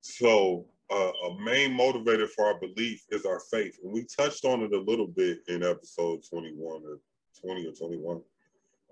[0.00, 4.62] So uh, a main motivator for our belief is our faith, and we touched on
[4.62, 7.00] it a little bit in episode 21 or
[7.44, 8.20] 20 or 21.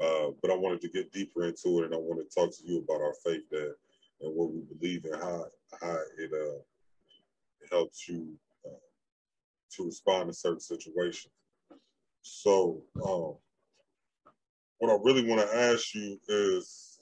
[0.01, 2.65] Uh, but I wanted to get deeper into it, and I want to talk to
[2.65, 3.77] you about our faith there
[4.21, 5.47] and what we believe and how
[5.81, 6.59] how it uh,
[7.71, 8.37] helps you
[9.77, 11.33] to respond to certain situations.
[12.23, 13.37] So, um,
[14.79, 17.01] what I really want to ask you is,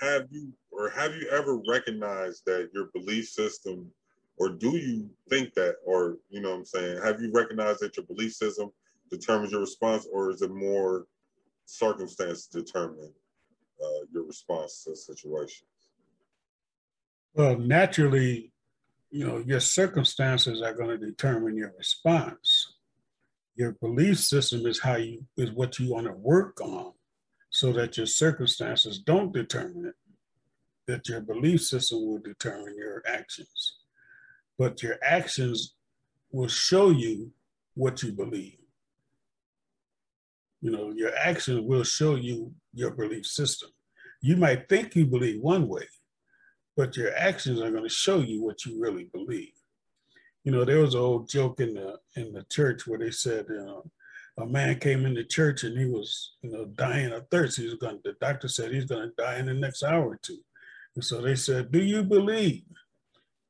[0.00, 3.90] have you or have you ever recognized that your belief system,
[4.36, 7.96] or do you think that, or you know, what I'm saying, have you recognized that
[7.96, 8.70] your belief system
[9.10, 11.06] determines your response, or is it more
[11.66, 13.12] circumstance determine
[13.82, 15.68] uh, your response to situations?
[17.34, 18.52] Well, naturally,
[19.10, 22.74] you know, your circumstances are going to determine your response.
[23.54, 26.92] Your belief system is how you is what you want to work on
[27.50, 29.94] so that your circumstances don't determine it.
[30.86, 33.76] That your belief system will determine your actions.
[34.58, 35.74] But your actions
[36.30, 37.32] will show you
[37.74, 38.58] what you believe.
[40.60, 43.70] You know, your actions will show you your belief system.
[44.20, 45.84] You might think you believe one way,
[46.78, 49.50] but your actions are going to show you what you really believe.
[50.44, 53.46] You know, there was an old joke in the in the church where they said,
[53.48, 53.90] know,
[54.38, 57.58] a man came into church and he was, you know, dying of thirst.
[57.58, 57.98] He was going.
[58.04, 60.38] The doctor said he's going to die in the next hour or two.
[60.94, 62.62] And so they said, "Do you believe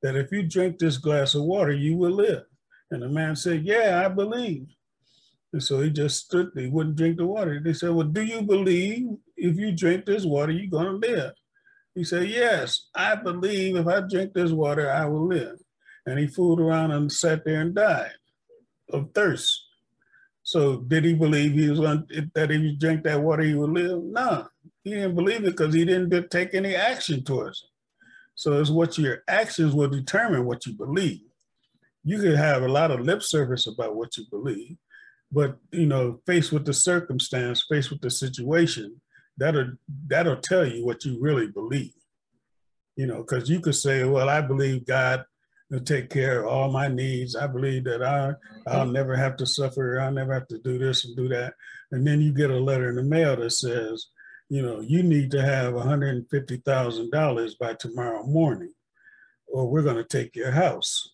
[0.01, 2.45] that if you drink this glass of water, you will live?"
[2.91, 4.69] And the man said, "Yeah, I believe."
[5.53, 7.61] And so he just stood he wouldn't drink the water.
[7.63, 11.33] They said, Well, do you believe if you drink this water, you're going to live?
[11.99, 15.59] He said, Yes, I believe if I drink this water, I will live.
[16.07, 18.13] And he fooled around and sat there and died
[18.93, 19.65] of thirst.
[20.45, 23.71] So did he believe he was going that if he drank that water, he would
[23.71, 24.01] live?
[24.05, 24.47] No,
[24.85, 27.71] he didn't believe it because he didn't take any action towards it.
[28.37, 31.23] So it's what your actions will determine what you believe.
[32.05, 34.77] You could have a lot of lip service about what you believe,
[35.33, 39.01] but you know, faced with the circumstance, faced with the situation,
[39.39, 39.73] that'll
[40.07, 41.95] that'll tell you what you really believe.
[42.97, 45.25] You know, because you could say, "Well, I believe God
[45.71, 47.37] will take care of all my needs.
[47.37, 48.35] I believe that I
[48.67, 48.93] I'll mm-hmm.
[48.93, 50.01] never have to suffer.
[50.01, 51.55] I'll never have to do this and do that."
[51.91, 54.09] And then you get a letter in the mail that says,
[54.49, 58.75] "You know, you need to have one hundred and fifty thousand dollars by tomorrow morning,
[59.47, 61.13] or we're going to take your house."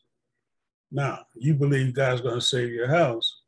[0.90, 3.40] Now, you believe God's going to save your house,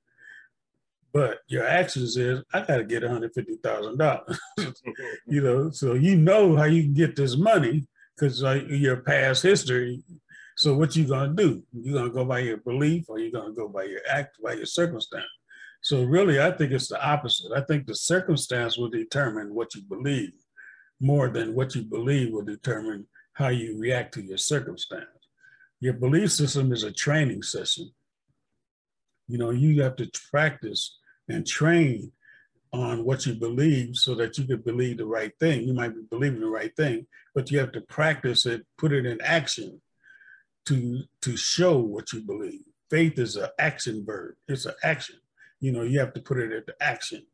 [1.17, 4.39] but your actions is I got to get one hundred fifty thousand dollars.
[5.27, 9.43] you know, so you know how you can get this money because like your past
[9.43, 10.03] history.
[10.59, 11.63] So what you gonna do?
[11.73, 14.67] You gonna go by your belief, or you gonna go by your act, by your
[14.67, 15.25] circumstance?
[15.81, 17.51] So really, I think it's the opposite.
[17.51, 20.35] I think the circumstance will determine what you believe
[21.01, 25.07] more than what you believe will determine how you react to your circumstance.
[25.81, 27.91] Your belief system is a training session.
[29.29, 30.99] You know, you have to practice
[31.29, 32.13] and train
[32.73, 35.63] on what you believe so that you can believe the right thing.
[35.63, 39.07] You might be believing the right thing, but you have to practice it, put it
[39.07, 39.81] in action
[40.67, 42.63] to to show what you believe.
[42.91, 44.35] Faith is an action verb.
[44.49, 45.17] It's an action.
[45.61, 47.25] You know, you have to put it into action.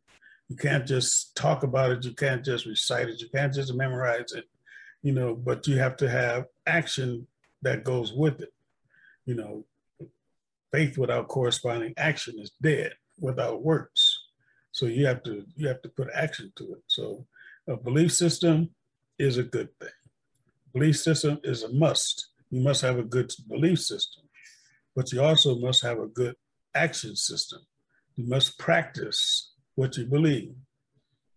[0.49, 2.05] You can't just talk about it.
[2.05, 3.21] You can't just recite it.
[3.21, 4.45] You can't just memorize it.
[5.03, 7.27] You know, but you have to have action
[7.63, 8.53] that goes with it.
[9.25, 9.65] You know,
[10.73, 14.19] faith without corresponding action is dead without works.
[14.73, 16.83] So you have to you have to put action to it.
[16.87, 17.27] So
[17.69, 18.71] a belief system
[19.19, 19.89] is a good thing.
[20.73, 22.29] Belief system is a must.
[22.51, 24.25] You must have a good belief system,
[24.97, 26.35] but you also must have a good
[26.75, 27.61] action system.
[28.17, 30.55] You must practice what you believe.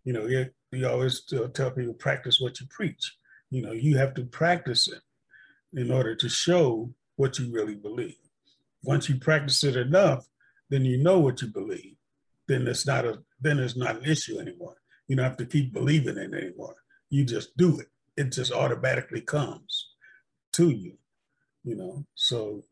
[0.03, 1.23] You know, you, you always
[1.53, 3.15] tell people practice what you preach.
[3.49, 5.01] You know, you have to practice it
[5.73, 8.15] in order to show what you really believe.
[8.83, 10.25] Once you practice it enough,
[10.69, 11.95] then you know what you believe.
[12.47, 14.75] Then it's not a then it's not an issue anymore.
[15.07, 16.75] You don't have to keep believing it anymore.
[17.09, 17.87] You just do it.
[18.17, 19.89] It just automatically comes
[20.53, 20.97] to you.
[21.63, 22.63] You know, so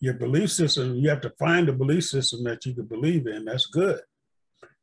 [0.00, 3.46] your belief system, you have to find a belief system that you can believe in.
[3.46, 4.00] That's good.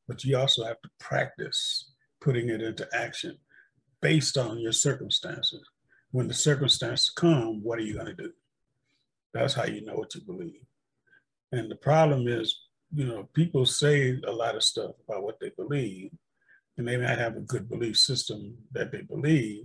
[0.08, 3.38] But you also have to practice putting it into action
[4.02, 5.62] based on your circumstances.
[6.12, 8.32] When the circumstances come, what are you going to do?
[9.34, 10.66] That's how you know what you believe.
[11.52, 12.58] And the problem is
[12.94, 16.12] you know, people say a lot of stuff about what they believe,
[16.78, 19.64] and they might have a good belief system that they believe,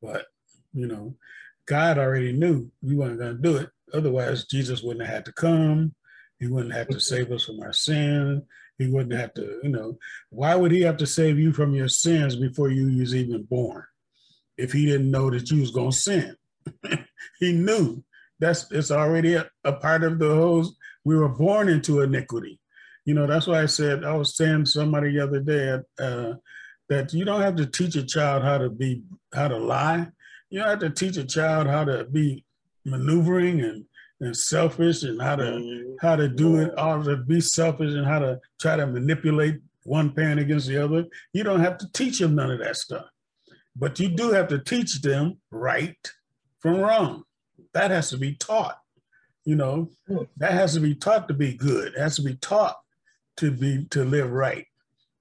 [0.00, 0.26] but
[0.74, 1.14] you know,
[1.66, 3.70] God already knew you weren't going to do it.
[3.94, 5.94] Otherwise, Jesus wouldn't have had to come.
[6.38, 8.42] He wouldn't have to save us from our sin.
[8.78, 9.98] He wouldn't have to, you know,
[10.30, 13.84] why would he have to save you from your sins before you was even born?
[14.56, 16.36] If he didn't know that you was going to sin.
[17.38, 18.02] he knew
[18.42, 20.66] that's it's already a, a, part of the whole
[21.04, 22.58] we were born into iniquity.
[23.04, 26.34] You know that's why i said i was saying somebody the other day uh,
[26.88, 30.08] that you don't have to teach a child how to be how to lie.
[30.50, 32.44] You don't have to teach a child how to be
[32.84, 33.84] maneuvering and
[34.20, 35.94] and selfish and how to mm-hmm.
[36.00, 40.12] how to do it all to be selfish and how to try to manipulate one
[40.12, 41.06] parent against the other.
[41.32, 43.06] You don't have to teach them none of that stuff.
[43.74, 45.96] But you do have to teach them right
[46.60, 47.24] from wrong
[47.74, 48.78] that has to be taught.
[49.44, 49.90] You know,
[50.36, 51.94] that has to be taught to be good.
[51.94, 52.76] It has to be taught
[53.38, 54.66] to be to live right.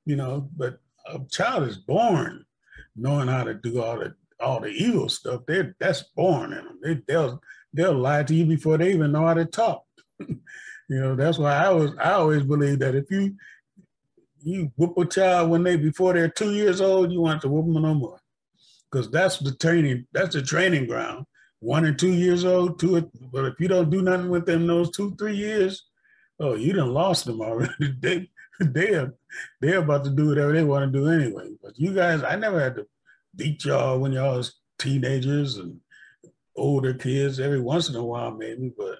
[0.06, 2.46] You know, but a child is born
[2.96, 5.42] knowing how to do all the all the evil stuff.
[5.48, 6.80] They that's born in them.
[6.84, 7.42] They, they'll
[7.74, 9.86] they'll lie to you before they even know how to talk.
[10.20, 10.40] you
[10.90, 13.36] know, that's why I was I always believe that if you
[14.44, 17.66] you whoop a child when they before they're two years old, you want to whoop
[17.66, 18.20] them no more,
[18.92, 20.06] because that's the training.
[20.12, 21.26] That's the training ground
[21.62, 24.92] one or two years old, two, but if you don't do nothing with them those
[24.92, 25.86] two, three years,
[26.40, 27.72] oh, you done lost them already.
[28.00, 29.14] they, they're,
[29.62, 31.52] they're about to do whatever they want to do anyway.
[31.62, 32.88] But you guys, I never had to
[33.36, 35.80] beat y'all when y'all was teenagers and
[36.56, 38.74] older kids every once in a while, maybe.
[38.76, 38.98] But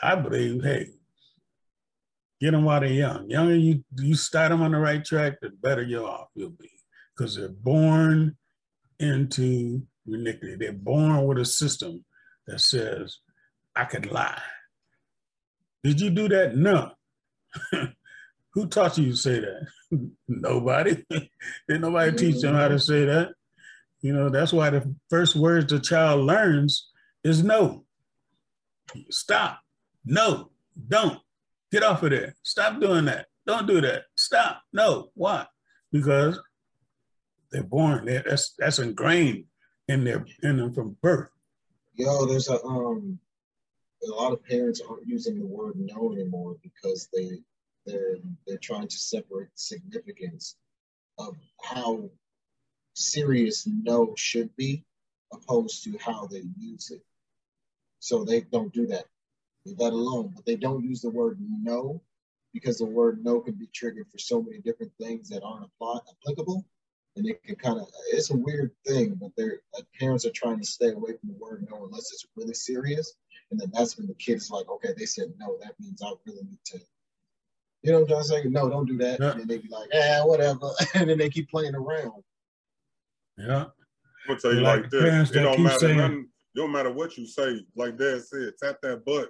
[0.00, 0.90] I believe, hey,
[2.40, 3.28] get them while they're young.
[3.28, 6.70] Younger you you start them on the right track, the better you're off you'll be,
[7.16, 8.36] because they're born
[9.00, 10.56] into iniquity.
[10.56, 12.04] They're born with a system
[12.46, 13.18] that says,
[13.74, 14.40] I could lie.
[15.82, 16.56] Did you do that?
[16.56, 16.92] No.
[18.52, 19.66] Who taught you to say that?
[20.28, 21.04] nobody.
[21.68, 23.30] Didn't nobody teach them how to say that?
[24.02, 26.90] You know, that's why the first words the child learns
[27.22, 27.84] is no.
[29.10, 29.60] Stop.
[30.04, 30.50] No.
[30.88, 31.18] Don't.
[31.70, 32.34] Get off of there.
[32.42, 33.26] Stop doing that.
[33.46, 34.04] Don't do that.
[34.16, 34.62] Stop.
[34.72, 35.10] No.
[35.14, 35.46] Why?
[35.92, 36.40] Because
[37.52, 38.06] they're born.
[38.06, 39.44] They're, that's that's ingrained
[39.90, 41.28] in their in them from birth.
[41.94, 43.18] Yo, there's a um
[44.06, 47.42] a lot of parents aren't using the word no anymore because they
[47.84, 48.16] they're
[48.46, 50.56] they're trying to separate the significance
[51.18, 52.08] of how
[52.94, 54.84] serious no should be
[55.32, 57.02] opposed to how they use it.
[57.98, 59.04] So they don't do that.
[59.66, 60.32] Leave that alone.
[60.34, 62.00] But they don't use the word no
[62.54, 65.98] because the word no can be triggered for so many different things that aren't apply,
[66.22, 66.64] applicable
[67.16, 70.58] and it can kind of it's a weird thing but they're like parents are trying
[70.58, 73.14] to stay away from the word no unless it's really serious.
[73.50, 76.10] And then that's when the kid is like okay they said no that means i
[76.26, 76.78] really need to
[77.82, 78.52] you know what i'm saying?
[78.52, 79.18] No don't do that.
[79.20, 79.32] Yeah.
[79.32, 80.70] and then they be like yeah whatever.
[80.94, 82.22] And then they keep playing around.
[83.36, 83.64] Yeah.
[83.64, 83.70] I'm
[84.28, 85.30] gonna tell you like, like this.
[85.30, 88.76] it don't matter saying, nothing, it don't matter what you say like dad said tap
[88.82, 89.28] that butt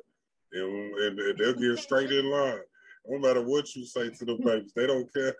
[0.52, 2.58] and, and they'll get straight in line.
[3.06, 5.34] No matter what you say to the babies they don't care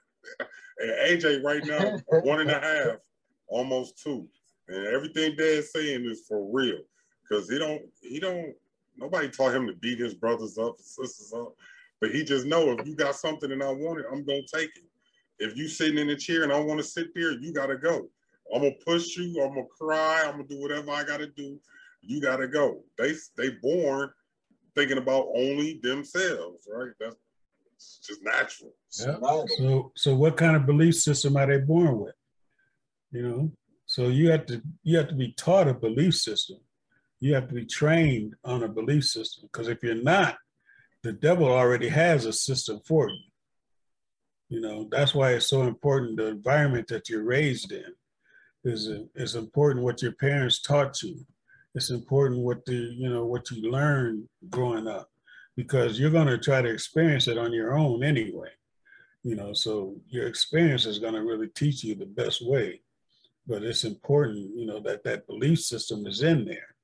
[0.81, 2.97] and AJ right now, one and a half,
[3.49, 4.27] almost two.
[4.69, 6.79] And everything Dad's saying is for real.
[7.29, 8.55] Cause he don't, he don't,
[8.97, 11.55] nobody taught him to beat his brothers up, his sisters up.
[12.01, 14.71] But he just know if you got something and I want it, I'm gonna take
[14.77, 14.85] it.
[15.39, 18.09] If you sitting in a chair and I want to sit there, you gotta go.
[18.55, 21.59] I'm gonna push you, I'm gonna cry, I'm gonna do whatever I gotta do.
[22.03, 22.83] You gotta go.
[22.99, 24.11] They they born
[24.75, 26.93] thinking about only themselves, right?
[26.99, 27.17] That's
[27.81, 28.75] it's just natural.
[28.99, 29.17] Yeah.
[29.57, 32.15] So so what kind of belief system are they born with?
[33.11, 33.53] You know,
[33.87, 36.59] so you have to you have to be taught a belief system.
[37.21, 40.37] You have to be trained on a belief system because if you're not,
[41.03, 43.19] the devil already has a system for you.
[44.51, 47.95] You know, that's why it's so important the environment that you're raised in
[48.63, 51.25] is is important what your parents taught you.
[51.75, 55.11] It's important what the you know what you learned growing up
[55.57, 58.51] because you're going to try to experience it on your own anyway.
[59.23, 62.81] You know, so your experience is going to really teach you the best way.
[63.47, 66.75] But it's important, you know, that that belief system is in there.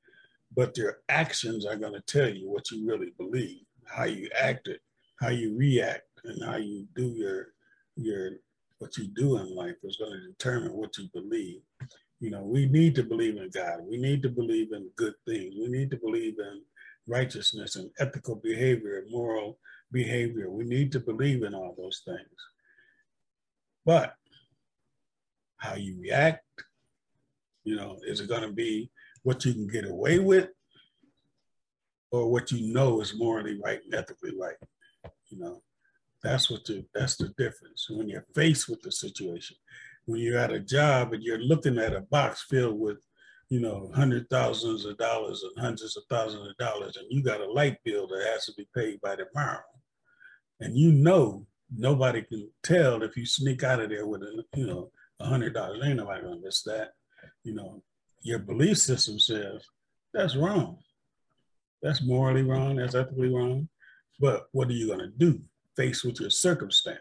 [0.55, 4.69] But your actions are going to tell you what you really believe, how you act
[4.69, 4.81] it,
[5.21, 7.49] how you react, and how you do your
[7.97, 8.33] your
[8.79, 11.61] what you do in life is going to determine what you believe.
[12.21, 13.81] You know, we need to believe in God.
[13.89, 15.55] We need to believe in good things.
[15.59, 16.63] We need to believe in
[17.07, 19.59] righteousness and ethical behavior and moral
[19.93, 20.51] behavior.
[20.51, 22.39] We need to believe in all those things.
[23.85, 24.15] But
[25.59, 26.45] how you react,
[27.65, 28.91] you know, is it going to be
[29.23, 30.49] what you can get away with
[32.11, 34.57] or what you know is morally right and ethically right?
[35.29, 35.63] You know,
[36.23, 37.87] that's what you, that's the difference.
[37.89, 39.57] When you're faced with the situation,
[40.07, 42.99] when you're at a job and you're looking at a box filled with,
[43.49, 47.41] you know, hundred thousands of dollars and hundreds of thousands of dollars, and you got
[47.41, 49.63] a light bill that has to be paid by tomorrow,
[50.61, 54.67] and you know nobody can tell if you sneak out of there with a, you
[54.67, 54.91] know,
[55.21, 55.81] a hundred dollars.
[55.85, 56.93] Ain't nobody gonna miss that.
[57.45, 57.83] You know,
[58.23, 59.63] your belief system says
[60.13, 60.79] that's wrong.
[61.83, 62.77] That's morally wrong.
[62.77, 63.69] That's ethically wrong.
[64.19, 65.41] But what are you gonna do?
[65.77, 66.99] Faced with your circumstance.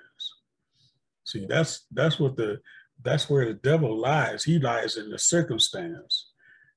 [1.24, 2.60] See, that's that's what the
[3.04, 4.44] that's where the devil lies.
[4.44, 6.28] He lies in the circumstance.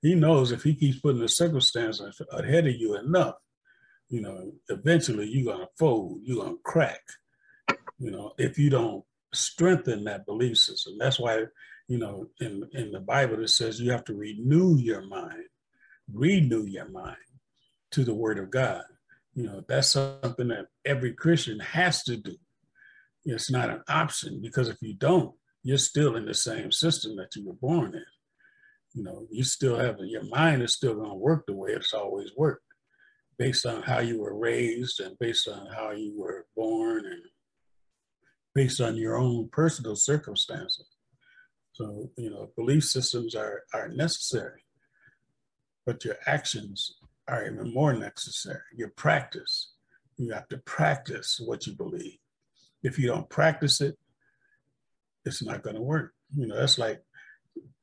[0.01, 2.01] He knows if he keeps putting the circumstance
[2.33, 3.35] ahead of you enough,
[4.09, 7.01] you know, eventually you're gonna fold, you're gonna crack
[7.99, 10.97] you know, if you don't strengthen that belief system.
[10.99, 11.45] That's why,
[11.89, 15.45] you know, in, in the Bible it says you have to renew your mind,
[16.13, 17.17] renew your mind
[17.93, 18.83] to the word of God.
[19.35, 22.37] You know, that's something that every Christian has to do.
[23.25, 27.35] It's not an option because if you don't, you're still in the same system that
[27.37, 28.05] you were born in.
[28.99, 31.93] You know, you still have your mind is still going to work the way it's
[31.93, 32.65] always worked,
[33.39, 37.23] based on how you were raised and based on how you were born and
[38.57, 40.89] based on your own personal circumstances.
[41.75, 44.65] So, you know, belief systems are, are necessary,
[45.87, 46.97] but your actions
[47.29, 48.63] are even more necessary.
[48.77, 49.75] Your practice,
[50.17, 52.19] you have to practice what you believe.
[52.83, 53.97] If you don't practice it,
[55.25, 56.15] it's not going to work.
[56.37, 57.01] You know, that's like,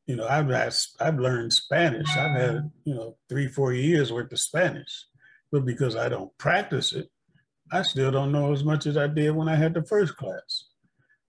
[0.06, 2.16] you know, I've asked, I've learned Spanish.
[2.16, 5.06] I've had, you know, three, four years worth of Spanish,
[5.52, 7.10] but because I don't practice it,
[7.72, 10.66] I still don't know as much as I did when I had the first class,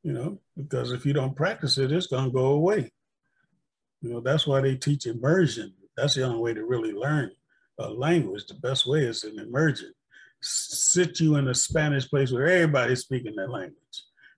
[0.02, 2.92] you know, because if you don't practice it, it's to go away.
[4.02, 5.72] You know, that's why they teach immersion.
[5.96, 7.30] That's the only way to really learn
[7.78, 8.46] a language.
[8.46, 9.92] The best way is in immersion.
[10.42, 13.74] Sit you in a Spanish place where everybody's speaking that language.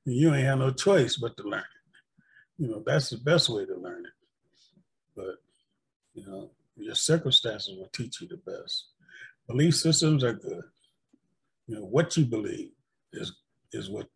[0.07, 2.63] And you ain't have no choice but to learn it.
[2.63, 4.13] You know, that's the best way to learn it.
[5.19, 5.37] But,
[6.15, 8.87] you know, your circumstances will teach you the best.
[9.49, 10.63] Belief systems are good
[11.69, 12.71] you know, what you believe
[13.13, 13.33] is
[13.73, 14.09] is what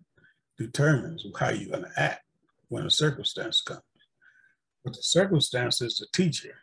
[0.59, 2.22] determines how you're going to act
[2.68, 3.82] when a circumstance comes.
[4.82, 6.57] But the circumstance is the teacher.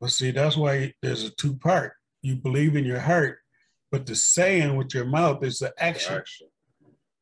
[0.00, 1.94] But see, that's why there's a two part.
[2.22, 3.38] You believe in your heart,
[3.90, 6.14] but the saying with your mouth is the action.
[6.14, 6.46] action.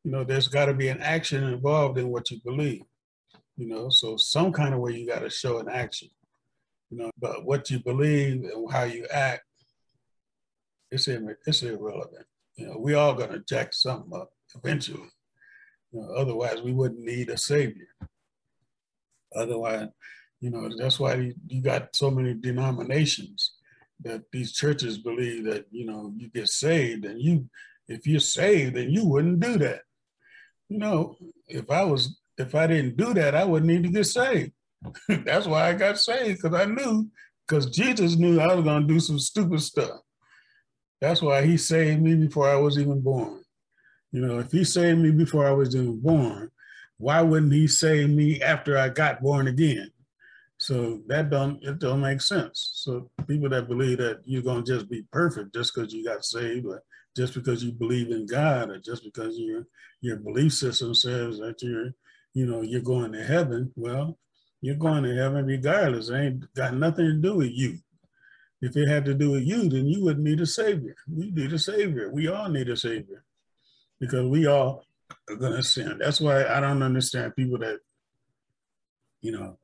[0.03, 2.83] You know, there's got to be an action involved in what you believe.
[3.57, 6.09] You know, so some kind of way you got to show an action.
[6.89, 9.43] You know, but what you believe and how you act
[10.93, 12.25] it's, it's irrelevant.
[12.55, 15.09] You know, we all gonna jack something up eventually.
[15.91, 17.87] You know, otherwise, we wouldn't need a savior.
[19.35, 19.87] Otherwise,
[20.39, 23.53] you know, that's why you got so many denominations
[24.01, 27.49] that these churches believe that you know you get saved, and you,
[27.87, 29.81] if you're saved, then you wouldn't do that.
[30.69, 34.05] You know, if I was, if I didn't do that, I wouldn't need to get
[34.05, 34.51] saved.
[35.07, 37.09] that's why I got saved because I knew,
[37.47, 40.01] because Jesus knew I was gonna do some stupid stuff.
[41.01, 43.43] That's why he saved me before I was even born.
[44.11, 46.51] You know, if he saved me before I was even born,
[46.97, 49.91] why wouldn't he save me after I got born again?
[50.57, 52.71] So that don't it don't make sense.
[52.75, 56.65] So people that believe that you're gonna just be perfect just because you got saved,
[56.65, 56.81] or
[57.17, 59.67] just because you believe in God, or just because your
[59.99, 61.93] your belief system says that you're,
[62.33, 63.71] you know, you're going to heaven.
[63.75, 64.17] Well,
[64.61, 66.09] you're going to heaven regardless.
[66.09, 67.77] It ain't got nothing to do with you.
[68.61, 70.95] If it had to do with you, then you wouldn't need a savior.
[71.11, 72.09] We need a savior.
[72.11, 73.25] We all need a savior
[73.99, 74.85] because we all
[75.29, 75.97] are going to sin.
[75.99, 77.79] That's why I don't understand people that,
[79.21, 79.57] you know,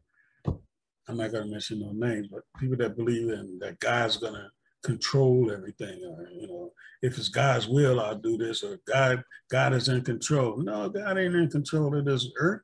[1.08, 4.34] I'm not going to mention no names, but people that believe in that God's going
[4.34, 4.50] to
[4.84, 9.74] control everything or you know if it's god's will i'll do this or god god
[9.74, 12.62] is in control no god ain't in control of this earth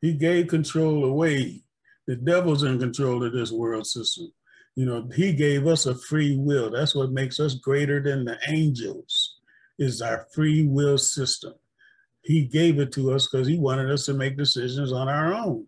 [0.00, 1.62] he gave control away
[2.06, 4.32] the devil's in control of this world system
[4.78, 6.70] you know, he gave us a free will.
[6.70, 9.40] That's what makes us greater than the angels,
[9.76, 11.54] is our free will system.
[12.22, 15.66] He gave it to us because he wanted us to make decisions on our own.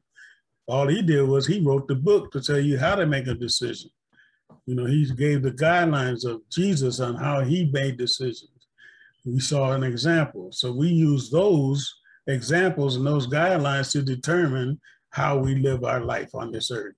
[0.69, 3.35] All he did was he wrote the book to tell you how to make a
[3.35, 3.91] decision.
[4.67, 8.51] You know, he gave the guidelines of Jesus on how he made decisions.
[9.25, 10.51] We saw an example.
[10.53, 11.95] So we use those
[12.27, 14.81] examples and those guidelines to determine
[15.11, 16.95] how we live our life on this earth.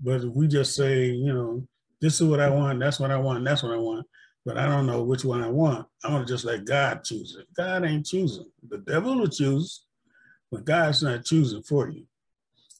[0.00, 1.66] But if we just say, you know,
[2.00, 4.06] this is what I want, that's what I want, that's what I want,
[4.44, 7.36] but I don't know which one I want, I want to just let God choose
[7.40, 7.46] it.
[7.56, 8.46] God ain't choosing.
[8.68, 9.86] The devil will choose,
[10.52, 12.04] but God's not choosing for you.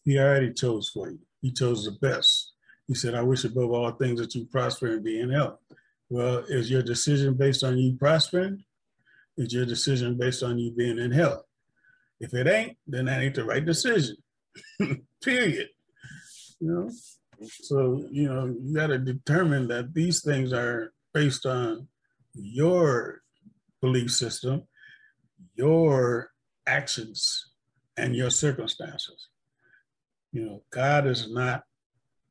[0.04, 1.18] He already chose for you.
[1.40, 2.52] He chose the best.
[2.88, 5.58] He said, I wish above all things that you prosper and be in health.
[6.08, 8.64] Well, is your decision based on you prospering?
[9.36, 11.42] Is your decision based on you being in health.
[12.20, 14.16] If it ain't, then that ain't the right decision.
[15.22, 15.68] Period.
[16.60, 16.90] You know?
[17.48, 21.88] So, you know, you got to determine that these things are based on
[22.34, 23.20] your
[23.82, 24.62] belief system,
[25.54, 26.30] your
[26.66, 27.50] actions,
[27.96, 29.28] and your circumstances.
[30.32, 31.64] You know, God is not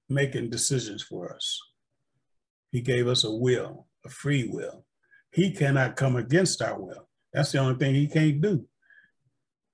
[0.10, 1.60] making decisions for us.
[2.72, 4.86] He gave us a will, a free will.
[5.32, 7.08] He cannot come against our will.
[7.34, 8.66] That's the only thing he can't do.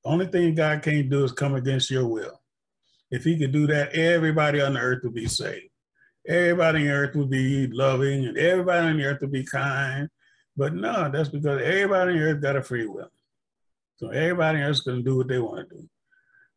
[0.04, 2.42] The only thing God can't do is come against your will.
[3.12, 5.70] If he could do that, everybody on the earth would be saved.
[6.28, 10.10] Everybody on the earth would be loving and everybody on the earth would be kind.
[10.56, 13.12] But no, that's because everybody on the earth got a free will.
[13.98, 15.90] So everybody else going to do what they want to do.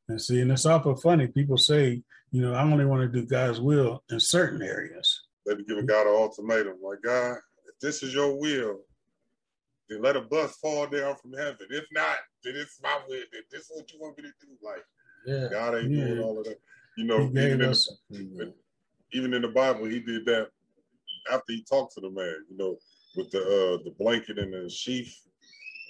[0.09, 1.27] And see, and it's awful funny.
[1.27, 2.03] People say,
[2.35, 5.23] you know, I only want to do God's will in certain areas.
[5.47, 7.37] They be giving God an ultimatum, like God,
[7.69, 8.81] if this is your will,
[9.89, 11.69] then let a bus fall down from heaven.
[11.71, 13.23] If not, then it's my will.
[13.33, 14.49] Then this is what you want me to do.
[14.65, 14.85] Like,
[15.25, 16.07] yeah, God ain't yeah.
[16.07, 16.59] doing all of that.
[16.97, 18.53] You know, even in, the,
[19.13, 20.49] even in the Bible, he did that
[21.31, 22.35] after he talked to the man.
[22.51, 22.79] You know,
[23.15, 25.17] with the uh, the blanket and the sheaf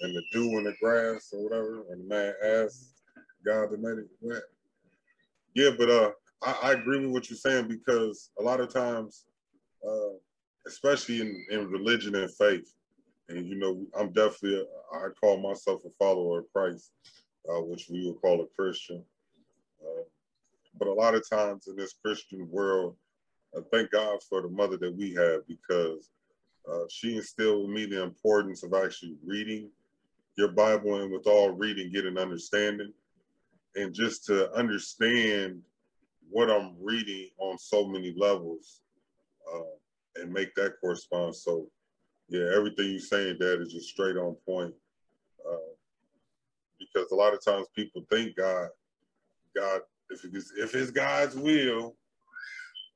[0.02, 3.00] and the dew in the grass or whatever, and the man asked
[3.46, 4.42] God to make it wet.
[5.54, 6.10] Yeah, but uh,
[6.44, 9.24] I, I, agree with what you're saying because a lot of times,
[9.86, 10.14] uh,
[10.66, 12.72] especially in, in religion and faith,
[13.28, 16.92] and you know, I'm definitely a, I call myself a follower of Christ,
[17.48, 19.02] uh, which we would call a Christian.
[19.82, 20.02] Uh,
[20.78, 22.96] but a lot of times in this Christian world,
[23.56, 26.10] I thank God for the mother that we have because
[26.70, 29.70] uh, she instilled in me the importance of actually reading
[30.36, 32.92] your Bible and with all reading, get an understanding.
[33.76, 35.60] And just to understand
[36.30, 38.80] what I'm reading on so many levels
[39.52, 41.36] uh, and make that correspond.
[41.36, 41.68] So,
[42.28, 44.74] yeah, everything you're saying, Dad, is just straight on point.
[45.48, 45.74] Uh,
[46.78, 48.68] because a lot of times people think God,
[49.56, 49.80] God,
[50.10, 51.96] if it's, if it's God's will,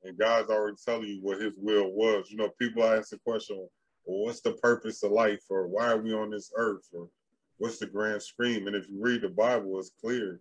[0.03, 2.29] and God's already telling you what His will was.
[2.29, 3.57] You know, people ask the question,
[4.05, 7.09] well, what's the purpose of life, or why are we on this earth, or
[7.57, 8.67] what's the grand scheme?
[8.67, 10.39] And if you read the Bible, it's clear.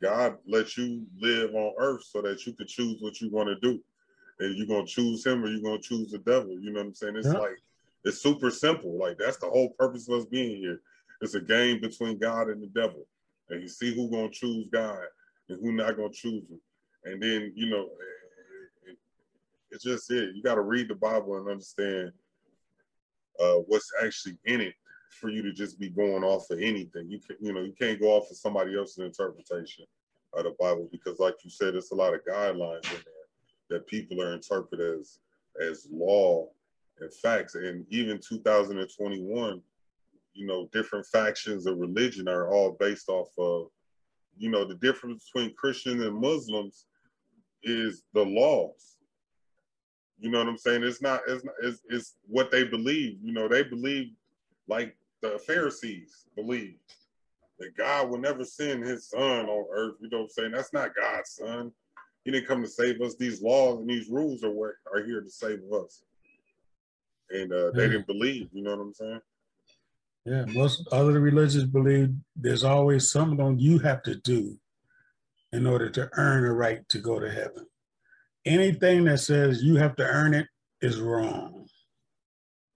[0.00, 3.56] God lets you live on earth so that you can choose what you want to
[3.56, 3.80] do.
[4.40, 6.50] And you're gonna choose him or you're gonna choose the devil.
[6.50, 7.16] You know what I'm saying?
[7.16, 7.38] It's yeah.
[7.38, 7.58] like
[8.04, 8.96] it's super simple.
[8.96, 10.80] Like that's the whole purpose of us being here.
[11.20, 13.04] It's a game between God and the devil.
[13.50, 15.02] And you see who gonna choose God
[15.48, 16.60] and who not gonna choose him.
[17.04, 18.98] And then, you know, it, it,
[19.72, 20.36] it's just it.
[20.36, 22.12] You gotta read the Bible and understand
[23.40, 24.74] uh, what's actually in it
[25.10, 27.10] for you to just be going off of anything.
[27.10, 29.84] You can, you know, you can't go off of somebody else's interpretation
[30.34, 33.26] of the Bible because, like you said, there's a lot of guidelines in there
[33.70, 35.18] that people are interpret as
[35.60, 36.48] as law
[37.00, 37.54] and facts.
[37.54, 39.62] And even 2021,
[40.34, 43.68] you know, different factions of religion are all based off of,
[44.36, 46.86] you know, the difference between Christians and Muslims
[47.62, 48.96] is the laws.
[50.20, 50.82] You know what I'm saying?
[50.82, 53.18] It's not, it's not, it's, it's what they believe.
[53.22, 54.10] You know, they believe
[54.68, 56.78] like the Pharisees believed
[57.58, 59.96] that God will never send his son on earth.
[60.00, 60.52] You know what I'm saying?
[60.52, 61.72] That's not God's son.
[62.24, 63.16] He didn't come to save us.
[63.16, 66.02] These laws and these rules are what are here to save us.
[67.30, 67.88] And uh, they yeah.
[67.88, 69.20] didn't believe, you know what I'm saying?
[70.24, 74.58] Yeah, most other religions believe there's always something you have to do
[75.52, 77.66] in order to earn a right to go to heaven.
[78.44, 80.46] Anything that says you have to earn it
[80.82, 81.57] is wrong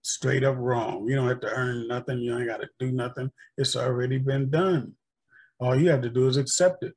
[0.02, 1.08] straight up wrong.
[1.08, 2.18] You don't have to earn nothing.
[2.18, 3.30] You ain't got to do nothing.
[3.56, 4.94] It's already been done.
[5.58, 6.94] All you have to do is accept it.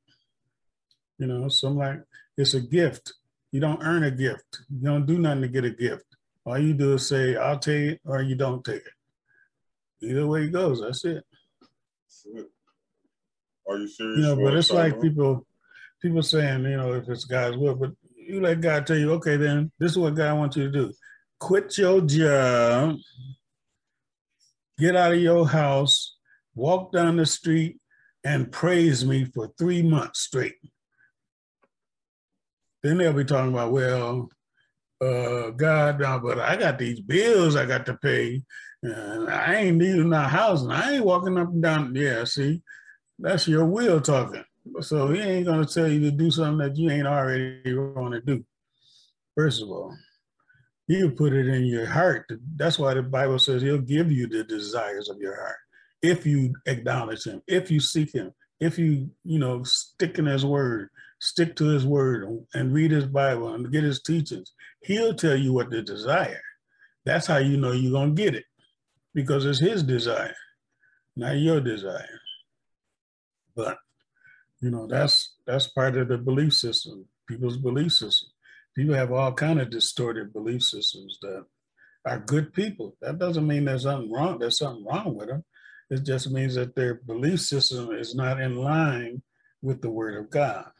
[1.18, 2.00] You know, so I'm like,
[2.36, 3.14] it's a gift.
[3.52, 4.60] You don't earn a gift.
[4.68, 6.04] You don't do nothing to get a gift.
[6.44, 10.02] All you do is say, I'll take it or you don't take it.
[10.02, 11.24] Either way it goes, that's it.
[13.68, 14.18] Are you serious?
[14.18, 15.46] You know, but it's like people
[16.02, 19.36] people saying, you know, if it's God's will, but you let God tell you, okay,
[19.36, 20.92] then this is what God wants you to do
[21.38, 22.96] quit your job,
[24.78, 26.16] get out of your house,
[26.54, 27.78] walk down the street,
[28.24, 30.56] and praise me for three months straight.
[32.82, 34.28] Then they'll be talking about, well,
[35.00, 38.42] uh, God, no, but I got these bills I got to pay.
[38.82, 41.94] And I ain't needing no house, and I ain't walking up and down.
[41.94, 42.62] Yeah, see,
[43.18, 44.44] that's your will talking.
[44.80, 48.20] So he ain't gonna tell you to do something that you ain't already going to
[48.20, 48.44] do.
[49.34, 49.96] First of all
[50.86, 52.30] he'll put it in your heart.
[52.56, 55.56] That's why the Bible says he'll give you the desires of your heart
[56.02, 60.44] if you acknowledge him, if you seek him, if you, you know, stick in his
[60.44, 60.88] word,
[61.20, 64.52] stick to his word and read his Bible and get his teachings.
[64.82, 66.40] He'll tell you what to desire.
[67.04, 68.44] That's how you know you're to get it
[69.14, 70.34] because it's his desire.
[71.16, 72.20] not your desire.
[73.54, 73.78] But
[74.60, 78.30] you know, that's that's part of the belief system, people's belief system.
[78.76, 81.46] People have all kind of distorted belief systems that
[82.04, 82.96] are good people.
[83.00, 84.38] That doesn't mean there's something wrong.
[84.38, 85.44] There's something wrong with them.
[85.88, 89.22] It just means that their belief system is not in line
[89.62, 90.70] with the Word of God.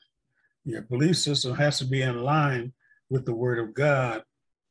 [0.64, 2.72] Your belief system has to be in line
[3.08, 4.24] with the Word of God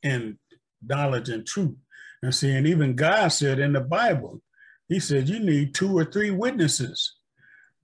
[0.04, 0.38] and
[0.86, 1.78] knowledge and truth.
[2.22, 4.42] And see, and even God said in the Bible,
[4.88, 7.16] He said, you need two or three witnesses.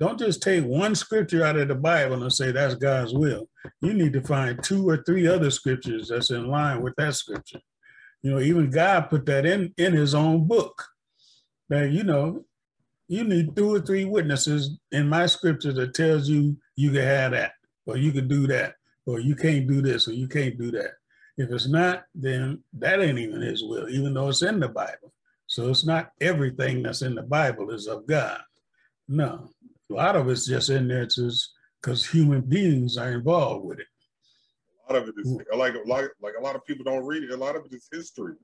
[0.02, 3.48] Don't just take one scripture out of the Bible and say that's God's will.
[3.82, 7.60] You need to find two or three other scriptures that's in line with that scripture.
[8.24, 10.84] You know, even God put that in in His own book.
[11.70, 12.46] That you know,
[13.10, 17.34] you need two or three witnesses in my scripture that tells you you can have
[17.34, 17.52] that,
[17.86, 18.74] or you can do that,
[19.06, 20.94] or you can't do this, or you can't do that.
[21.38, 25.14] If it's not, then that ain't even his will, even though it's in the Bible.
[25.46, 28.42] So it's not everything that's in the Bible is of God.
[29.08, 29.50] No,
[29.92, 31.52] a lot of it's just in there just
[31.82, 33.88] because human beings are involved with it.
[34.88, 37.32] A lot of it is like like like a lot of people don't read it.
[37.32, 38.36] A lot of it is history.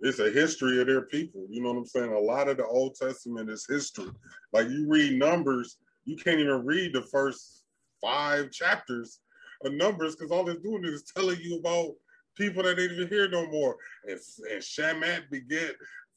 [0.00, 1.46] It's a history of their people.
[1.50, 2.12] You know what I'm saying?
[2.12, 4.10] A lot of the Old Testament is history.
[4.52, 7.64] Like you read Numbers, you can't even read the first
[8.00, 9.20] five chapters
[9.64, 11.92] of Numbers because all it's doing is telling you about
[12.36, 13.76] people that ain't even here no more.
[14.08, 14.18] And,
[14.50, 15.76] and Shamat beget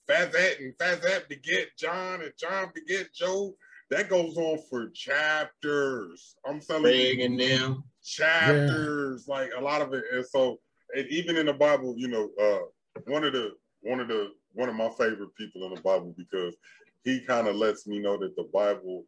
[0.09, 3.55] Fazat, and Fazat beget John, and John beget Joe.
[3.93, 6.35] That goes on for chapters.
[6.47, 9.35] I'm telling Craig you, and them chapters, yeah.
[9.35, 10.03] like a lot of it.
[10.11, 10.59] And so,
[10.95, 13.51] and even in the Bible, you know, uh, one of the
[13.81, 16.55] one of the one of my favorite people in the Bible because
[17.03, 19.05] he kind of lets me know that the Bible,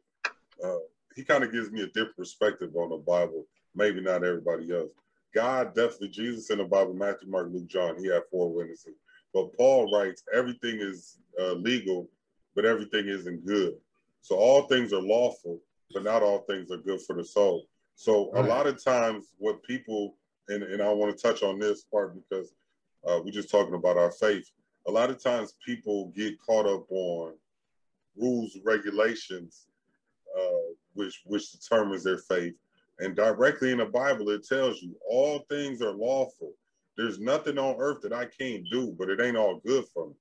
[0.63, 0.77] uh,
[1.15, 3.47] he kind of gives me a different perspective on the Bible.
[3.73, 4.91] Maybe not everybody else.
[5.33, 8.97] God definitely, Jesus in the Bible, Matthew, Mark, Luke, John, he had four witnesses.
[9.33, 12.07] But Paul writes, everything is uh, legal,
[12.55, 13.73] but everything isn't good.
[14.25, 15.61] So all things are lawful,
[15.93, 17.67] but not all things are good for the soul.
[17.93, 18.43] So right.
[18.43, 20.15] a lot of times, what people,
[20.47, 22.51] and, and I want to touch on this part because
[23.07, 24.49] uh, we're just talking about our faith.
[24.87, 27.35] A lot of times, people get caught up on
[28.17, 29.67] rules, regulations,
[30.35, 32.55] uh, which which determines their faith,
[32.97, 36.53] and directly in the Bible, it tells you all things are lawful.
[36.97, 40.15] There's nothing on earth that I can't do, but it ain't all good for me.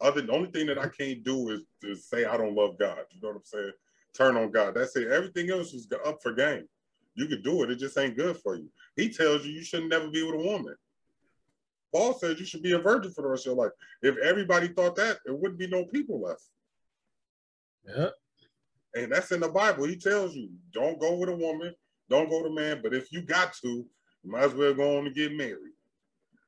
[0.00, 2.98] Other the only thing that I can't do is to say I don't love God.
[3.10, 3.72] You know what I'm saying?
[4.14, 4.74] Turn on God.
[4.74, 5.08] That's it.
[5.08, 6.68] Everything else is up for game.
[7.14, 7.70] You could do it.
[7.70, 8.70] It just ain't good for you.
[8.96, 10.76] He tells you you should never be with a woman.
[11.92, 13.72] Paul says you should be a virgin for the rest of your life.
[14.02, 16.42] If everybody thought that, there wouldn't be no people left.
[17.86, 18.10] Yeah.
[18.94, 19.84] And that's in the Bible.
[19.84, 21.74] He tells you don't go with a woman
[22.08, 23.86] don't go to a man, but if you got to, you
[24.24, 25.74] might as well go on and get married.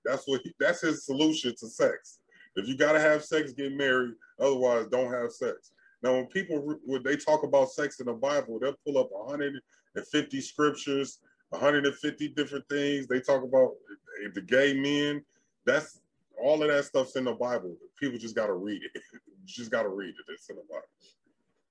[0.04, 2.19] That's what he, that's his solution to sex.
[2.60, 4.14] If you got to have sex, get married.
[4.38, 5.72] Otherwise, don't have sex.
[6.02, 10.40] Now, when people when they talk about sex in the Bible, they'll pull up 150
[10.40, 11.18] scriptures,
[11.50, 13.06] 150 different things.
[13.06, 13.72] They talk about
[14.34, 15.22] the gay men.
[15.66, 16.00] That's
[16.42, 17.76] all of that stuff's in the Bible.
[17.98, 19.02] People just got to read it.
[19.44, 20.32] just got to read it.
[20.32, 20.86] It's in the Bible.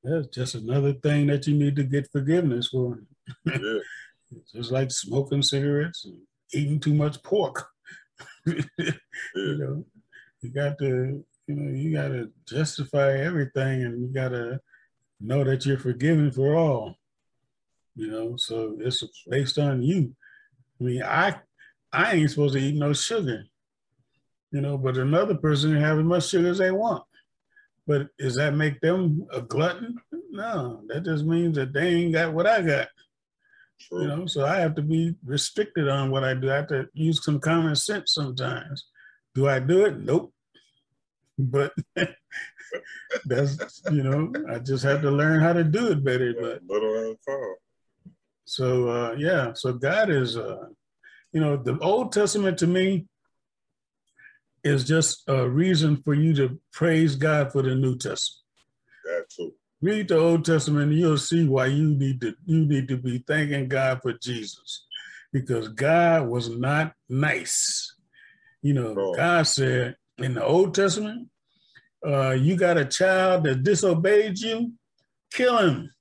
[0.03, 2.99] That's just another thing that you need to get forgiveness for.
[3.45, 3.79] Yeah.
[4.53, 6.19] just like smoking cigarettes and
[6.53, 7.67] eating too much pork.
[8.45, 8.91] yeah.
[9.35, 9.85] You know,
[10.41, 14.59] you got to, you know, you got to justify everything, and you got to
[15.19, 16.95] know that you're forgiven for all.
[17.95, 20.15] You know, so it's based on you.
[20.79, 21.35] I mean, I
[21.91, 23.43] I ain't supposed to eat no sugar,
[24.51, 27.03] you know, but another person can have as much sugar as they want.
[27.87, 29.97] But does that make them a glutton?
[30.29, 32.87] No, that just means that they ain't got what I got.
[33.81, 34.01] True.
[34.03, 36.51] You know, so I have to be restricted on what I do.
[36.51, 38.85] I have to use some common sense sometimes.
[39.35, 39.99] Do I do it?
[39.99, 40.33] Nope.
[41.37, 41.73] But
[43.25, 46.33] that's you know, I just have to learn how to do it better.
[46.39, 47.15] But little
[48.45, 50.65] so uh, yeah, so God is uh,
[51.31, 53.07] you know, the Old Testament to me
[54.63, 58.43] is just a reason for you to praise God for the New Testament.
[59.05, 59.53] That too.
[59.81, 63.23] Read the Old Testament, and you'll see why you need to you need to be
[63.25, 64.85] thanking God for Jesus,
[65.31, 67.88] because God was not nice.
[68.61, 69.13] You know, oh.
[69.15, 71.29] God said in the Old Testament,
[72.05, 74.73] uh, "You got a child that disobeyed you,
[75.31, 75.91] kill him."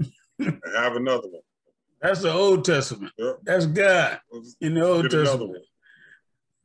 [0.40, 1.42] I have another one.
[2.00, 3.12] That's the Old Testament.
[3.16, 3.38] Yep.
[3.44, 4.20] That's God
[4.60, 5.64] in the Old Testament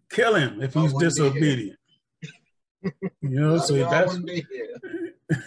[0.09, 1.77] kill him if he's disobedient.
[2.81, 2.91] you
[3.21, 4.17] know, so that's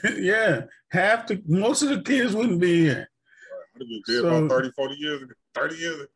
[0.18, 0.62] yeah.
[0.90, 3.08] Half the most of the kids wouldn't be here.
[3.76, 5.32] I'd be dead so, about 30, 40 years ago.
[5.54, 6.08] 30 years ago.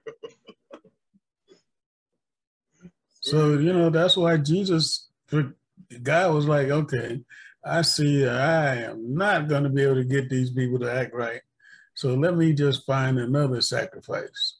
[3.25, 5.09] So, you know, that's why Jesus
[6.03, 7.23] God was like, okay,
[7.65, 11.15] I see I am not going to be able to get these people to act
[11.15, 11.41] right.
[11.95, 14.57] So let me just find another sacrifice,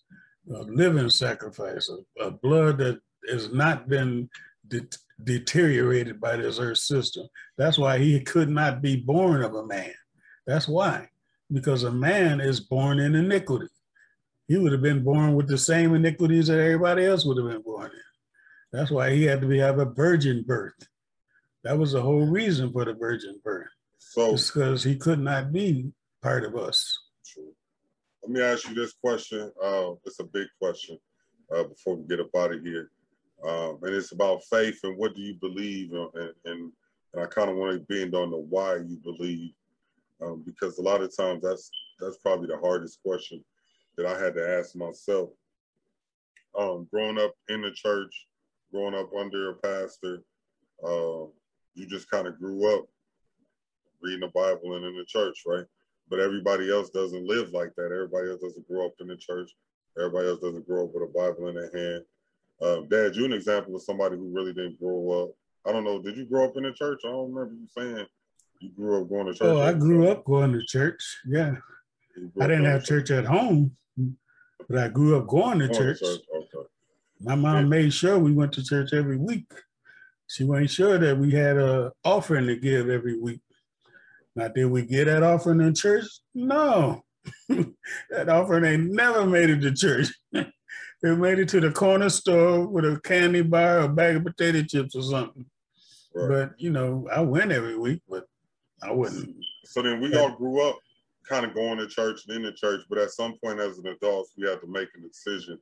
[0.51, 4.31] a living sacrifice, a, a blood that has not been
[4.69, 4.89] de-
[5.23, 7.27] deteriorated by this earth system.
[7.59, 9.93] That's why he could not be born of a man.
[10.47, 11.11] That's why,
[11.53, 13.69] because a man is born in iniquity.
[14.49, 17.63] He would have been born with the same iniquities that everybody else would have been
[17.63, 18.04] born in.
[18.75, 20.89] That's why he had to be, have a virgin birth.
[21.63, 23.69] That was the whole reason for the virgin birth.
[23.99, 26.99] So because he could not be part of us.
[27.25, 27.53] True.
[28.23, 29.53] Let me ask you this question.
[29.63, 30.99] Uh, it's a big question
[31.55, 32.91] uh, before we get up out of here.
[33.47, 36.11] Um, and it's about faith and what do you believe and,
[36.45, 36.73] and,
[37.15, 39.53] and I kind of want to bend on the why you believe
[40.21, 41.71] um, because a lot of times that's
[42.01, 43.45] that's probably the hardest question
[43.97, 45.31] that I had to ask myself.
[46.59, 48.27] Um, growing up in the church,
[48.75, 50.23] growing up under a pastor,
[50.85, 51.27] uh,
[51.75, 52.87] you just kind of grew up
[54.03, 55.65] reading the Bible and in the church, right?
[56.11, 57.93] But everybody else doesn't live like that.
[57.93, 59.51] Everybody else doesn't grow up in the church.
[59.97, 62.05] Everybody else doesn't grow up with a Bible in their hand.
[62.61, 65.31] Um, Dad, you an example of somebody who really didn't grow up.
[65.67, 66.03] I don't know.
[66.03, 67.01] Did you grow up in the church?
[67.05, 68.07] I don't remember you saying
[68.61, 69.57] you grew up going to church.
[69.57, 71.19] Oh, I grew up going to church.
[71.27, 71.55] Yeah,
[72.41, 73.77] I didn't have church at home,
[74.69, 76.01] but I grew up going to church.
[76.01, 76.21] church.
[76.35, 76.69] Okay.
[77.21, 79.51] My mom made sure we went to church every week.
[80.27, 83.41] She made sure that we had a offering to give every week.
[84.37, 86.07] Now, did we get that offering in church?
[86.35, 87.05] No.
[87.49, 90.09] that offering ain't never made it to church.
[90.33, 90.49] it
[91.03, 94.95] made it to the corner store with a candy bar, a bag of potato chips
[94.95, 95.47] or something.
[96.15, 96.29] Right.
[96.29, 98.25] But you know, I went every week, but
[98.83, 99.37] I wouldn't.
[99.65, 100.79] So then we all grew up
[101.29, 103.87] kind of going to church and in the church, but at some point as an
[103.87, 105.59] adult, we had to make a decision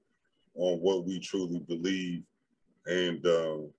[0.55, 2.23] on what we truly believe.
[2.87, 3.71] And um,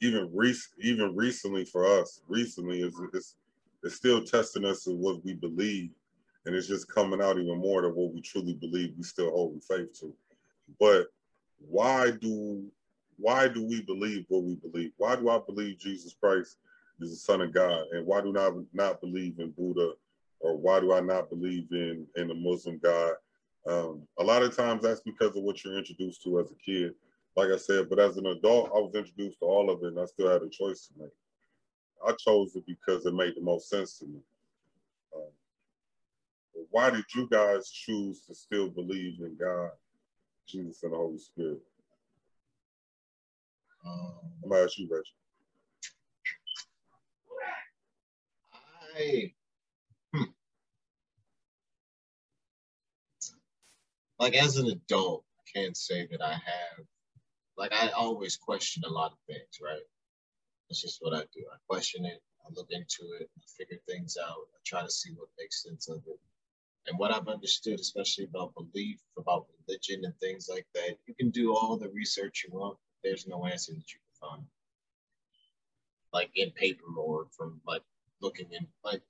[0.00, 3.36] even rec- even recently for us, recently is it's,
[3.82, 5.90] it's still testing us in what we believe,
[6.44, 8.94] and it's just coming out even more to what we truly believe.
[8.96, 10.12] We still hold faith to,
[10.80, 11.06] but
[11.58, 12.64] why do
[13.16, 14.92] why do we believe what we believe?
[14.96, 16.58] Why do I believe Jesus Christ
[17.00, 19.92] is the Son of God, and why do I not believe in Buddha,
[20.40, 23.14] or why do I not believe in in the Muslim God?
[23.66, 26.94] Um, a lot of times that's because of what you're introduced to as a kid
[27.36, 30.00] like I said, but as an adult, I was introduced to all of it and
[30.00, 31.12] I still had a choice to make.
[32.06, 34.20] I chose it because it made the most sense to me.
[35.16, 35.30] Um,
[36.70, 39.70] why did you guys choose to still believe in God,
[40.46, 41.60] Jesus, and the Holy Spirit?
[43.84, 45.04] Um, I'm gonna ask you, Reggie.
[48.96, 49.32] I
[54.24, 56.86] like as an adult, I can't say that I have
[57.58, 59.82] like I always question a lot of things, right?
[60.66, 61.44] That's just what I do.
[61.52, 65.10] I question it, I look into it, I figure things out, I try to see
[65.14, 66.18] what makes sense of it.
[66.86, 71.28] And what I've understood, especially about belief, about religion and things like that, you can
[71.28, 72.78] do all the research you want.
[73.02, 74.42] There's no answer that you can find.
[76.14, 77.82] Like in paper or from like
[78.22, 79.02] looking in like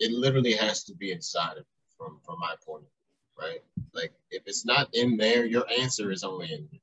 [0.00, 1.64] it literally has to be inside of
[1.96, 2.99] from from my point of view,
[3.40, 3.62] right?
[3.92, 6.80] Like if it's not in there, your answer is only in there.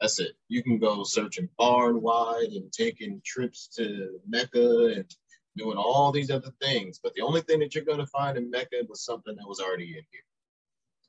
[0.00, 0.32] That's it.
[0.48, 5.04] You can go searching far and wide and taking trips to Mecca and
[5.56, 7.00] doing all these other things.
[7.02, 9.60] But the only thing that you're going to find in Mecca was something that was
[9.60, 10.24] already in here.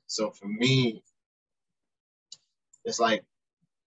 [0.06, 1.02] So for me,
[2.84, 3.24] it's like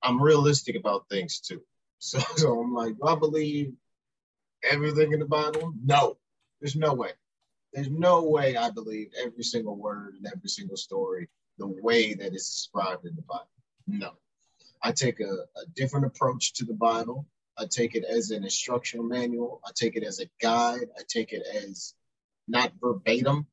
[0.02, 1.62] I'm realistic about things too.
[1.98, 3.72] So, so I'm like, do I believe
[4.68, 5.72] everything in the Bible?
[5.84, 6.16] No,
[6.60, 7.10] there's no way.
[7.72, 11.28] There's no way I believe every single word and every single story
[11.58, 13.48] the way that it's described in the Bible.
[13.86, 14.12] No.
[14.82, 17.26] I take a, a different approach to the Bible.
[17.58, 19.60] I take it as an instructional manual.
[19.66, 20.88] I take it as a guide.
[20.96, 21.94] I take it as
[22.46, 23.46] not verbatim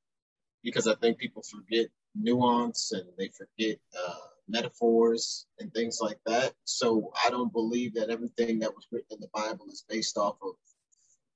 [0.64, 4.14] because I think people forget nuance and they forget uh,
[4.48, 6.54] metaphors and things like that.
[6.64, 10.38] So I don't believe that everything that was written in the Bible is based off
[10.42, 10.54] of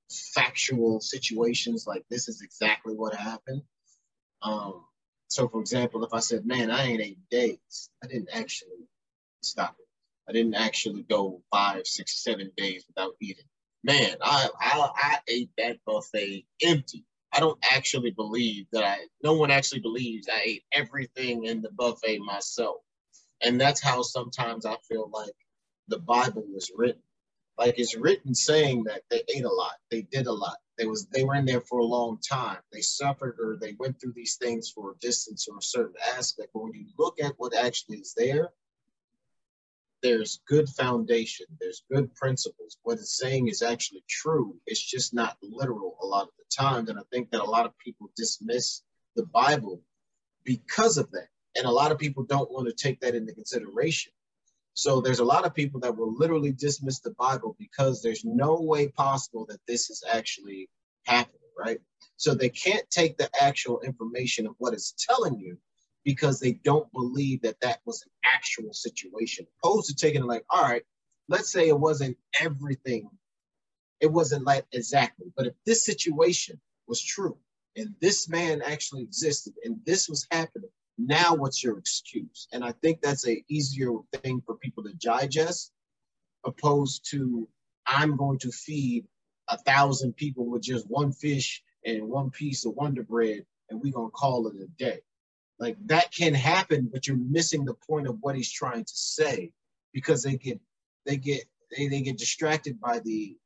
[0.10, 3.62] factual situations like this is exactly what happened.
[4.42, 4.86] Um,
[5.28, 8.88] so, for example, if I said, man, I ain't eight days, I didn't actually
[9.42, 9.86] stop it.
[10.28, 13.46] I didn't actually go five, six, seven days without eating.
[13.84, 17.06] Man, I, I, I ate that buffet empty.
[17.32, 21.70] I don't actually believe that I, no one actually believes I ate everything in the
[21.72, 22.78] buffet myself.
[23.42, 25.34] And that's how sometimes I feel like
[25.88, 27.02] the Bible was written.
[27.60, 30.56] Like it's written saying that they ate a lot, they did a lot.
[30.78, 32.60] They was they were in there for a long time.
[32.72, 36.52] They suffered or they went through these things for a distance or a certain aspect.
[36.54, 38.52] But when you look at what actually is there,
[40.02, 42.78] there's good foundation, there's good principles.
[42.84, 44.56] What it's saying is actually true.
[44.66, 46.90] It's just not literal a lot of the times.
[46.90, 48.84] And I think that a lot of people dismiss
[49.18, 49.82] the Bible
[50.46, 51.28] because of that.
[51.58, 54.14] And a lot of people don't want to take that into consideration.
[54.80, 58.62] So there's a lot of people that will literally dismiss the Bible because there's no
[58.62, 60.70] way possible that this is actually
[61.06, 61.80] happening, right?
[62.16, 65.58] So they can't take the actual information of what it's telling you
[66.06, 69.46] because they don't believe that that was an actual situation.
[69.62, 70.84] Opposed to taking it like, all right,
[71.28, 73.10] let's say it wasn't everything,
[74.00, 76.58] it wasn't like exactly, but if this situation
[76.88, 77.38] was true
[77.76, 80.72] and this man actually existed and this was happening,
[81.08, 82.48] now what's your excuse?
[82.52, 85.72] And I think that's a easier thing for people to digest,
[86.46, 87.48] opposed to
[87.86, 89.06] I'm going to feed
[89.48, 93.94] a thousand people with just one fish and one piece of Wonder Bread, and we're
[93.94, 95.00] gonna call it a day.
[95.60, 99.52] Like that can happen, but you're missing the point of what he's trying to say
[99.94, 100.60] because they get
[101.06, 101.44] they get
[101.76, 103.38] they, they get distracted by the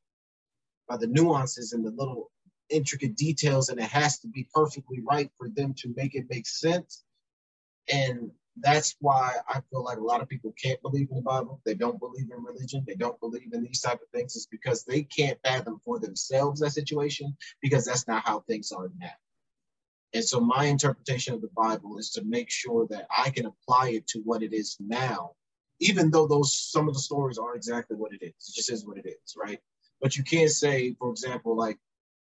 [0.88, 2.30] by the nuances and the little
[2.70, 6.46] intricate details, and it has to be perfectly right for them to make it make
[6.46, 7.02] sense.
[7.92, 11.60] And that's why I feel like a lot of people can't believe in the Bible.
[11.64, 12.84] They don't believe in religion.
[12.86, 14.36] They don't believe in these type of things.
[14.36, 18.90] It's because they can't fathom for themselves that situation because that's not how things are
[18.98, 19.10] now.
[20.14, 23.90] And so my interpretation of the Bible is to make sure that I can apply
[23.90, 25.32] it to what it is now,
[25.80, 28.48] even though those some of the stories aren't exactly what it is.
[28.48, 29.58] It just is what it is, right?
[30.00, 31.78] But you can't say, for example, like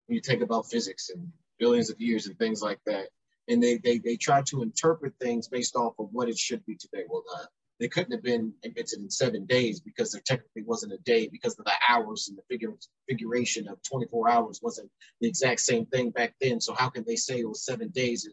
[0.07, 3.09] when you take about physics and billions of years and things like that,
[3.49, 6.77] and they they they try to interpret things based off of what it should be
[6.77, 7.05] today.
[7.09, 7.47] Well, uh,
[7.81, 11.59] they couldn't have been invented in seven days because there technically wasn't a day because
[11.59, 12.73] of the hours and the figure,
[13.09, 14.89] figuration of 24 hours wasn't
[15.21, 16.61] the exact same thing back then.
[16.61, 18.29] So how can they say it was seven days?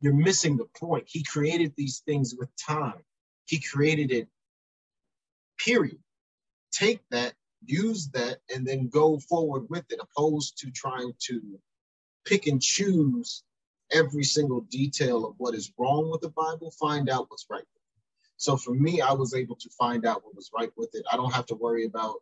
[0.00, 1.04] You're missing the point.
[1.08, 3.02] He created these things with time.
[3.46, 4.28] He created it,
[5.58, 5.98] period.
[6.70, 7.34] Take that,
[7.64, 11.58] use that, and then go forward with it, opposed to trying to
[12.24, 13.42] pick and choose
[13.92, 17.64] every single detail of what is wrong with the Bible, find out what's right
[18.38, 21.06] so for me, I was able to find out what was right with it.
[21.12, 22.16] I don't have to worry about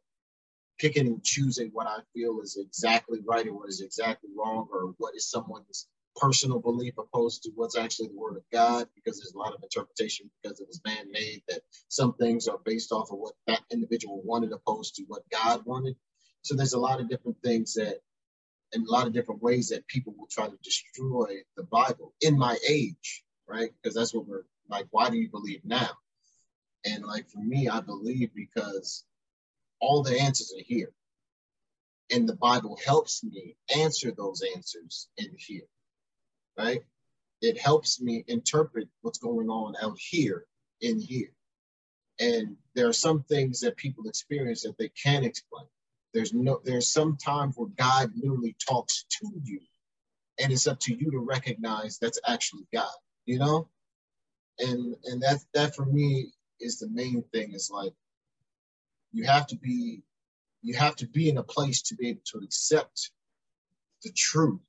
[0.79, 4.95] picking and choosing what I feel is exactly right and what is exactly wrong or
[4.99, 9.35] what is someone's personal belief opposed to what's actually the word of God because there's
[9.35, 13.19] a lot of interpretation because it was man-made that some things are based off of
[13.19, 15.97] what that individual wanted opposed to what God wanted.
[16.43, 17.99] So there's a lot of different things that
[18.73, 22.39] and a lot of different ways that people will try to destroy the Bible in
[22.39, 23.71] my age, right?
[23.83, 25.91] Because that's what we're like, why do you believe now?
[26.85, 29.05] And like for me, I believe because
[29.81, 30.93] all the answers are here.
[32.13, 35.67] And the Bible helps me answer those answers in here,
[36.57, 36.83] right?
[37.43, 40.47] It helps me interpret what's going on out here
[40.81, 41.33] in here.
[42.21, 45.67] And there are some things that people experience that they can't explain.
[46.17, 49.61] There's no there's some times where God literally talks to you.
[50.41, 53.69] And it's up to you to recognize that's actually God, you know?
[54.59, 57.53] And and that that for me is the main thing.
[57.53, 57.93] Is like
[59.13, 60.03] you have to be
[60.63, 63.11] you have to be in a place to be able to accept
[64.03, 64.61] the truth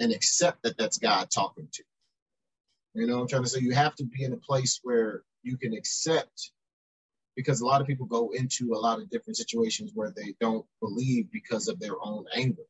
[0.00, 1.84] and accept that that's God talking to
[2.94, 3.02] you.
[3.02, 5.56] You know, I'm trying to say you have to be in a place where you
[5.56, 6.50] can accept
[7.36, 10.64] because a lot of people go into a lot of different situations where they don't
[10.80, 12.62] believe because of their own anger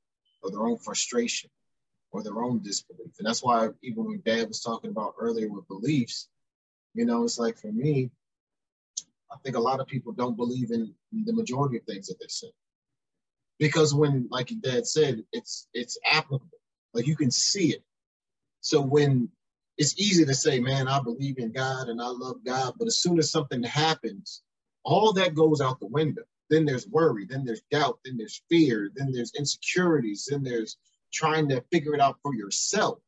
[0.42, 1.50] or their own frustration
[2.10, 3.12] or their own disbelief.
[3.18, 6.28] And that's why even when Dad was talking about earlier with beliefs,
[6.94, 8.10] you know, it's like for me,
[9.30, 12.28] I think a lot of people don't believe in the majority of things that they
[12.28, 12.52] say.
[13.58, 16.58] Because when, like dad said, it's it's applicable.
[16.92, 17.82] Like you can see it.
[18.60, 19.28] So when
[19.76, 22.98] it's easy to say, man, I believe in God and I love God, but as
[22.98, 24.43] soon as something happens,
[24.84, 26.22] all that goes out the window.
[26.50, 30.76] Then there's worry, then there's doubt, then there's fear, then there's insecurities, then there's
[31.12, 32.98] trying to figure it out for yourself,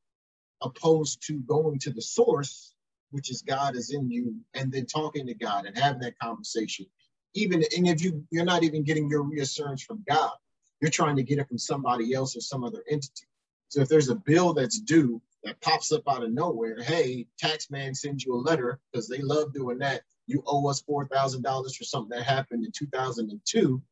[0.63, 2.75] opposed to going to the source
[3.11, 6.87] which is God is in you, and then talking to God and having that conversation.
[7.35, 10.33] Even and if you you're not even getting your reassurance from God,
[10.81, 13.27] you're trying to get it from somebody else or some other entity.
[13.69, 17.97] So if there's a bill that's due that pops up out of nowhere, hey, taxman
[17.97, 20.03] sends you a letter because they love doing that.
[20.27, 23.83] You owe us four thousand dollars for something that happened in 2002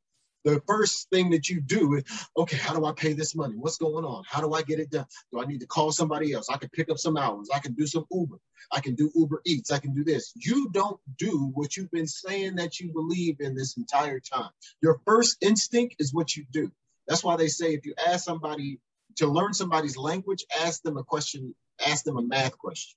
[0.45, 2.05] the first thing that you do is,
[2.37, 3.55] okay, how do I pay this money?
[3.57, 4.25] What's going on?
[4.29, 5.07] How do I get it done?
[5.33, 6.49] Do I need to call somebody else?
[6.51, 7.49] I can pick up some hours.
[7.53, 8.37] I can do some Uber.
[8.71, 9.73] I can do Uber Eats.
[9.73, 10.33] I can do this.
[10.37, 14.51] You don't do what you've been saying that you believe in this entire time.
[14.83, 16.71] Your first instinct is what you do.
[17.09, 18.81] That's why they say if you ask somebody
[19.17, 21.55] to learn somebody's language, ask them a question,
[21.87, 22.97] ask them a math question.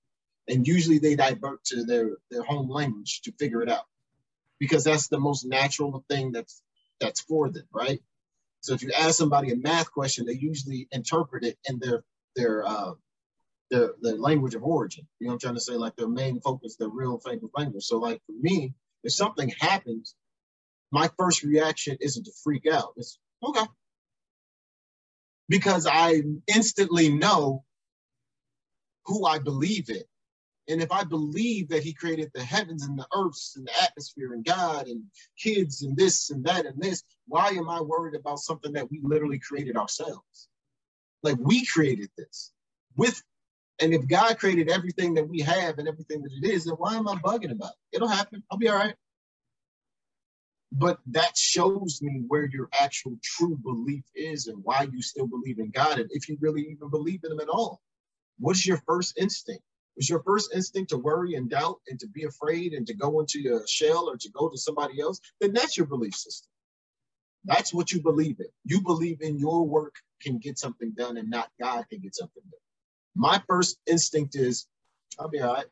[0.50, 3.86] And usually they divert to their, their home language to figure it out.
[4.60, 6.62] because that's the most natural thing that's
[7.00, 8.02] that's for them, right?
[8.62, 12.04] So if you ask somebody a math question, they usually interpret it in their
[12.36, 12.94] their uh,
[13.72, 15.08] their, their language of origin.
[15.20, 15.74] You know I'm trying to say?
[15.74, 17.86] Like their main focus, their real favorite language.
[17.86, 20.16] So like for me, if something happens,
[20.92, 22.94] my first reaction isn't to freak out.
[22.98, 23.66] It's okay.
[25.50, 27.64] Because I instantly know
[29.06, 30.04] who I believe in.
[30.70, 34.34] And if I believe that he created the heavens and the earths and the atmosphere
[34.34, 35.04] and God and
[35.38, 39.00] kids and this and that and this, why am I worried about something that we
[39.02, 40.50] literally created ourselves?
[41.24, 42.52] Like we created this
[42.96, 43.22] with,
[43.80, 46.96] and if God created everything that we have and everything that it is, then why
[46.96, 47.96] am I bugging about it?
[47.96, 48.44] It'll happen.
[48.52, 48.96] I'll be all right.
[50.72, 55.60] But that shows me where your actual true belief is and why you still believe
[55.60, 57.82] in God and if you really even believe in Him at all.
[58.38, 59.64] What's your first instinct?
[59.98, 63.20] Is your first instinct to worry and doubt and to be afraid and to go
[63.22, 65.22] into your shell or to go to somebody else?
[65.42, 66.50] Then that's your belief system.
[67.46, 68.48] That's what you believe in.
[68.66, 72.44] You believe in your work can get something done and not God can get something
[72.44, 72.60] done.
[73.16, 74.68] My first instinct is,
[75.20, 75.66] I'll be all right.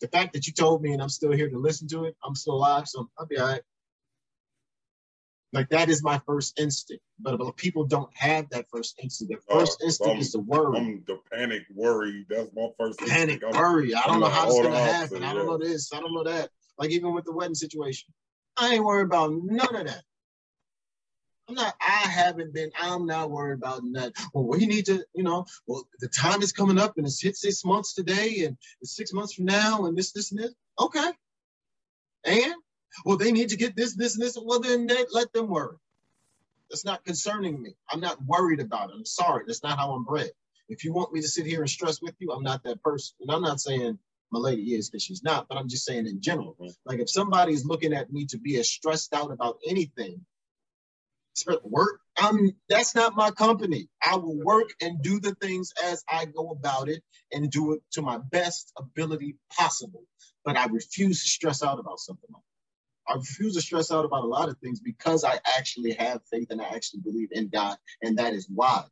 [0.00, 2.34] The fact that you told me and I'm still here to listen to it, I'm
[2.34, 3.62] still alive, so I'll be all right.
[5.52, 7.02] Like that is my first instinct.
[7.20, 9.34] But, but people don't have that first instinct.
[9.34, 10.78] The first uh, instinct I'm, is the worry.
[10.78, 12.24] I'm the panic worry.
[12.28, 13.56] That's my first panic instinct.
[13.56, 13.94] worry.
[13.94, 15.22] I don't I'm know how it's gonna happen.
[15.22, 15.92] I don't know this.
[15.92, 16.50] I don't know that.
[16.78, 18.12] Like even with the wedding situation.
[18.56, 20.02] I ain't worried about none of that.
[21.48, 24.12] I'm not, I haven't been, I'm not worried about that.
[24.32, 27.36] Well, we need to, you know, well, the time is coming up and it's hit
[27.36, 30.54] six months today and it's six months from now and this, this, and this.
[30.78, 31.10] Okay.
[32.24, 32.54] And
[33.04, 34.38] well, they need to get this, this, and this.
[34.42, 35.76] Well, then they, let them worry.
[36.70, 37.74] That's not concerning me.
[37.90, 38.94] I'm not worried about it.
[38.96, 39.44] I'm sorry.
[39.46, 40.30] That's not how I'm bred.
[40.68, 43.14] If you want me to sit here and stress with you, I'm not that person.
[43.20, 43.98] And I'm not saying
[44.30, 46.56] my lady is because she's not, but I'm just saying in general.
[46.58, 46.70] Mm-hmm.
[46.86, 50.24] Like if somebody's looking at me to be as stressed out about anything,
[51.64, 53.88] work, I'm that's not my company.
[54.02, 57.02] I will work and do the things as I go about it
[57.32, 60.04] and do it to my best ability possible.
[60.44, 62.42] But I refuse to stress out about something like
[63.08, 66.48] I refuse to stress out about a lot of things because I actually have faith
[66.50, 67.76] and I actually believe in God.
[68.02, 68.84] And that is why.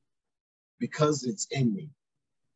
[0.78, 1.91] Because it's in me.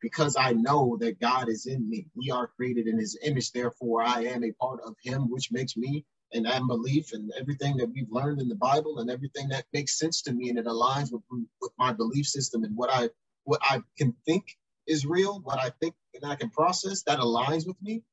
[0.01, 2.07] Because I know that God is in me.
[2.15, 3.51] We are created in his image.
[3.51, 7.77] Therefore, I am a part of him, which makes me and I belief and everything
[7.77, 10.65] that we've learned in the Bible and everything that makes sense to me and it
[10.65, 11.21] aligns with,
[11.61, 13.09] with my belief system and what I
[13.43, 14.43] what I can think
[14.87, 18.03] is real, what I think and I can process, that aligns with me.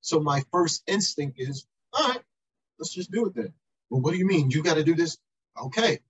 [0.00, 2.22] So my first instinct is, all right,
[2.82, 3.52] Let's just do it then.
[3.90, 4.50] Well, what do you mean?
[4.50, 5.16] You got to do this?
[5.56, 6.00] Okay.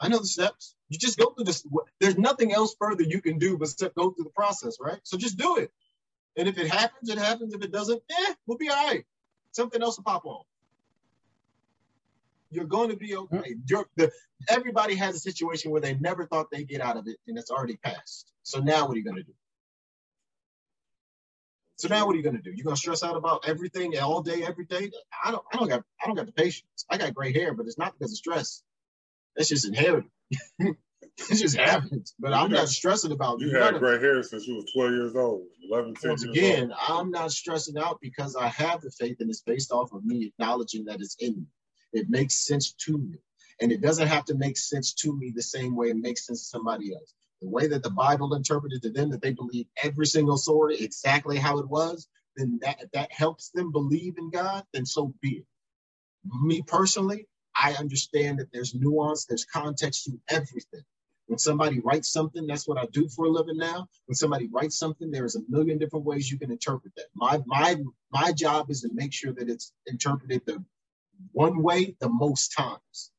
[0.00, 0.74] I know the steps.
[0.88, 1.66] You just go through this.
[2.00, 5.00] There's nothing else further you can do but go through the process, right?
[5.02, 5.70] So just do it.
[6.38, 7.52] And if it happens, it happens.
[7.52, 9.04] If it doesn't, eh, we'll be all right.
[9.52, 10.44] Something else will pop on.
[12.50, 13.56] You're going to be okay.
[13.98, 14.10] The,
[14.48, 17.50] everybody has a situation where they never thought they'd get out of it, and it's
[17.50, 18.32] already passed.
[18.44, 19.34] So now what are you going to do?
[21.78, 22.50] So now what are you gonna do?
[22.50, 24.90] You're gonna stress out about everything all day, every day?
[25.24, 26.84] I don't I don't got I don't got the patience.
[26.90, 28.64] I got gray hair, but it's not because of stress.
[29.36, 30.10] That's just inherited.
[30.58, 30.76] it
[31.30, 32.14] just happens.
[32.18, 33.46] But I'm not stressing about it.
[33.46, 36.80] you had gray hair since you was 12 years old, 11, Once again, old.
[36.88, 40.26] I'm not stressing out because I have the faith and it's based off of me
[40.26, 41.46] acknowledging that it's in me.
[41.92, 43.18] It makes sense to me.
[43.60, 46.42] And it doesn't have to make sense to me the same way it makes sense
[46.42, 50.06] to somebody else the way that the Bible interpreted to them, that they believe every
[50.06, 54.86] single story exactly how it was, then that, that helps them believe in God, then
[54.86, 55.46] so be it.
[56.24, 57.26] Me personally,
[57.60, 60.82] I understand that there's nuance, there's context to everything.
[61.26, 63.86] When somebody writes something, that's what I do for a living now.
[64.06, 67.06] When somebody writes something, there's a million different ways you can interpret that.
[67.14, 67.76] My my
[68.10, 70.64] my job is to make sure that it's interpreted the
[71.32, 73.10] one way the most times.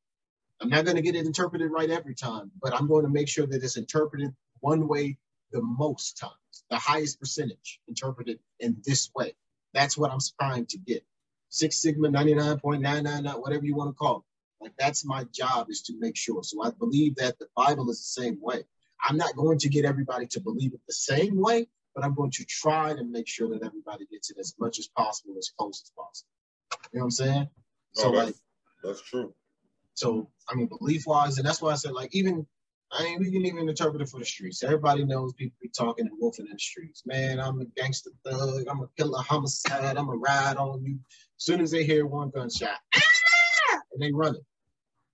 [0.61, 3.29] I'm not going to get it interpreted right every time, but I'm going to make
[3.29, 5.17] sure that it's interpreted one way
[5.51, 6.33] the most times,
[6.69, 9.33] the highest percentage interpreted in this way.
[9.73, 11.03] That's what I'm trying to get.
[11.49, 14.63] Six Sigma 99.999, whatever you want to call it.
[14.63, 16.43] Like that's my job is to make sure.
[16.43, 18.63] So I believe that the Bible is the same way.
[19.07, 22.31] I'm not going to get everybody to believe it the same way, but I'm going
[22.31, 25.81] to try to make sure that everybody gets it as much as possible, as close
[25.83, 26.29] as possible.
[26.91, 27.49] You know what I'm saying?
[27.95, 28.35] No, so that's, like
[28.83, 29.33] that's true.
[29.99, 32.47] So I mean, belief wise, and that's why I said like even
[32.91, 34.63] I mean we can even interpret it for the streets.
[34.63, 37.03] Everybody knows people be talking and wolfing in the streets.
[37.05, 38.65] Man, I'm a gangster thug.
[38.69, 39.97] I'm a killer homicide.
[39.97, 40.97] I'm a ride on you.
[41.37, 44.41] As soon as they hear one gunshot, and they run it.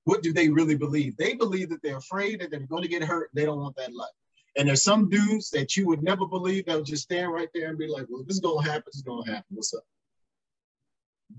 [0.04, 1.18] What do they really believe?
[1.18, 3.32] They believe that they're afraid that they're going to get hurt.
[3.34, 4.10] They don't want that life.
[4.56, 7.70] And there's some dudes that you would never believe that would just stand right there
[7.70, 9.48] and be like, well, if this is going to happen, it's going to happen.
[9.50, 9.84] What's up?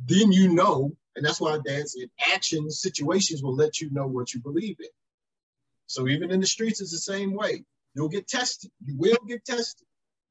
[0.05, 4.35] then you know, and that's why dad said action situations will let you know what
[4.35, 4.89] you believe in.
[5.87, 7.65] So even in the streets, it's the same way.
[7.95, 8.71] You'll get tested.
[8.85, 9.87] You will get tested.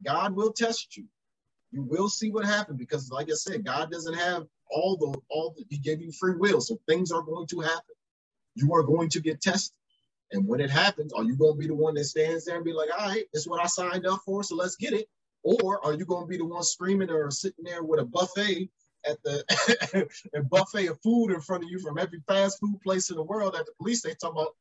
[0.06, 1.06] God will test you.
[1.72, 5.54] You will see what happens because, like I said, God doesn't have all the all
[5.58, 7.96] the, He gave you free will, so things are going to happen.
[8.56, 9.76] You are going to get tested,
[10.32, 12.66] and when it happens, are you going to be the one that stands there and
[12.66, 15.08] be like, "All right, this is what I signed up for, so let's get it,"
[15.44, 18.70] or are you going to be the one screaming or sitting there with a buffet
[19.08, 23.16] at the buffet of food in front of you from every fast food place in
[23.16, 24.56] the world at the police they talk about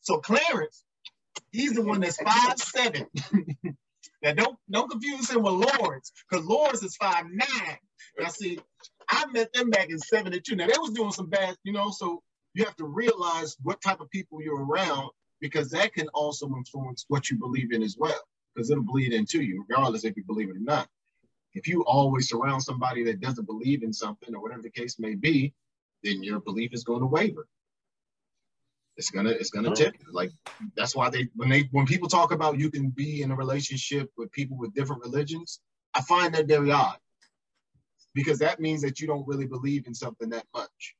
[0.00, 0.84] so clarence
[1.52, 3.06] he's the one that's five seven.
[4.22, 7.78] Now don't don't confuse him with lawrence because lawrence is five nine.
[8.18, 8.58] Now see
[9.08, 12.22] i met them back in 72 now they was doing some bad you know so
[12.54, 15.10] you have to realize what type of people you're around
[15.40, 18.18] because that can also influence what you believe in as well
[18.54, 20.88] because it'll bleed into you regardless if you believe it or not
[21.56, 25.14] if you always surround somebody that doesn't believe in something or whatever the case may
[25.14, 25.54] be,
[26.04, 27.48] then your belief is going to waver.
[28.98, 30.30] It's gonna it's gonna tip Like
[30.76, 34.10] that's why they when they when people talk about you can be in a relationship
[34.16, 35.60] with people with different religions,
[35.94, 36.96] I find that very odd.
[38.14, 40.94] Because that means that you don't really believe in something that much.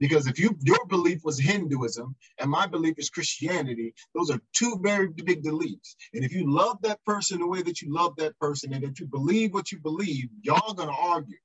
[0.00, 4.78] Because if you your belief was Hinduism and my belief is Christianity, those are two
[4.82, 5.96] very big beliefs.
[6.14, 9.00] And if you love that person the way that you love that person and that
[9.00, 11.36] you believe what you believe, y'all gonna argue.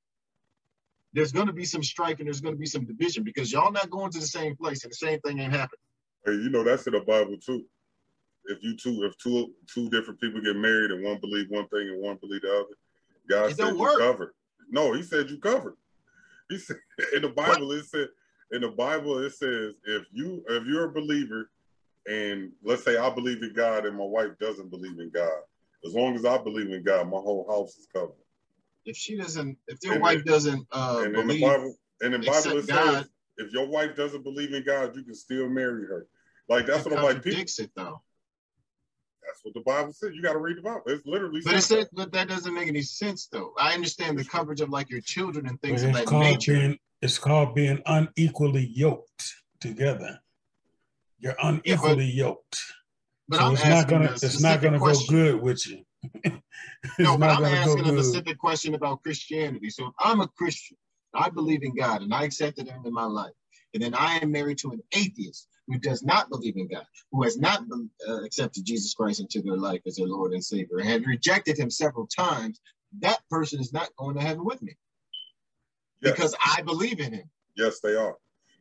[1.12, 4.12] There's gonna be some strife and there's gonna be some division because y'all not going
[4.12, 5.80] to the same place and the same thing ain't happening.
[6.24, 7.64] Hey, you know that's in the Bible too.
[8.46, 11.88] If you two, if two two different people get married and one believe one thing
[11.88, 12.76] and one believe the other,
[13.28, 13.98] God it said you work.
[13.98, 14.32] covered.
[14.70, 15.74] No, He said you covered.
[16.50, 16.76] He said
[17.14, 17.78] in the Bible what?
[17.78, 18.08] it said
[18.52, 21.50] in the Bible it says if you if you're a believer
[22.06, 25.40] and let's say I believe in God and my wife doesn't believe in God,
[25.86, 28.12] as long as I believe in God, my whole house is covered.
[28.84, 31.74] If she doesn't, if your and wife it, doesn't uh, and believe, in the Bible,
[32.02, 33.08] and in Bible it God, says
[33.38, 36.06] if your wife doesn't believe in God, you can still marry her.
[36.48, 37.22] Like that's what I'm like.
[37.22, 38.02] People, it though.
[39.26, 40.10] That's what the Bible says.
[40.14, 40.82] You got to read the Bible.
[40.86, 41.40] It's literally.
[41.42, 43.52] But it says, but that doesn't make any sense though.
[43.58, 46.76] I understand the coverage of like your children and things of that nature.
[47.04, 50.20] It's called being unequally yoked together.
[51.18, 52.62] You're unequally yeah, but, yoked.
[53.28, 55.14] But so I'm it's not gonna it's not gonna question.
[55.14, 55.84] go good with you.
[56.98, 59.68] no, but I'm asking a specific question about Christianity.
[59.68, 60.78] So if I'm a Christian,
[61.12, 63.34] I believe in God and I accepted him in my life.
[63.74, 67.22] And then I am married to an atheist who does not believe in God, who
[67.24, 67.64] has not
[68.08, 71.58] uh, accepted Jesus Christ into their life as their Lord and Savior, and has rejected
[71.58, 72.62] him several times.
[73.00, 74.74] That person is not going to heaven with me
[76.04, 76.14] yes.
[76.14, 77.30] because I believe in him.
[77.56, 78.16] Yes, they are.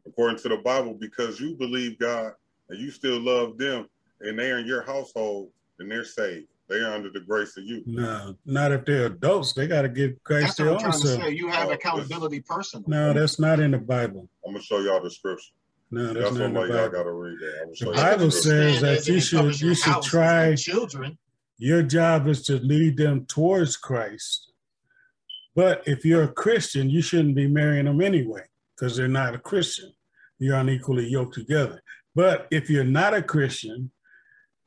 [0.06, 2.34] According to the Bible, because you believe God
[2.70, 3.88] and you still love them
[4.22, 5.49] and they're in your household
[5.80, 6.48] and they're saved.
[6.70, 7.84] They are under the grace of you.
[7.86, 9.53] No, not if they're adults.
[9.53, 11.32] They got to give Christ their own self.
[11.32, 12.86] You have uh, accountability personally.
[12.88, 14.30] No, that's not in the Bible.
[14.45, 15.52] I'm gonna show y'all the scripture.
[15.91, 16.76] No, that's, that's not in the Bible.
[16.76, 17.78] Y'all gotta read that.
[17.80, 21.18] The Bible says that you should you should try children.
[21.57, 24.53] Your job is to lead them towards Christ
[25.56, 28.44] but if you're a Christian, you shouldn't be marrying them anyway
[28.76, 29.92] because they're not a Christian.
[30.40, 31.82] You're unequally yoked together.
[32.16, 33.92] But if you're not a Christian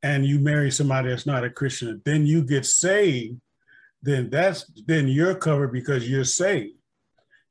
[0.03, 3.41] and you marry somebody that's not a Christian, then you get saved,
[4.03, 6.77] then that's then you're covered because you're saved.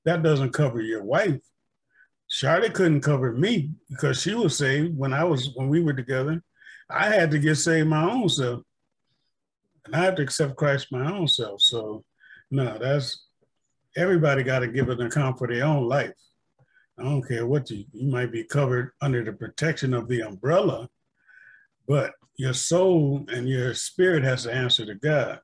[0.06, 1.40] That doesn't cover your wife.
[2.28, 6.42] Charlotte couldn't cover me because she was saved when I was when we were together.
[6.90, 8.62] I had to get saved my own self.
[9.86, 11.62] And I had to accept Christ my own self.
[11.62, 12.04] So
[12.52, 13.25] no, that's
[13.96, 16.14] everybody got to give an account for their own life.
[16.98, 20.90] I don't care what you, you might be covered under the protection of the umbrella,
[21.88, 25.40] but your soul and your spirit has to answer to God.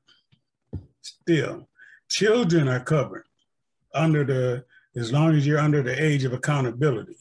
[1.01, 1.69] Still,
[2.09, 3.25] children are covered
[3.93, 4.63] under the,
[4.95, 7.15] as long as you're under the age of accountability.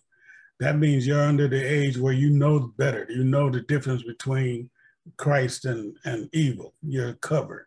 [0.60, 3.06] That means you're under the age where you know better.
[3.08, 4.70] You know the difference between
[5.16, 6.74] Christ and, and evil.
[6.82, 7.66] You're covered.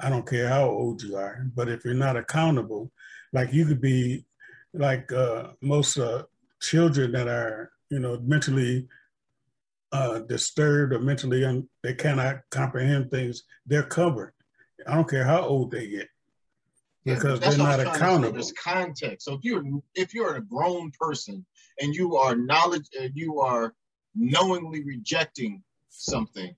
[0.00, 2.90] I don't care how old you are, but if you're not accountable,
[3.34, 4.24] like you could be
[4.72, 6.22] like uh, most uh,
[6.62, 8.86] children that are, you know, mentally
[9.92, 14.32] uh, disturbed or mentally un- they cannot comprehend things, they're covered.
[14.86, 16.08] I don't care how old they get
[17.04, 18.32] because yeah, they're not accountable.
[18.32, 19.26] There's context.
[19.26, 21.44] So if you're if you're a grown person
[21.80, 23.74] and you are knowledge, and you are
[24.14, 26.54] knowingly rejecting something,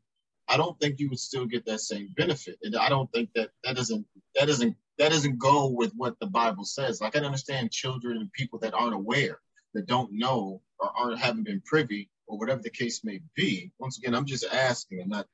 [0.49, 2.59] I don't think you would still get that same benefit.
[2.63, 6.27] And I don't think that that doesn't that doesn't that doesn't go with what the
[6.27, 7.01] Bible says.
[7.01, 9.41] Like I understand children and people that aren't aware,
[9.75, 13.73] that don't know or aren't haven't been privy or whatever the case may be.
[13.79, 15.01] Once again, I'm just asking.
[15.03, 15.27] I'm not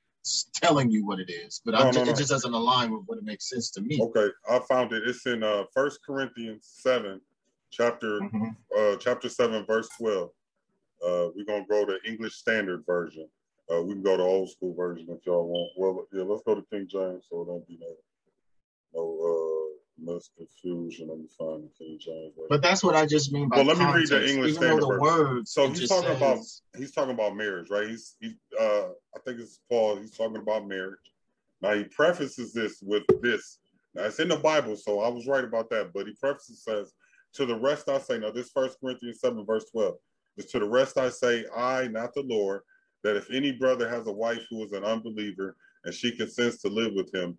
[0.54, 3.18] telling you what it is, but no, just, no, it just doesn't align with what
[3.18, 3.98] it makes sense to me.
[4.00, 5.02] Okay, I found it.
[5.06, 7.20] It's in uh First Corinthians seven,
[7.70, 8.48] chapter mm-hmm.
[8.76, 10.30] uh chapter seven, verse twelve.
[11.04, 13.28] Uh, we're gonna go to English Standard Version.
[13.72, 15.72] Uh, we can go to old school version if y'all want.
[15.76, 17.88] Well, yeah, let's go to King James so it don't be no
[18.94, 21.08] no uh less confusion.
[21.08, 22.34] Let me find the King James.
[22.34, 22.46] Version.
[22.48, 23.58] But that's what I just mean by.
[23.58, 25.46] Well, let context, me read the English Standard the Version.
[25.46, 26.16] So he's talking says...
[26.16, 26.38] about
[26.76, 27.88] he's talking about marriage, right?
[27.88, 29.96] He's he uh I think it's Paul.
[29.96, 30.98] He's talking about marriage.
[31.60, 33.58] Now he prefaces this with this.
[33.94, 35.92] Now it's in the Bible, so I was right about that.
[35.92, 36.92] But he prefaces says,
[37.34, 39.96] "To the rest I say." Now this First Corinthians seven verse twelve.
[40.38, 42.62] is To the rest I say, I, not the Lord,
[43.04, 46.68] that if any brother has a wife who is an unbeliever and she consents to
[46.68, 47.38] live with him,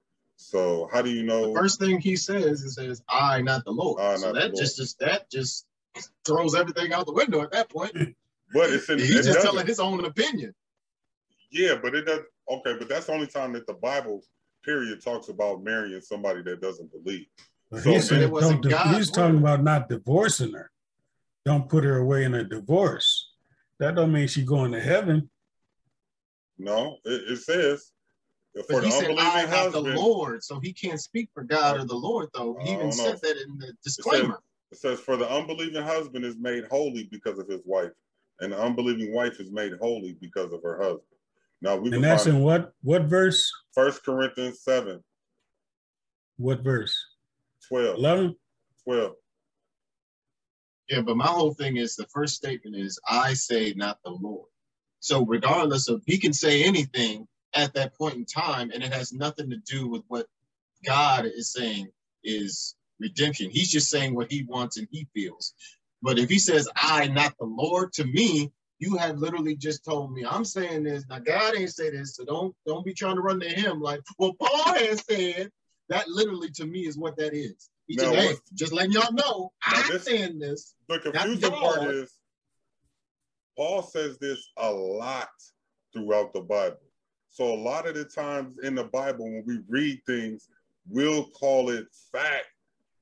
[0.41, 1.53] So how do you know?
[1.53, 4.77] The first thing he says is says, "I, not the Lord." I, so that just,
[4.77, 5.65] just that just
[6.25, 7.95] throws everything out the window at that point.
[8.53, 9.43] But it's in, he's it just doesn't.
[9.43, 10.53] telling his own opinion.
[11.51, 12.19] Yeah, but it does.
[12.49, 14.25] Okay, but that's the only time that the Bible
[14.61, 17.27] period talks about marrying somebody that doesn't believe.
[17.71, 20.69] So he said, don't, he's talking about not divorcing her.
[21.45, 23.29] Don't put her away in a divorce.
[23.79, 25.29] That don't mean she's going to heaven.
[26.57, 28.00] No, it, it says for
[28.53, 31.95] but he said, "I have the Lord," so he can't speak for God or the
[31.95, 32.57] Lord, though.
[32.61, 34.39] He even said that in the disclaimer.
[34.71, 37.91] It says, it says, "For the unbelieving husband is made holy because of his wife,
[38.39, 41.03] and the unbelieving wife is made holy because of her husband."
[41.61, 43.49] Now we and that's in what what verse?
[43.73, 45.03] First Corinthians seven.
[46.37, 46.97] What verse?
[47.67, 47.97] Twelve.
[47.97, 48.35] Eleven.
[48.83, 49.13] Twelve.
[50.89, 54.49] Yeah, but my whole thing is the first statement is I say not the Lord.
[54.99, 59.13] So regardless of he can say anything at that point in time, and it has
[59.13, 60.27] nothing to do with what
[60.85, 61.89] God is saying
[62.23, 63.49] is redemption.
[63.49, 65.53] He's just saying what he wants and he feels.
[66.01, 70.11] But if he says I, not the Lord, to me, you have literally just told
[70.13, 71.05] me I'm saying this.
[71.07, 74.01] Now God ain't say this, so don't don't be trying to run to him like,
[74.17, 75.51] well, Paul has said.
[75.89, 77.69] That literally to me is what that is.
[77.87, 80.73] He now, just, hey, just letting y'all know, I'm saying this.
[80.87, 82.13] The confusing part is
[83.57, 85.29] Paul says this a lot
[85.93, 86.77] throughout the Bible.
[87.31, 90.49] So a lot of the times in the Bible, when we read things,
[90.87, 92.47] we'll call it fact,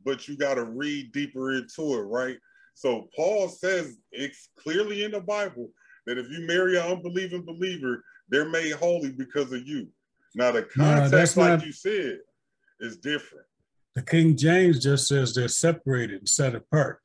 [0.05, 2.37] but you got to read deeper into it, right?
[2.75, 5.71] So Paul says it's clearly in the Bible
[6.05, 9.87] that if you marry an unbelieving believer, they're made holy because of you.
[10.35, 12.19] Now the context, no, like not, you said,
[12.79, 13.47] is different.
[13.95, 17.01] The King James just says they're separated and set apart.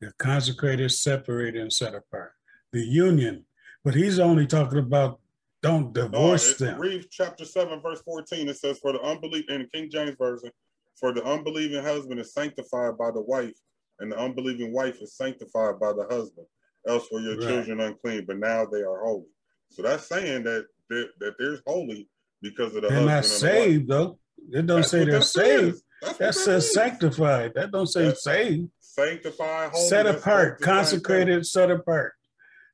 [0.00, 2.32] They're consecrated, separated, and set apart.
[2.74, 3.46] The union,
[3.84, 5.20] but he's only talking about
[5.62, 6.80] don't divorce no, them.
[6.80, 8.48] Read chapter 7, verse 14.
[8.48, 10.50] It says, For the unbelieving, in the King James Version,
[10.98, 13.54] for the unbelieving husband is sanctified by the wife,
[14.00, 16.48] and the unbelieving wife is sanctified by the husband.
[16.88, 17.46] Else were your right.
[17.46, 19.28] children unclean, but now they are holy.
[19.70, 22.08] So that's saying that that there's holy
[22.42, 24.18] because of the they're not saved though.
[24.50, 25.80] It don't that's say they're saved.
[26.02, 27.52] That, that says sanctified.
[27.54, 28.68] That don't say that's saved.
[28.80, 32.14] Sanctified, holy, set apart, consecrated, set apart.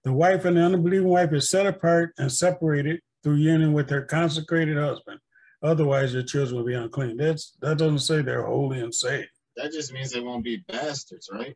[0.04, 4.02] The wife and the unbelieving wife is set apart and separated through union with her
[4.02, 5.20] consecrated husband.
[5.62, 7.18] Otherwise, your children will be unclean.
[7.18, 9.28] That's that doesn't say they're holy and saved.
[9.56, 11.54] That just means they won't be bastards, right?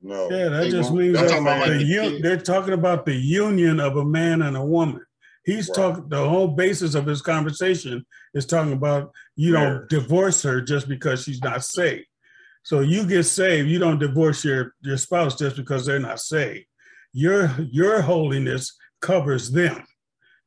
[0.00, 0.30] No.
[0.30, 4.42] Yeah, that just means that the un- they're talking about the union of a man
[4.42, 5.04] and a woman.
[5.44, 5.76] He's right.
[5.76, 10.88] talking the whole basis of his conversation is talking about you don't divorce her just
[10.88, 12.06] because she's not saved.
[12.62, 16.66] So you get saved, you don't divorce your, your spouse just because they're not saved.
[17.12, 19.84] Your your holiness covers them.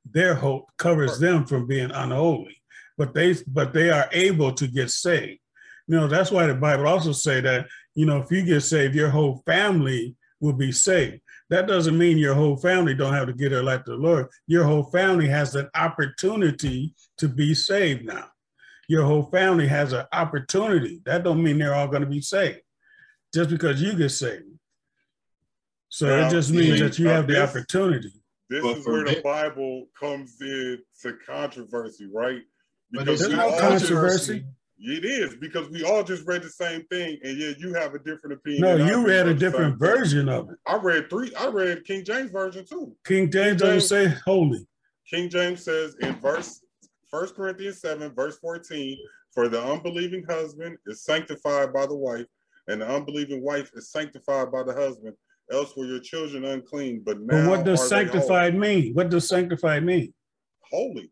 [0.06, 2.62] Their hope covers them from being unholy.
[2.98, 5.40] But they but they are able to get saved.
[5.88, 8.96] You know, that's why the Bible also say that, you know, if you get saved,
[8.96, 11.22] your whole family will be saved.
[11.50, 14.28] That doesn't mean your whole family don't have to get their life to the Lord.
[14.48, 18.28] Your whole family has an opportunity to be saved now.
[18.88, 21.02] Your whole family has an opportunity.
[21.06, 22.62] That don't mean they're all going to be saved
[23.34, 24.46] just because you get saved.
[25.92, 28.14] So now, it just means that you uh, have the opportunity.
[28.50, 32.42] This but is where the Bible comes in to controversy, right?
[32.92, 34.46] Because there's no controversy.
[34.80, 38.00] It is because we all just read the same thing, and yet you have a
[38.00, 38.62] different opinion.
[38.62, 40.58] No, you read a different version of it.
[40.66, 41.36] I read three.
[41.36, 42.96] I read King James version too.
[43.06, 44.66] King James, King James doesn't say holy.
[45.10, 46.62] King James says in verse
[47.10, 48.98] First Corinthians 7, verse 14,
[49.34, 52.26] for the unbelieving husband is sanctified by the wife,
[52.70, 55.14] and the unbelieving wife is sanctified by the husband.
[55.52, 57.44] Else were your children unclean, but now.
[57.46, 58.94] But what does sanctified mean?
[58.94, 60.14] What does sanctified mean?
[60.70, 61.12] Holy.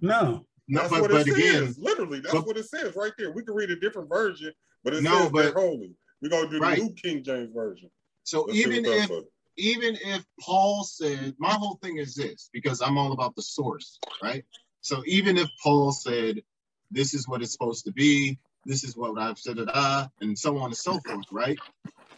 [0.00, 0.44] No.
[0.68, 1.78] No, That's but, what but it again, says.
[1.78, 3.32] Literally, that's but- what it says right there.
[3.32, 4.52] We can read a different version,
[4.84, 5.94] but it No, says but- they're holy.
[6.20, 6.78] We're gonna do the Right.
[6.78, 7.90] new King James version.
[8.22, 9.24] so Let's even if says.
[9.56, 13.98] even if Paul said, my whole thing is this because I'm all about the source,
[14.22, 14.44] right?
[14.82, 16.40] So even if Paul said,
[16.92, 20.56] this is what it's supposed to be, this is what I've said, da, and so
[20.58, 21.58] on and so forth, right?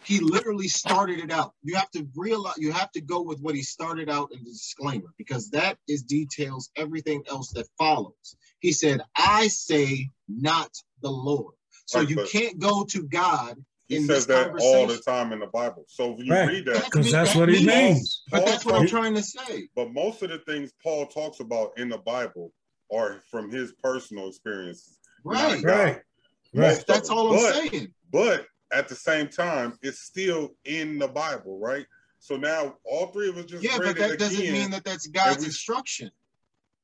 [0.04, 1.54] He literally started it out.
[1.62, 4.50] You have to realize, you have to go with what he started out in the
[4.50, 8.36] disclaimer because that is details everything else that follows.
[8.60, 10.70] He said, I say not
[11.02, 11.54] the Lord.
[11.86, 13.56] So Right, you can't go to God
[13.88, 15.84] He in says this that all the time in the Bible.
[15.88, 16.48] So if you Right.
[16.48, 18.22] read that, Because that's That what he means- means.
[18.30, 19.68] But that's what I'm trying to say.
[19.76, 22.52] But most of the things Paul talks about in the Bible
[22.92, 24.98] are from his personal experiences.
[25.22, 25.62] Right.
[25.62, 26.00] Right.
[26.54, 26.84] Right.
[26.86, 27.92] That's all I'm but, saying.
[28.10, 31.86] But at the same time, it's still in the Bible, right?
[32.18, 35.06] So now all three of us just Yeah, but that it doesn't mean that that's
[35.06, 36.10] God's we- instruction.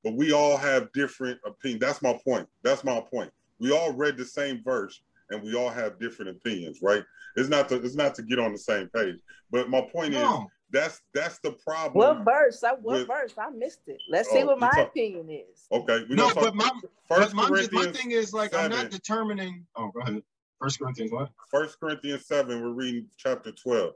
[0.04, 1.80] but we all have different opinions.
[1.80, 2.48] That's my point.
[2.62, 3.30] That's my point.
[3.58, 7.02] We all read the same verse and we all have different opinions, right?
[7.36, 9.16] It's not to it's not to get on the same page.
[9.50, 10.28] But my point is
[10.70, 11.94] that's that's the problem.
[11.94, 12.62] What verse?
[12.64, 13.34] I, what with- verse?
[13.38, 13.98] I missed it.
[14.10, 15.66] Let's Oh, see what my talk- opinion is.
[15.72, 16.70] Okay, we no, but my,
[17.08, 19.66] First but my, my thing is like I'm not determining.
[19.76, 20.22] Oh, go ahead.
[20.60, 21.30] First Corinthians what?
[21.50, 23.94] First Corinthians seven, we're reading chapter twelve,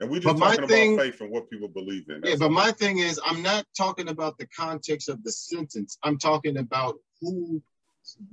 [0.00, 2.22] and we're just But talking thing- about faith and what people believe in.
[2.24, 5.98] Yeah, but my thing is I'm not talking about the context of the sentence.
[6.04, 7.60] I'm talking about who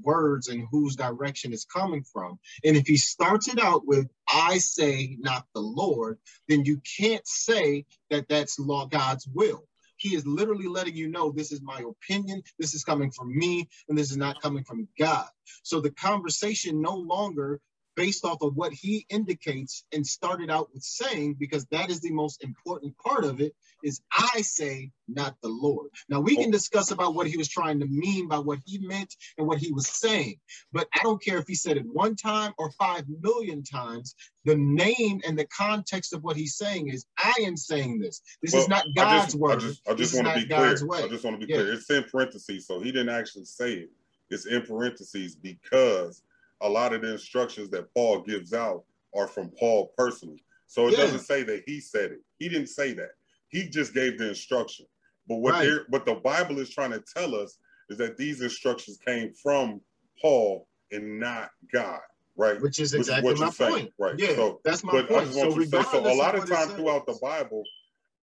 [0.03, 2.38] words and whose direction is coming from.
[2.64, 7.26] And if he starts it out with "I say, not the Lord," then you can't
[7.28, 9.68] say that that's law God's will.
[9.98, 13.68] He is literally letting you know this is my opinion, this is coming from me,
[13.88, 15.28] and this is not coming from God.
[15.64, 17.60] So the conversation no longer
[17.95, 22.11] based off of what he indicates and started out with saying, because that is the
[22.11, 23.53] most important part of it,
[23.84, 25.89] is I say, not the Lord.
[26.09, 29.13] Now we can discuss about what he was trying to mean by what he meant
[29.38, 30.35] and what he was saying,
[30.72, 34.15] but I don't care if he said it one time or five million times.
[34.45, 38.22] The name and the context of what he's saying is, I am saying this.
[38.41, 39.51] This Well, is not I God's just, word.
[39.51, 40.68] I just, I just want to be clear.
[40.69, 41.03] God's way.
[41.03, 41.59] I just want to be Yeah.
[41.59, 41.73] clear.
[41.73, 43.89] It's in parentheses, so he didn't actually say it.
[44.30, 46.23] It's in parentheses because
[46.62, 48.84] a lot of the instructions that Paul gives out
[49.16, 50.44] are from Paul personally.
[50.68, 50.98] So it Yeah.
[50.98, 52.22] doesn't say that he said it.
[52.40, 53.12] He didn't say that.
[53.50, 54.86] He just gave the instruction.
[55.28, 55.80] But what Right.
[55.90, 57.58] what the Bible is trying to tell us
[57.90, 59.82] is that these instructions came from
[60.22, 62.02] Paul and not God,
[62.36, 62.62] right?
[62.62, 63.94] Which is Which exactly what my you're saying, point.
[63.98, 64.20] right?
[64.20, 65.26] Yeah, So that's my but I point.
[65.28, 66.12] just want So say so.
[66.12, 67.64] A lot of of times throughout the Bible,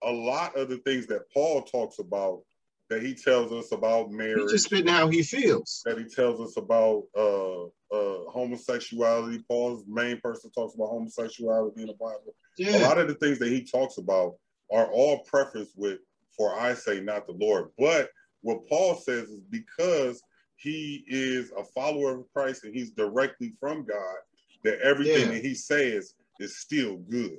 [0.02, 2.43] a lot of the things that Paul talks about
[2.90, 5.82] that he tells us about He marriage, just spitting how he feels.
[5.85, 9.43] that he tells us about uh, uh, homosexuality.
[9.48, 12.35] Paul's main person talks about homosexuality in the Bible.
[12.60, 14.36] A lot of the things that he talks about
[14.73, 16.01] are all prefaced with
[16.36, 18.10] "For I say, not the Lord." But
[18.43, 20.23] what Paul says is because
[20.56, 24.16] he is a follower of Christ and he's directly from God,
[24.65, 25.35] that everything Yeah.
[25.35, 27.39] that he says is still good.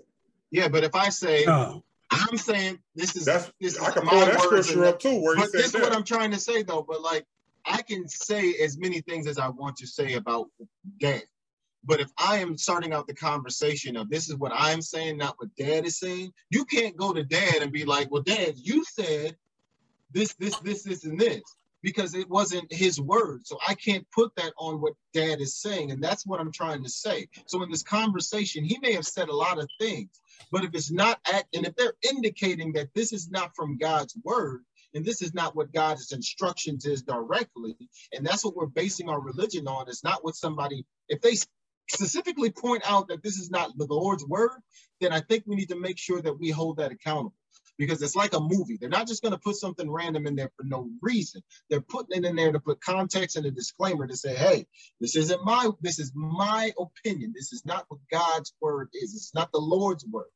[0.52, 1.84] Yeah, but if I say No.
[2.12, 5.22] I'm saying this is That's this is I can pull that words scripture up too,
[5.22, 5.94] where but this is what.
[5.94, 6.86] I'm trying to say though.
[6.88, 7.26] But like
[7.66, 10.48] I can say as many things as I want to say about
[11.00, 11.24] dad.
[11.86, 15.36] But if I am starting out the conversation of this is what I'm saying, not
[15.38, 18.84] what dad is saying, you can't go to dad and be like, well, dad, you
[18.84, 19.38] said
[20.12, 21.42] this, this, this, this, and this,
[21.82, 23.46] because it wasn't his word.
[23.46, 25.92] So I can't put that on what dad is saying.
[25.92, 27.28] And that's what I'm trying to say.
[27.48, 30.10] So in this conversation, he may have said a lot of things,
[30.52, 34.18] but if it's not at, and if they're indicating that this is not from God's
[34.24, 37.78] word, and this is not what God's instructions is directly,
[38.12, 39.88] and that's what we're basing our religion on.
[39.88, 41.36] It's not what somebody, if they
[41.90, 44.60] specifically point out that this is not the Lord's word,
[45.00, 47.34] then I think we need to make sure that we hold that accountable.
[47.80, 48.78] Because it's like a movie.
[48.80, 51.42] They're not just going to put something random in there for no reason.
[51.70, 54.68] They're putting it in there to put context and a disclaimer to say, hey,
[55.02, 57.34] this isn't my, this is my opinion.
[57.36, 59.16] This is not what God's word is.
[59.16, 60.28] It's not the Lord's word.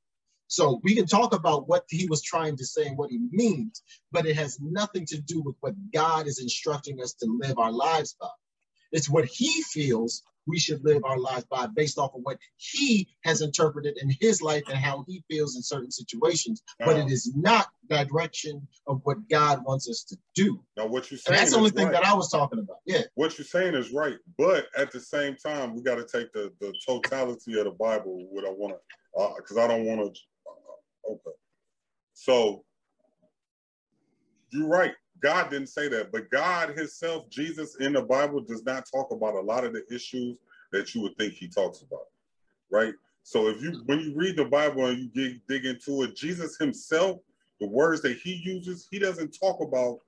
[0.47, 3.83] So we can talk about what he was trying to say and what he means,
[4.11, 7.71] but it has nothing to do with what God is instructing us to live our
[7.71, 8.29] lives by.
[8.91, 13.07] It's what he feels we should live our lives by based off of what he
[13.23, 16.63] has interpreted in his life and how he feels in certain situations.
[16.79, 20.63] But it is not the direction of what God wants us to do.
[20.77, 21.93] Now, what you're And saying that's the only thing right.
[21.93, 22.77] that I was talking about.
[22.85, 23.01] Yeah.
[23.15, 26.51] what you're saying is right, but at the same time, we got to take the
[26.59, 28.27] the totality of the Bible.
[28.29, 30.21] What I want to, uh, because I don't want to.
[30.47, 31.37] Uh, okay,
[32.13, 32.63] so
[34.51, 34.93] you're right.
[35.23, 39.35] God didn't say that, but God Himself, Jesus in the Bible, does not talk about
[39.35, 40.37] a lot of the issues
[40.73, 42.07] that you would think He talks about,
[42.69, 42.93] right?
[43.23, 46.57] So if you when you read the Bible and you dig, dig into it, Jesus
[46.57, 47.21] Himself,
[47.61, 49.99] the words that He uses, He doesn't talk about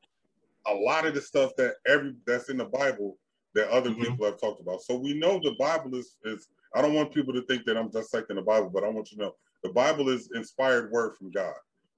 [0.67, 3.17] a lot of the stuff that every that's in the Bible
[3.53, 4.01] that other mm-hmm.
[4.01, 4.81] people have talked about.
[4.81, 6.49] So we know the Bible is is.
[6.75, 9.17] I don't want people to think that I'm dissecting the Bible, but I want you
[9.17, 11.55] to know the Bible is inspired word from God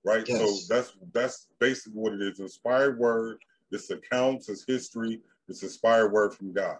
[0.08, 0.28] right?
[0.28, 0.40] Yes.
[0.40, 2.40] So that's that's basically what it is.
[2.40, 3.38] Inspired word.
[3.70, 5.20] This accounts, it's history,
[5.50, 6.78] it's inspired word from God.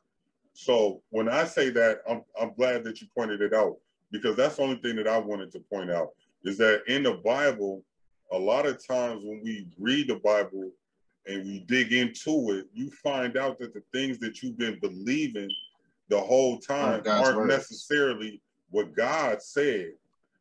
[0.54, 3.78] So when I say that, I'm I'm glad that you pointed it out
[4.12, 6.12] because that's the only thing that I wanted to point out
[6.45, 7.84] is that in the Bible,
[8.32, 10.72] a lot of times when we read the Bible
[11.26, 15.49] and we dig into it, you find out that the things that you've been believing
[16.08, 19.91] the whole time aren't necessarily what God said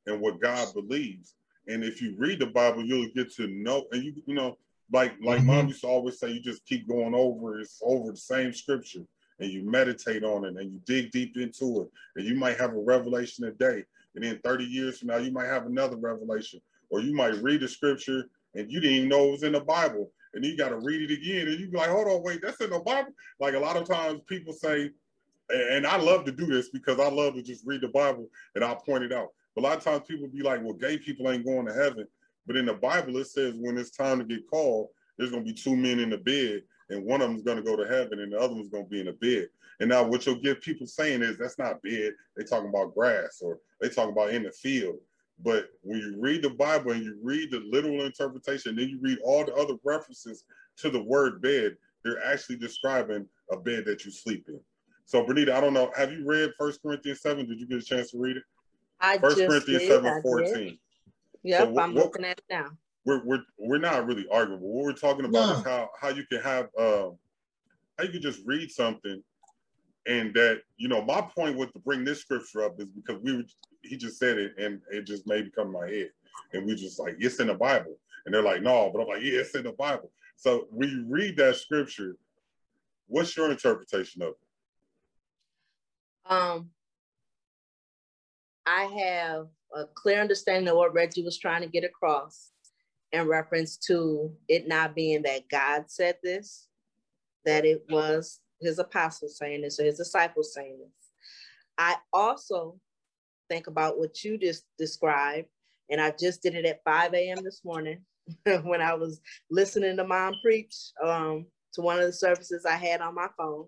[0.07, 1.35] and what God believes.
[1.69, 4.57] And if you read the Bible, you'll get to know, and you you know,
[4.93, 5.47] like like mm-hmm.
[5.49, 9.05] mom used to always say, you just keep going over it's over the same scripture,
[9.41, 12.71] and you meditate on it, and you dig deep into it, and you might have
[12.71, 13.85] a revelation a day,
[14.15, 16.61] and then 30 years from now, you might have another revelation,
[16.91, 19.61] or you might read the scripture and you didn't even know it was in the
[19.61, 22.41] Bible, and you got to read it again, and you be like, hold on, wait,
[22.43, 23.13] that's in the Bible.
[23.39, 24.91] Like a lot of times, people say,
[25.51, 28.65] and I love to do this because I love to just read the Bible and
[28.65, 29.29] I'll point it out.
[29.57, 32.07] But a lot of times people be like, well, gay people ain't going to heaven.
[32.47, 34.89] But in the Bible, it says when it's time to get called,
[35.19, 37.63] there's going to be two men in the bed, and one of them's going to
[37.63, 39.49] go to heaven, and the other one's going to be in the bed.
[39.81, 42.13] And now what you'll get people saying is that's not bed.
[42.37, 44.97] They talking about grass, or they talking about in the field.
[45.43, 49.19] But when you read the Bible and you read the literal interpretation, then you read
[49.25, 50.45] all the other references
[50.79, 54.61] to the word bed, they're actually describing a bed that you sleep in.
[55.05, 55.91] So, Bernita, I don't know.
[55.97, 57.47] Have you read First Corinthians 7?
[57.47, 58.43] Did you get a chance to read it?
[59.01, 60.79] I First just Corinthians did, 7 14.
[61.43, 62.71] Yep, so I'm what, looking at it now.
[63.05, 65.53] We're, we're, we're not really arguing, what we're talking about no.
[65.59, 67.11] is how, how you can have, uh,
[67.99, 69.23] how you can just read something
[70.07, 73.37] and that, you know, my point with to bring this scripture up is because we
[73.37, 73.45] were,
[73.83, 76.11] he just said it and it just made come to my head.
[76.53, 77.97] And we just like, it's in the Bible.
[78.25, 80.11] And they're like, no, but I'm like, yeah, it's in the Bible.
[80.37, 82.17] So when you read that scripture,
[83.09, 84.37] what's your interpretation of it?
[86.31, 86.71] Um,
[88.67, 92.51] I have a clear understanding of what Reggie was trying to get across
[93.13, 96.67] in reference to it not being that God said this,
[97.45, 101.11] that it was his apostles saying this or his disciples saying this.
[101.79, 102.81] I also
[103.49, 105.49] think about what you just described,
[105.91, 107.39] and I just did it at 5 a.m.
[107.45, 108.01] this morning
[108.65, 109.21] when I was
[109.51, 110.75] listening to mom preach
[111.05, 113.67] um, to one of the services I had on my phone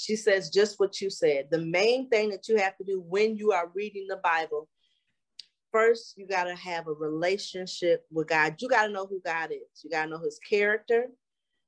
[0.00, 1.48] she says just what you said.
[1.50, 4.66] The main thing that you have to do when you are reading the Bible,
[5.70, 8.54] first, you got to have a relationship with God.
[8.60, 9.84] You got to know who God is.
[9.84, 11.08] You got to know his character.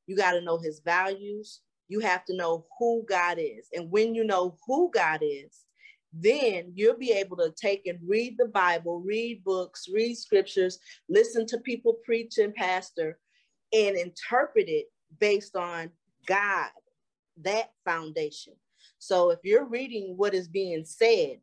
[0.07, 1.61] You got to know his values.
[1.89, 3.69] You have to know who God is.
[3.75, 5.65] And when you know who God is,
[6.15, 10.79] then you'll be able to take and read the Bible, read books, read scriptures,
[11.11, 13.19] listen to people preach and pastor,
[13.75, 14.87] and interpret it
[15.19, 15.91] based on
[16.27, 16.71] God
[17.43, 18.55] that foundation.
[18.99, 21.39] So if you're reading what is being said,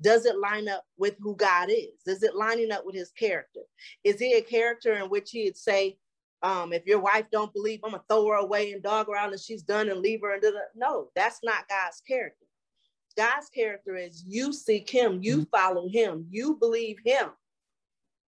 [0.00, 2.06] does it line up with who God is?
[2.06, 3.60] Is it lining up with his character?
[4.04, 5.98] Is he a character in which he'd say,
[6.42, 9.40] um, if your wife don't believe, I'm gonna throw her away and dog around and
[9.40, 10.42] she's done and leave her and
[10.74, 12.44] no, that's not God's character.
[13.16, 15.56] God's character is you seek him, you mm-hmm.
[15.56, 17.30] follow him, you believe him.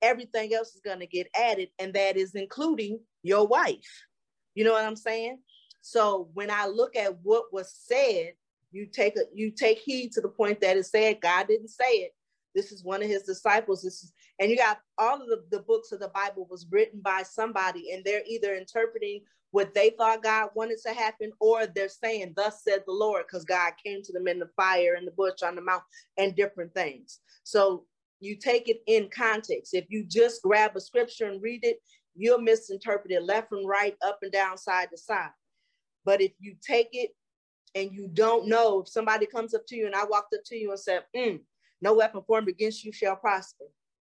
[0.01, 4.05] Everything else is gonna get added, and that is including your wife.
[4.55, 5.39] You know what I'm saying?
[5.81, 8.33] So when I look at what was said,
[8.71, 11.91] you take a, you take heed to the point that it said God didn't say
[11.91, 12.13] it.
[12.55, 13.83] This is one of his disciples.
[13.83, 17.01] This is, and you got all of the, the books of the Bible was written
[17.01, 21.89] by somebody, and they're either interpreting what they thought God wanted to happen, or they're
[21.89, 25.13] saying, Thus said the Lord, because God came to them in the fire, and the
[25.13, 25.83] bush, on the mount,
[26.17, 27.21] and different things.
[27.45, 27.85] So
[28.21, 29.75] you take it in context.
[29.75, 31.79] If you just grab a scripture and read it,
[32.15, 35.31] you'll misinterpret it left and right, up and down, side to side.
[36.09, 37.11] But if you take it
[37.75, 40.57] and you don't know, if somebody comes up to you and I walked up to
[40.57, 41.39] you and said, mm,
[41.83, 43.67] no weapon formed against you shall prosper.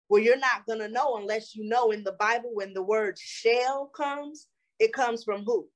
[0.09, 3.18] Well, you're not going to know unless you know in the Bible when the word
[3.18, 4.47] shall comes,
[4.78, 5.68] it comes from who?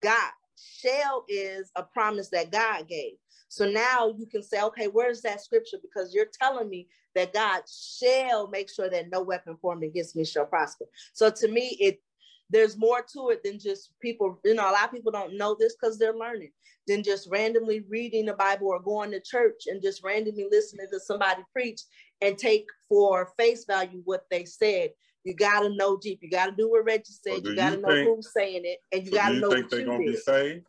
[0.00, 0.30] God.
[0.54, 3.14] Shall is a promise that God gave.
[3.48, 5.78] So now you can say, okay, where's that scripture?
[5.82, 6.86] Because you're telling me
[7.16, 10.84] that God shall make sure that no weapon formed against me shall prosper.
[11.14, 12.00] So to me, it
[12.50, 15.56] there's more to it than just people, you know, a lot of people don't know
[15.58, 16.50] this because they're learning,
[16.86, 21.00] than just randomly reading the Bible or going to church and just randomly listening to
[21.00, 21.82] somebody preach
[22.20, 24.90] and take for face value what they said.
[25.24, 26.20] You gotta know deep.
[26.22, 27.44] You gotta do what Reggie said.
[27.44, 29.50] you gotta you know think, who's saying it, and you so gotta you know.
[29.50, 30.12] Think they're gonna did.
[30.12, 30.66] be saved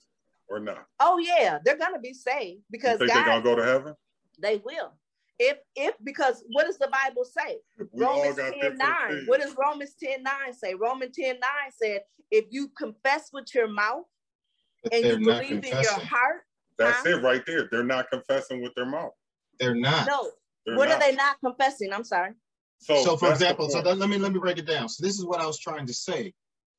[0.49, 0.85] or not?
[0.99, 3.93] Oh yeah, they're gonna be saved because you think God, they're gonna go to heaven.
[4.41, 4.93] They will.
[5.40, 7.60] If if because what does the Bible say?
[7.78, 8.88] We Romans 10 9.
[9.10, 9.28] Things.
[9.28, 10.74] What does Romans 10 9 say?
[10.74, 11.41] Romans 10 9
[11.82, 12.02] said,
[12.32, 14.06] if you confess with your mouth
[14.91, 16.41] and you believe in your heart.
[16.78, 17.18] That's huh?
[17.18, 17.68] it right there.
[17.72, 19.11] They're not confessing with their mouth.
[19.60, 20.07] They're not.
[20.07, 20.32] No.
[20.66, 20.95] They're what not.
[20.95, 21.91] are they not confessing?
[21.91, 22.32] I'm sorry.
[22.80, 24.88] So, so for example, so let me let me break it down.
[24.88, 26.34] So this is what I was trying to say.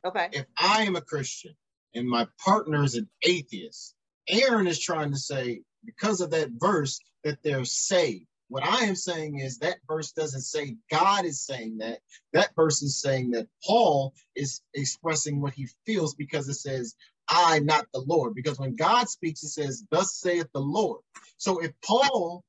[0.07, 0.28] Okay.
[0.32, 1.55] If I am a Christian
[1.95, 3.95] and my partner is an atheist,
[4.28, 8.27] Aaron is trying to say because of that verse that they're saved.
[8.51, 12.01] What I am saying is that verse doesn't say God is saying that.
[12.32, 16.97] That verse is saying that Paul is expressing what he feels because it says,
[17.28, 18.35] I, not the Lord.
[18.35, 21.01] Because when God speaks, it says, Thus saith the Lord.
[21.36, 22.44] So if Paul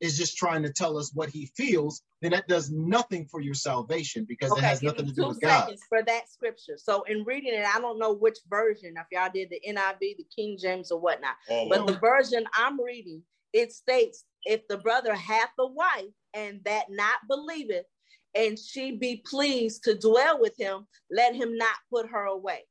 [0.00, 3.54] is just trying to tell us what he feels, then that does nothing for your
[3.54, 5.72] salvation because okay, it has nothing to do with God.
[5.88, 6.78] For that scripture.
[6.78, 10.26] So in reading it, I don't know which version, if y'all did the NIV, the
[10.34, 13.22] King James, or whatnot, oh, but the version I'm reading,
[13.54, 17.86] it states if the brother hath a wife and that not believeth,
[18.34, 22.64] and she be pleased to dwell with him, let him not put her away.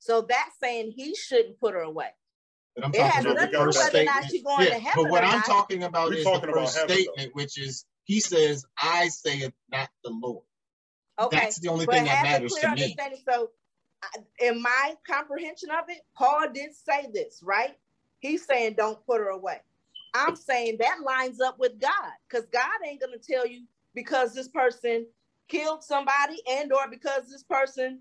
[0.00, 2.10] So that's saying he shouldn't put her away.
[2.74, 4.32] But I'm it talking about the first statement.
[4.58, 5.46] Yeah, but what I'm not.
[5.46, 9.88] talking about We're is the first statement, which is he says, "I say it, not
[10.04, 10.44] the Lord."
[11.18, 12.96] Okay, that's the only but thing that matters to me.
[13.26, 13.50] So,
[14.40, 17.76] in my comprehension of it, Paul did say this, right?
[18.18, 19.60] He's saying, "Don't put her away."
[20.16, 23.64] I'm saying that lines up with God because God ain't going to tell you
[23.94, 25.06] because this person
[25.48, 28.00] killed somebody and or because this person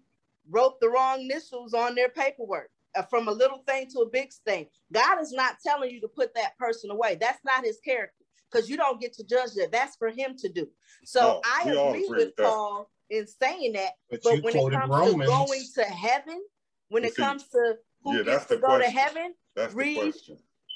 [0.50, 4.32] wrote the wrong initials on their paperwork uh, from a little thing to a big
[4.46, 4.68] thing.
[4.92, 7.18] God is not telling you to put that person away.
[7.20, 9.72] That's not his character because you don't get to judge that.
[9.72, 10.68] That's for him to do.
[11.04, 13.94] So I agree, agree with Paul in saying that.
[14.10, 15.22] But, but when it comes Romans.
[15.22, 16.42] to going to heaven,
[16.90, 18.94] when it comes to who yeah, gets to go question.
[18.94, 20.14] to heaven, that's read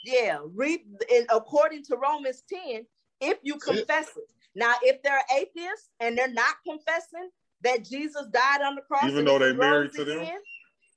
[0.03, 2.85] yeah, read in, according to Romans 10,
[3.21, 4.31] if you confess it.
[4.55, 7.29] Now, if they're atheists and they're not confessing
[7.61, 10.27] that Jesus died on the cross, even though they married to them,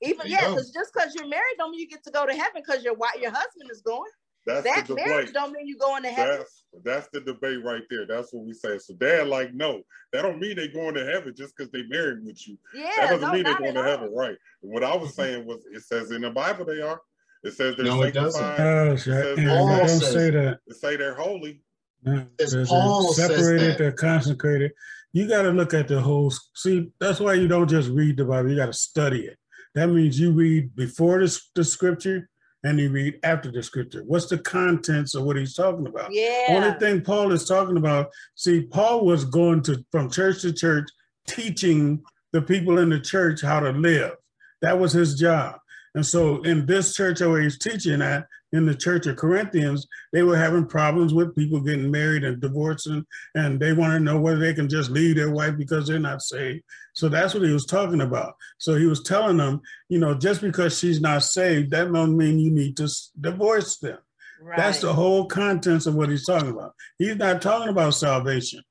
[0.00, 2.62] even yeah, because just because you're married don't mean you get to go to heaven
[2.66, 4.10] because your wife, your husband is going.
[4.44, 6.38] That's that the marriage don't mean you going to heaven.
[6.38, 8.06] That's, that's the debate right there.
[8.06, 8.78] That's what we say.
[8.78, 12.24] So dad, like, no, that don't mean they're going to heaven just because they married
[12.24, 12.58] with you.
[12.74, 14.36] Yeah, that doesn't no, mean they're going to heaven, right?
[14.60, 17.00] What I was saying was, it says in the Bible they are.
[17.42, 18.42] It says they're no, it doesn't.
[18.42, 20.60] Oh, it says don't say that.
[20.66, 21.62] It say they're holy.
[22.04, 22.26] No,
[22.66, 24.72] Paul separated, they're consecrated.
[25.12, 26.32] You got to look at the whole.
[26.54, 28.50] See, that's why you don't just read the Bible.
[28.50, 29.38] You got to study it.
[29.74, 32.28] That means you read before the, the scripture
[32.64, 34.02] and you read after the scripture.
[34.06, 36.12] What's the contents of what he's talking about?
[36.12, 36.46] Yeah.
[36.50, 38.10] Only thing Paul is talking about.
[38.34, 40.88] See, Paul was going to from church to church,
[41.26, 42.02] teaching
[42.32, 44.14] the people in the church how to live.
[44.60, 45.56] That was his job.
[45.94, 50.22] And so in this church where he's teaching at, in the church of Corinthians, they
[50.22, 53.04] were having problems with people getting married and divorcing,
[53.34, 56.20] and they want to know whether they can just leave their wife because they're not
[56.20, 56.62] saved.
[56.92, 58.34] So that's what he was talking about.
[58.58, 62.38] So he was telling them, you know, just because she's not saved, that don't mean
[62.38, 62.88] you need to
[63.18, 63.98] divorce them.
[64.42, 64.58] Right.
[64.58, 66.74] That's the whole contents of what he's talking about.
[66.98, 68.62] He's not talking about salvation.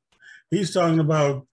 [0.52, 1.48] He's talking about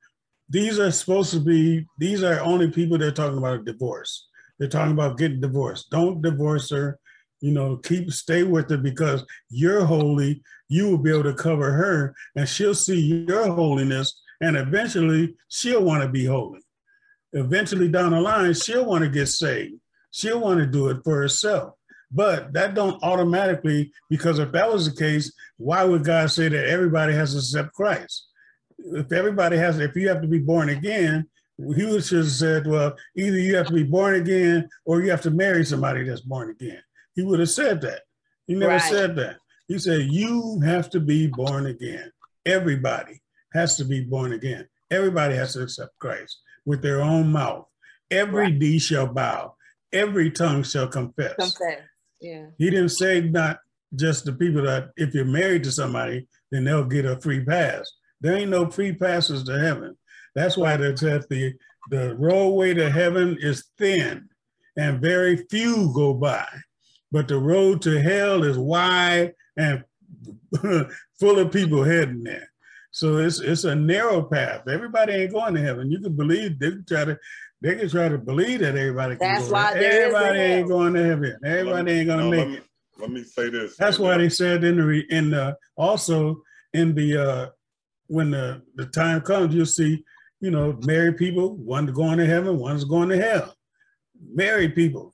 [0.51, 4.28] these are supposed to be, these are only people that are talking about a divorce.
[4.59, 5.91] They're talking about getting divorced.
[5.91, 6.99] Don't divorce her.
[7.41, 10.43] You know, keep stay with her because you're holy.
[10.69, 15.85] You will be able to cover her, and she'll see your holiness, and eventually she'll
[15.85, 16.61] want to be holy.
[17.33, 19.81] Eventually, down the line, she'll want to get saved.
[20.11, 21.75] She'll want to do it for herself.
[22.11, 26.69] But that don't automatically, because if that was the case, why would God say that
[26.69, 28.29] everybody has to accept Christ?
[28.79, 31.29] If everybody has, if you have to be born again,
[31.59, 35.23] he would have said, well, either you have to be born again or you have
[35.23, 36.81] to marry somebody that's born again.
[37.15, 38.03] He would have said that.
[38.47, 38.83] He never right.
[38.83, 39.39] said that.
[39.67, 42.13] He said, you have to be born again.
[42.47, 43.21] Everybody
[43.53, 44.69] has to be born again.
[44.91, 47.67] Everybody has to accept Christ with their own mouth.
[48.11, 48.55] Every right.
[48.55, 49.57] knee shall bow.
[49.93, 51.35] Every tongue shall confess.
[51.35, 51.83] Confess.
[52.21, 52.47] Yeah.
[52.57, 53.59] He didn't say not
[53.95, 57.91] just the people that if you're married to somebody, then they'll get a free pass.
[58.21, 59.98] There ain't no free passes to heaven.
[60.39, 61.55] That's why they said the
[61.91, 64.29] the roadway to heaven is thin
[64.77, 66.47] and very few go by.
[67.11, 69.83] But the road to hell is wide and
[71.19, 72.49] full of people heading there.
[72.93, 74.69] So it's it's a narrow path.
[74.69, 75.91] Everybody ain't going to heaven.
[75.91, 77.19] You can believe they can try to
[77.61, 79.55] they can try to believe that everybody can That's go.
[79.55, 81.37] Why everybody ain't going to heaven.
[81.45, 82.65] Everybody ain't gonna make let me, it.
[82.99, 83.77] Let me say this.
[83.77, 86.43] That's why they said in the in the also
[86.75, 87.47] in the uh
[88.07, 90.05] when the the time comes, you'll see
[90.41, 93.55] you know, married people, one's going to heaven, one's going to hell.
[94.33, 95.13] Married people,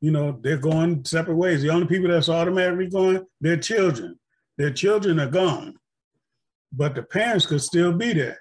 [0.00, 1.62] you know, they're going separate ways.
[1.62, 4.18] The only people that's automatically going, their children.
[4.58, 5.76] Their children are gone,
[6.72, 8.38] but the parents could still be there.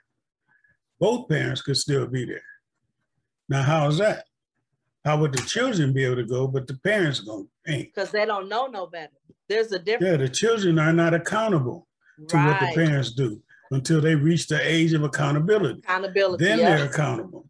[1.00, 2.44] Both parents could still be there.
[3.48, 4.26] Now, how is that?
[5.06, 7.94] How would the children be able to go, but the parents go ain't?
[7.94, 9.14] Because they don't know no better.
[9.48, 10.12] There's a difference.
[10.12, 11.88] Yeah, the children are not accountable
[12.28, 12.48] to right.
[12.48, 13.41] what the parents do
[13.72, 15.80] until they reach the age of accountability.
[15.80, 16.44] Accountability.
[16.44, 17.50] Then they're accountable.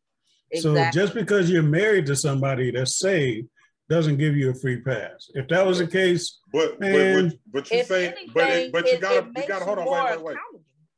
[0.51, 0.83] Exactly.
[0.83, 3.47] So just because you're married to somebody that's saved
[3.89, 5.29] doesn't give you a free pass.
[5.33, 8.99] If that was the case, but man, but, but, you say, but it, but you
[8.99, 10.37] gotta you gotta hold on, wait, wait, wait.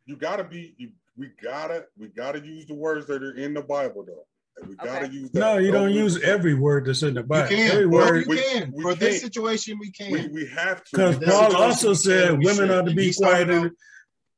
[0.06, 3.62] You gotta be you, we gotta we gotta use the words that are in the
[3.62, 4.26] Bible though.
[4.68, 5.40] We gotta use that.
[5.40, 7.50] No, you don't, don't use every word that's in the Bible.
[7.52, 7.72] You can.
[7.72, 8.26] Every well, word.
[8.28, 8.74] We, can.
[8.76, 10.12] We For this situation, we can.
[10.12, 10.90] We, we have to.
[10.92, 13.72] Because Paul also said women are to be quiet.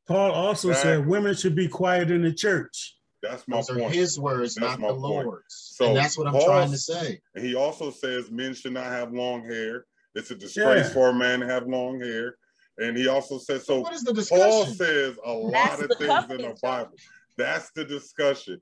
[0.09, 0.91] In, Paul also exactly.
[0.91, 2.95] said women should be quiet in the church.
[3.21, 3.81] That's my Those point.
[3.81, 5.25] are his words, that's not the point.
[5.25, 5.71] Lord's.
[5.75, 7.21] So and that's what I'm Paul, trying to say.
[7.37, 9.85] He also says men should not have long hair.
[10.13, 10.93] It's a disgrace yeah.
[10.93, 12.35] for a man to have long hair.
[12.77, 13.79] And he also says so.
[13.79, 14.49] What is the discussion?
[14.49, 16.95] Paul says a that's lot of things in the Bible.
[17.37, 18.59] That's the discussion.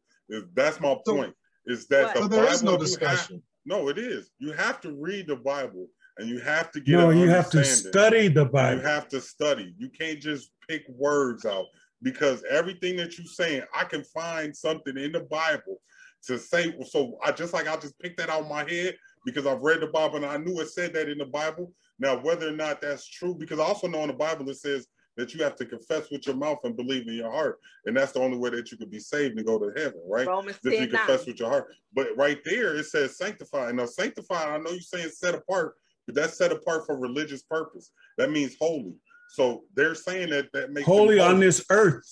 [0.53, 1.33] That's my point.
[1.65, 3.35] Is that the there Bible is no discussion?
[3.37, 4.31] Have, no, it is.
[4.39, 6.93] You have to read the Bible and you have to get.
[6.93, 8.81] No, you have to study the Bible.
[8.81, 9.73] You have to study.
[9.77, 11.65] You can't just pick words out
[12.01, 15.81] because everything that you're saying, I can find something in the Bible
[16.27, 16.73] to say.
[16.87, 19.81] So I just like I just picked that out of my head because I've read
[19.81, 21.71] the Bible and I knew it said that in the Bible.
[21.99, 24.87] Now, whether or not that's true, because I also know in the Bible it says
[25.17, 28.13] that you have to confess with your mouth and believe in your heart, and that's
[28.13, 30.25] the only way that you could be saved and go to heaven, right?
[30.25, 31.25] Romans if you confess 9.
[31.27, 31.67] with your heart.
[31.93, 33.71] But right there it says sanctify.
[33.73, 37.91] Now, sanctify, I know you're saying set apart, but that's set apart for religious purpose.
[38.17, 38.95] That means holy.
[39.29, 42.07] So they're saying that that makes holy on this earth,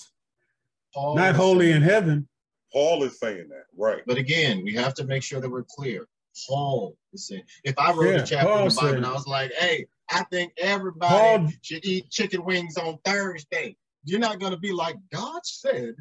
[0.94, 2.28] Paul not holy in heaven.
[2.72, 4.04] Paul is saying that, right?
[4.06, 6.08] But again, we have to make sure that we're clear.
[6.48, 9.12] Paul is saying, if I wrote yeah, a chapter Paul in the Bible and I
[9.12, 14.40] was like, "Hey, I think everybody Paul, should eat chicken wings on Thursday," you're not
[14.40, 15.96] going to be like, "God said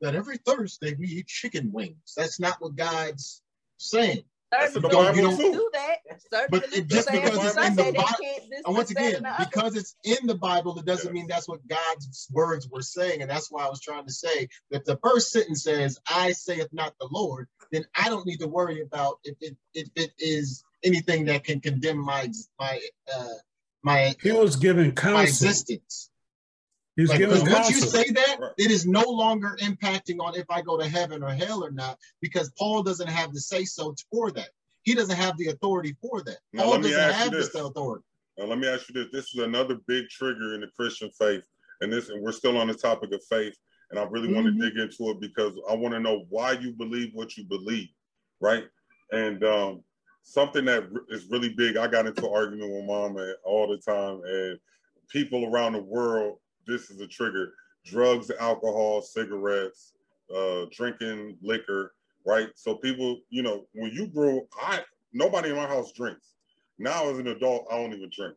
[0.00, 3.42] that every Thursday we eat chicken wings." That's not what God's
[3.76, 4.24] saying.
[4.60, 5.96] That's the Bible don't do that.
[6.50, 10.34] But it, just because it's in the Bible, and once again, because it's in the
[10.34, 13.22] Bible, it doesn't mean that's what God's words were saying.
[13.22, 16.68] And that's why I was trying to say that the first sentence says, "I saith
[16.72, 20.64] not the Lord," then I don't need to worry about if it if it is
[20.82, 22.80] anything that can condemn my my
[23.14, 23.28] uh,
[23.82, 24.14] my.
[24.22, 25.14] He was given counsel.
[25.14, 26.10] My existence.
[26.96, 28.52] He's like, giving once you say that, right.
[28.56, 31.98] it is no longer impacting on if I go to heaven or hell or not,
[32.20, 34.50] because Paul doesn't have the say so for that.
[34.82, 36.38] He doesn't have the authority for that.
[36.52, 38.04] Now, Paul doesn't have this authority.
[38.38, 41.42] Now, let me ask you this: This is another big trigger in the Christian faith,
[41.80, 43.56] and this, and we're still on the topic of faith.
[43.90, 44.44] And I really mm-hmm.
[44.44, 47.44] want to dig into it because I want to know why you believe what you
[47.44, 47.88] believe,
[48.40, 48.64] right?
[49.12, 49.82] And um,
[50.22, 51.76] something that is really big.
[51.76, 54.58] I got into argument with mom all the time, and
[55.08, 57.52] people around the world this is a trigger
[57.84, 59.92] drugs, alcohol, cigarettes,
[60.34, 61.94] uh, drinking liquor,
[62.26, 62.48] right?
[62.54, 64.80] So people, you know, when you grew, I
[65.12, 66.34] nobody in my house drinks.
[66.78, 68.34] Now as an adult, I don't even drink.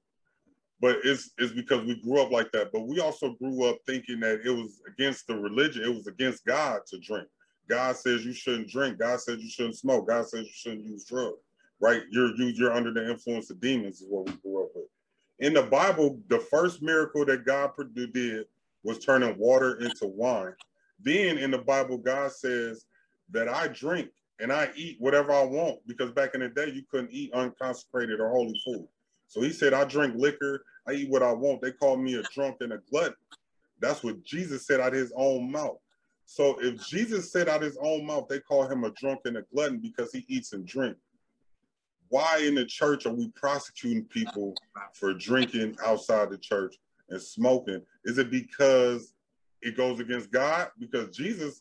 [0.80, 2.72] But it's it's because we grew up like that.
[2.72, 6.45] But we also grew up thinking that it was against the religion, it was against
[6.45, 7.28] God to drink.
[7.70, 8.99] God says you shouldn't drink.
[8.99, 10.08] God says you shouldn't smoke.
[10.08, 11.38] God says you shouldn't use drugs.
[11.80, 12.04] Right?
[12.12, 14.86] You're you, you're under the influence of demons is what we grew up with.
[15.40, 18.46] In the Bible, the first miracle that God did
[18.84, 20.54] was turning water into wine.
[21.00, 22.86] Then in the Bible, God says
[23.32, 24.10] that I drink
[24.40, 28.20] and I eat whatever I want because back in the day, you couldn't eat unconsecrated
[28.20, 28.88] or holy food.
[29.28, 31.62] So he said, I drink liquor, I eat what I want.
[31.62, 33.16] They call me a drunk and a glutton.
[33.80, 35.78] That's what Jesus said out his own mouth.
[36.26, 39.44] So if Jesus said out his own mouth, they call him a drunk and a
[39.54, 41.00] glutton because he eats and drinks.
[42.10, 44.56] Why in the church are we prosecuting people
[44.94, 46.76] for drinking outside the church
[47.10, 47.82] and smoking?
[48.06, 49.14] Is it because
[49.62, 50.70] it goes against God?
[50.80, 51.60] Because Jesus,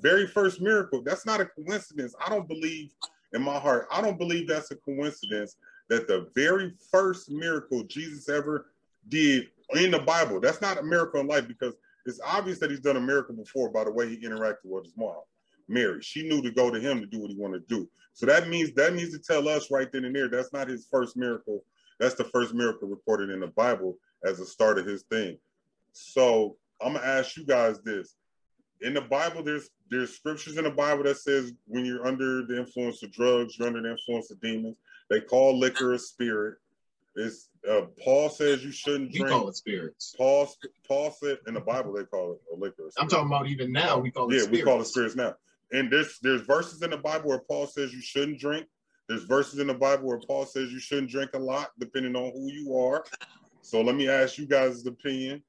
[0.00, 2.14] very first miracle, that's not a coincidence.
[2.24, 2.92] I don't believe
[3.32, 5.56] in my heart, I don't believe that's a coincidence
[5.88, 8.66] that the very first miracle Jesus ever
[9.08, 11.74] did in the Bible, that's not a miracle in life because
[12.06, 14.96] it's obvious that he's done a miracle before by the way he interacted with his
[14.96, 15.20] mom,
[15.70, 16.02] Mary.
[16.02, 17.88] She knew to go to him to do what he wanted to do.
[18.12, 20.86] So that means that means to tell us right then and there that's not his
[20.90, 21.64] first miracle.
[21.98, 25.38] That's the first miracle recorded in the Bible as a start of his thing.
[25.92, 28.16] So I'm gonna ask you guys this.
[28.82, 32.58] In the Bible, there's there's scriptures in the Bible that says when you're under the
[32.58, 34.76] influence of drugs, you're under the influence of demons.
[35.08, 36.58] They call liquor a spirit.
[37.16, 39.26] It's uh, Paul says you shouldn't drink.
[39.26, 40.14] We call it spirits.
[40.16, 40.48] Paul
[40.86, 42.88] Paul said in the Bible they call it a liquor.
[42.96, 44.34] I'm talking about even now we call it.
[44.34, 44.58] Yeah, spirits.
[44.58, 45.34] we call it spirits now.
[45.72, 48.66] And there's there's verses in the Bible where Paul says you shouldn't drink.
[49.08, 52.32] There's verses in the Bible where Paul says you shouldn't drink a lot, depending on
[52.32, 53.04] who you are.
[53.62, 55.42] So let me ask you guys' opinion.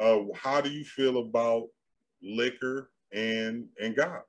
[0.00, 1.68] Uh, how do you feel about
[2.22, 4.20] liquor and and God?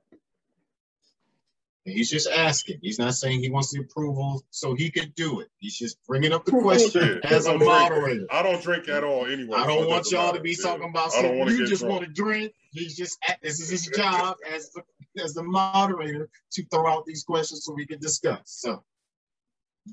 [1.84, 2.80] He's just asking.
[2.82, 5.48] He's not saying he wants the approval so he could do it.
[5.58, 7.90] He's just bringing up the question Yeah, as I a don't drink.
[7.90, 8.26] moderator.
[8.30, 9.56] I don't drink at all anyway.
[9.56, 10.64] I don't it want y'all to be Yeah.
[10.64, 11.92] talking about something you just drunk.
[11.92, 12.52] want to drink.
[12.72, 14.82] He's just this is his job as the
[15.18, 18.40] as the moderator to throw out these questions so we can discuss.
[18.46, 18.82] So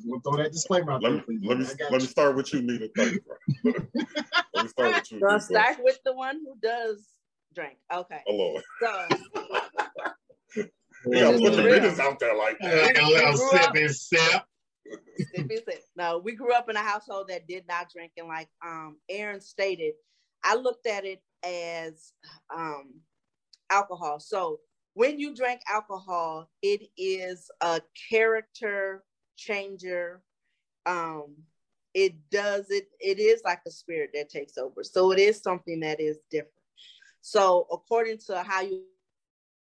[0.05, 2.35] we'll throw that disclaimer out Let there me let me I got let me start
[2.35, 2.89] with you, Nita.
[2.95, 3.13] Thank
[3.63, 3.73] you.
[4.53, 5.19] let me start with you.
[5.19, 5.39] So Nita.
[5.41, 7.07] start with the one who does
[7.55, 7.77] drink.
[7.93, 8.21] Okay.
[8.27, 8.63] Oh Lord.
[8.81, 9.07] So
[11.05, 12.01] You gotta put the Real.
[12.01, 13.03] out there like Like that.
[13.03, 14.43] a little Grew sip and sip.
[15.33, 18.27] if you say- no, we grew up in a household that did not drink, and
[18.29, 19.95] like um Aaron stated,
[20.45, 22.13] I looked at it as
[22.55, 23.01] um
[23.69, 24.19] alcohol.
[24.21, 24.59] So
[24.93, 29.03] when you drink alcohol, it is a character
[29.37, 30.21] changer.
[30.85, 31.35] Um,
[31.93, 32.89] it does it.
[32.99, 34.83] It is like a spirit that takes over.
[34.83, 36.53] So it is something that is different.
[37.21, 38.83] So according to how you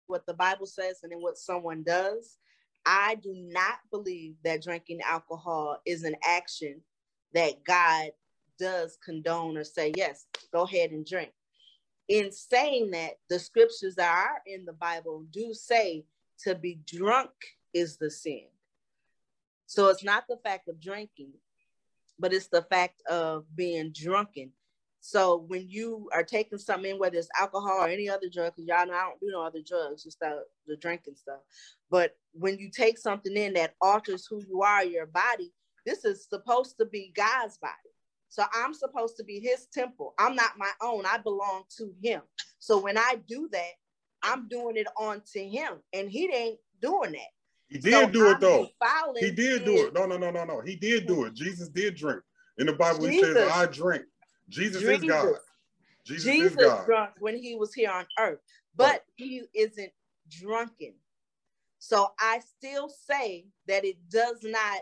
[0.07, 2.37] what the Bible says and then what someone does,
[2.85, 6.81] I do not believe that drinking alcohol is an action
[7.33, 8.11] that God
[8.59, 11.31] does condone or say, yes, go ahead and drink.
[12.11, 16.05] In saying that, the scriptures that are in the Bible do say
[16.41, 17.31] to be drunk
[17.73, 18.47] is the sin.
[19.67, 21.31] So it's not the fact of drinking,
[22.19, 24.51] but it's the fact of being drunken.
[25.01, 28.67] So when you are taking something in, whether it's alcohol or any other drug, because
[28.67, 31.39] y'all know I don't do no other drugs, just the, the drinking stuff.
[31.93, 35.53] But when you take something in that alters who you are, your body,
[35.87, 37.90] this is supposed to be God's body.
[38.31, 40.15] So I'm supposed to be his temple.
[40.19, 41.05] I'm not my own.
[41.05, 42.23] I belong to him.
[42.59, 43.73] So when I do that,
[44.23, 45.75] I'm doing it onto him.
[45.93, 47.33] And he ain't doing that.
[47.69, 48.69] He did So do it I'm though.
[49.19, 49.95] He did do it.
[49.95, 50.61] No, no, no, no, no.
[50.61, 51.35] He did do it.
[51.35, 52.23] Jesus did drink.
[52.59, 54.05] In the Bible, he says, I drink.
[54.49, 55.25] Jesus, is God.
[55.25, 55.41] Jesus.
[56.05, 56.87] Jesus, Jesus is God.
[56.87, 58.41] drunk when he was here on earth,
[58.77, 59.93] but he isn't
[60.29, 60.95] drunken.
[61.79, 64.81] So I still say that it does not,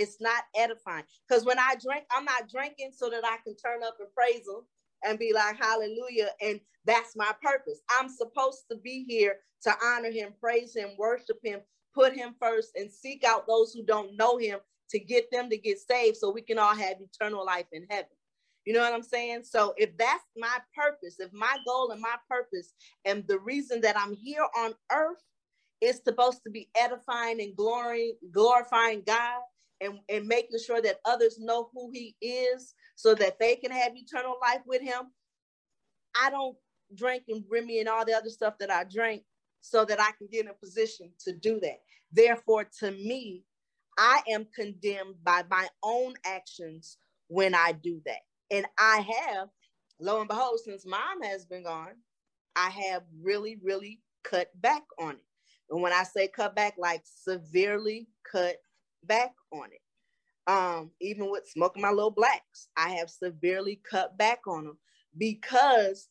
[0.00, 1.04] it's not edifying.
[1.28, 4.48] Because when I drink, I'm not drinking so that I can turn up and praise
[4.48, 4.62] him
[5.04, 6.30] and be like, hallelujah.
[6.40, 7.80] And that's my purpose.
[7.90, 11.60] I'm supposed to be here to honor him, praise him, worship him,
[11.94, 14.58] put him first, and seek out those who don't know him
[14.88, 18.08] to get them to get saved so we can all have eternal life in heaven.
[18.64, 19.42] You know what I'm saying?
[19.44, 22.72] So if that's my purpose, if my goal and my purpose
[23.04, 25.22] and the reason that I'm here on earth
[25.80, 29.40] is supposed to be edifying and glory, glorifying God
[29.80, 33.96] and, and making sure that others know who he is so that they can have
[33.96, 35.10] eternal life with him.
[36.20, 36.56] I don't
[36.94, 39.22] drink and Remy and all the other stuff that I drink
[39.60, 41.80] so that I can get in a position to do that.
[42.12, 43.44] Therefore, to me,
[43.98, 46.98] I am condemned by my own actions
[47.28, 48.20] when I do that.
[48.50, 49.48] And I have,
[50.00, 51.94] lo and behold, since mom has been gone,
[52.56, 55.24] I have really, really cut back on it.
[55.70, 58.56] And when I say cut back, like severely cut
[59.04, 59.80] back on it.
[60.50, 64.78] Um, even with smoking my little blacks, I have severely cut back on them
[65.16, 66.08] because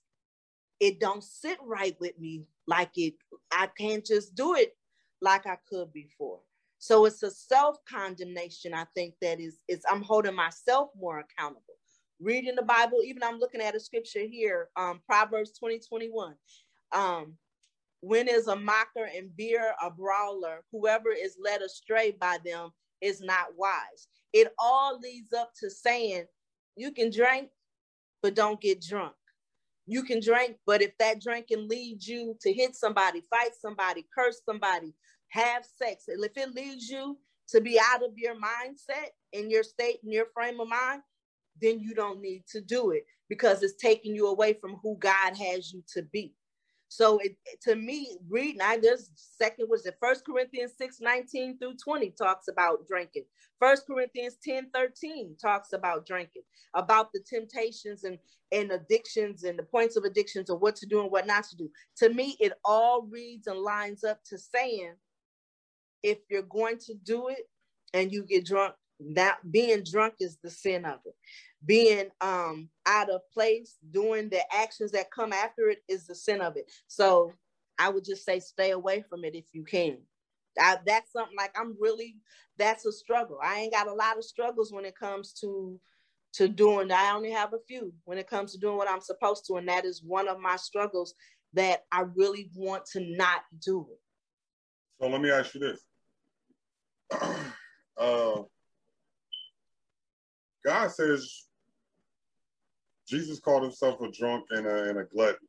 [0.80, 3.16] it don't sit right with me like it.
[3.52, 4.78] I can't just do it
[5.22, 6.40] like I could before.
[6.78, 8.74] So it's a self condemnation.
[8.74, 11.64] I think that is is I'm holding myself more accountable.
[12.22, 16.36] Reading the Bible, even I'm looking at a scripture here, um, Proverbs 20, 21.
[16.92, 17.36] Um,
[18.02, 23.22] when is a mocker and beer a brawler, whoever is led astray by them is
[23.22, 24.08] not wise.
[24.34, 26.26] It all leads up to saying
[26.76, 27.50] you can drink,
[28.22, 29.14] but don't get drunk.
[29.86, 34.42] You can drink, but if that drinking leads you to hit somebody, fight somebody, curse
[34.46, 34.94] somebody,
[35.30, 37.18] have sex, and if it leads you
[37.50, 41.02] to be out of your mindset in your state, in your frame of mind,
[41.62, 45.36] then you don't need to do it because it's taking you away from who God
[45.36, 46.34] has you to be.
[46.90, 51.76] So it to me, reading, I just second was it First Corinthians 6, 19 through
[51.84, 53.26] 20 talks about drinking.
[53.60, 56.42] First Corinthians 10, 13 talks about drinking,
[56.74, 58.18] about the temptations and,
[58.52, 61.56] and addictions and the points of addictions and what to do and what not to
[61.56, 61.70] do.
[61.98, 64.96] To me, it all reads and lines up to saying
[66.02, 67.48] if you're going to do it
[67.94, 68.74] and you get drunk,
[69.16, 71.16] that being drunk is the sin of it.
[71.66, 76.42] Being um out of place, doing the actions that come after it is the sin
[76.42, 76.72] of it.
[76.88, 77.34] So
[77.78, 79.98] I would just say stay away from it if you can.
[80.60, 82.18] I, that's something like I'm really
[82.58, 83.40] that's a struggle.
[83.42, 85.80] I ain't got a lot of struggles when it comes to
[86.34, 89.46] to doing, I only have a few when it comes to doing what I'm supposed
[89.48, 89.56] to.
[89.56, 91.16] And that is one of my struggles
[91.54, 93.88] that I really want to not do.
[93.92, 94.00] it
[95.02, 95.82] So let me ask you this.
[97.98, 98.42] uh,
[100.66, 101.46] God says
[103.08, 105.48] Jesus called himself a drunk and a, and a glutton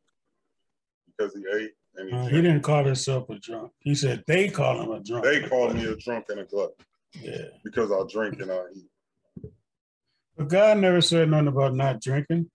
[1.07, 3.73] because he ate and he, uh, he didn't call himself a drunk.
[3.81, 5.24] He said they call him a drunk.
[5.24, 6.74] They call me a drunk and a glutton.
[7.20, 7.49] Yeah.
[7.65, 9.51] Because I drink and I eat.
[10.37, 12.51] But God never said nothing about not drinking.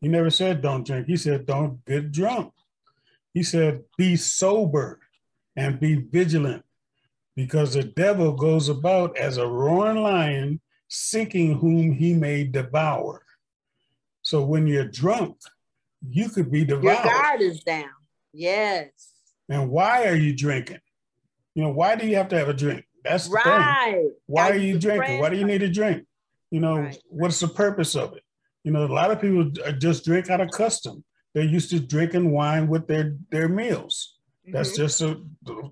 [0.00, 1.06] He never said don't drink.
[1.06, 2.52] He said don't get drunk.
[3.32, 5.00] He said be sober
[5.56, 6.64] and be vigilant
[7.36, 10.60] because the devil goes about as a roaring lion
[10.92, 13.22] seeking whom he may devour.
[14.20, 15.38] So when you're drunk,
[16.06, 16.84] you could be devoured.
[16.84, 17.88] Your guard is down.
[18.34, 18.90] Yes.
[19.48, 20.80] And why are you drinking?
[21.54, 22.84] You know, why do you have to have a drink?
[23.04, 23.92] That's the right.
[23.94, 24.12] thing.
[24.26, 25.18] Why are you drinking?
[25.18, 26.04] Why do you need a drink?
[26.50, 26.98] You know, right.
[27.08, 28.22] what's the purpose of it?
[28.62, 31.04] You know, a lot of people just drink out of custom.
[31.34, 34.18] They're used to drinking wine with their their meals.
[34.46, 34.82] That's mm-hmm.
[34.82, 35.16] just a,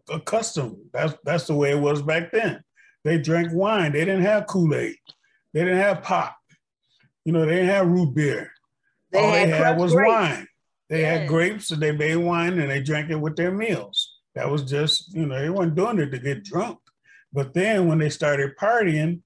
[0.09, 0.89] a custom.
[0.95, 2.65] That's that's the way it was back then.
[3.05, 3.93] They drank wine.
[3.93, 4.97] They didn't have Kool Aid.
[5.53, 6.37] They didn't have pop.
[7.25, 8.51] You know, they didn't have root beer.
[9.13, 10.09] They All had they had was grapes.
[10.09, 10.47] wine.
[10.89, 14.19] They had grapes and they made wine and they drank it with their meals.
[14.35, 16.79] That was just, you know, they weren't doing it to get drunk.
[17.33, 19.21] But then when they started partying,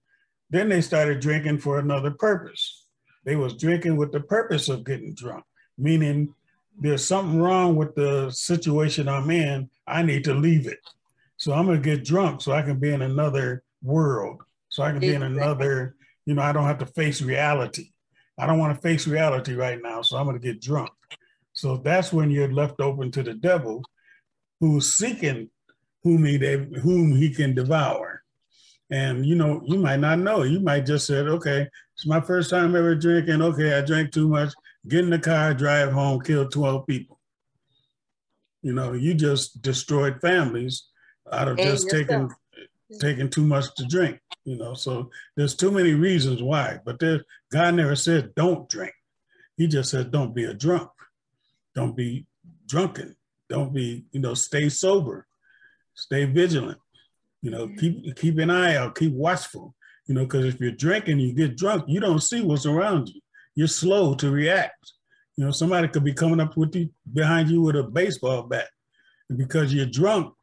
[0.51, 2.87] then they started drinking for another purpose.
[3.25, 5.45] They was drinking with the purpose of getting drunk,
[5.79, 6.35] meaning
[6.79, 9.71] there's something wrong with the situation I'm in.
[9.87, 10.81] I need to leave it.
[11.45, 14.41] So I'm gonna get drunk so I can be in another world.
[14.71, 15.95] So I can be in another,
[16.25, 17.91] you know, I don't have to face reality.
[18.39, 20.89] I don't want to face reality right now, so I'm gonna get drunk.
[21.53, 23.85] So that's when you're left open to the devil,
[24.59, 25.51] who's seeking
[26.03, 28.23] whom he whom he can devour.
[28.89, 30.45] And you know, you might not know.
[30.45, 33.43] You might just said, okay, it's my first time ever drinking.
[33.43, 34.55] Okay, I drank too much
[34.89, 37.21] get in the car, drive home, kill 12 people.
[38.63, 40.85] You know, you just destroyed families
[41.33, 42.09] out of and just yourself.
[42.09, 42.31] taking
[43.01, 44.21] taking too much to drink.
[44.45, 46.79] You know, so there's too many reasons why.
[46.85, 48.93] But there, God never said don't drink.
[49.57, 50.91] He just said don't be a drunk,
[51.75, 52.27] don't be
[52.67, 53.17] drunken,
[53.49, 55.27] don't be you know stay sober,
[55.95, 56.79] stay vigilant.
[57.43, 57.79] You know, mm-hmm.
[57.79, 59.75] keep keep an eye out, keep watchful.
[60.07, 63.21] You know, because if you're drinking, you get drunk, you don't see what's around you
[63.55, 64.93] you're slow to react.
[65.37, 68.69] You know, somebody could be coming up with you behind you with a baseball bat.
[69.29, 70.35] And because you're drunk,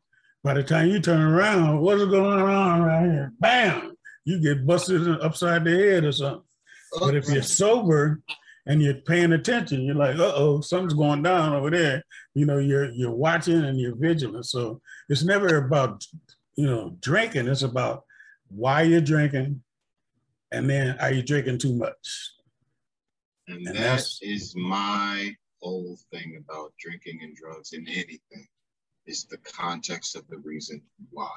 [0.44, 3.34] by the time you turn around, what's going on right here?
[3.40, 3.96] Bam!
[4.26, 6.44] You get busted upside the head or something.
[7.00, 8.22] But if you're sober
[8.66, 12.04] and you're paying attention, you're like, uh-oh, something's going down over there.
[12.36, 14.46] You know, you're you're watching and you're vigilant.
[14.46, 16.06] So it's never about,
[16.56, 17.48] you know, drinking.
[17.48, 18.04] It's about
[18.50, 19.64] why you're drinking
[20.52, 22.32] and then are you drinking too much?
[23.48, 28.48] And, and that is my whole thing about drinking and drugs and anything
[29.06, 31.32] is the context of the reason why.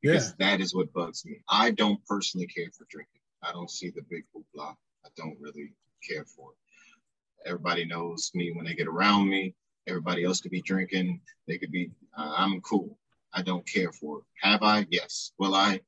[0.00, 0.50] Because yeah.
[0.50, 1.40] that is what bugs me.
[1.48, 3.20] I don't personally care for drinking.
[3.42, 4.74] I don't see the big hoopla.
[5.04, 5.72] I don't really
[6.08, 7.48] care for it.
[7.48, 9.54] Everybody knows me when they get around me.
[9.88, 11.20] Everybody else could be drinking.
[11.46, 12.98] They could be, uh, I'm cool.
[13.32, 14.24] I don't care for it.
[14.40, 14.86] Have I?
[14.90, 15.32] Yes.
[15.38, 15.80] Will I?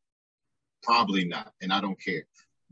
[0.82, 1.52] Probably not.
[1.62, 2.24] And I don't care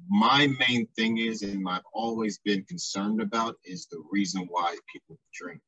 [0.09, 5.19] my main thing is, and I've always been concerned about, is the reason why people
[5.33, 5.61] drink.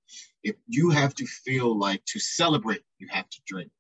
[0.43, 3.70] If you have to feel like to celebrate, you have to drink.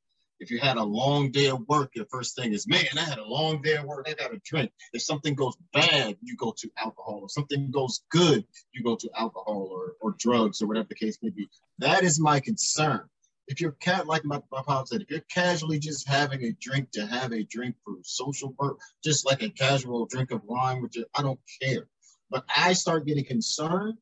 [0.40, 3.18] If you had a long day of work, your first thing is, man, I had
[3.18, 4.72] a long day of work, I got to drink.
[4.92, 7.22] If something goes bad, you go to alcohol.
[7.24, 11.18] If something goes good, you go to alcohol or, or drugs or whatever the case
[11.22, 11.48] may be.
[11.78, 13.08] That is my concern
[13.46, 16.90] if you're cat like my, my pop said, if you're casually just having a drink
[16.92, 20.96] to have a drink for social work, just like a casual drink of wine, which
[21.14, 21.86] I don't care.
[22.30, 23.98] But I start getting concerned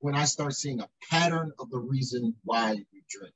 [0.00, 3.34] when I start seeing a pattern of the reason why you drink.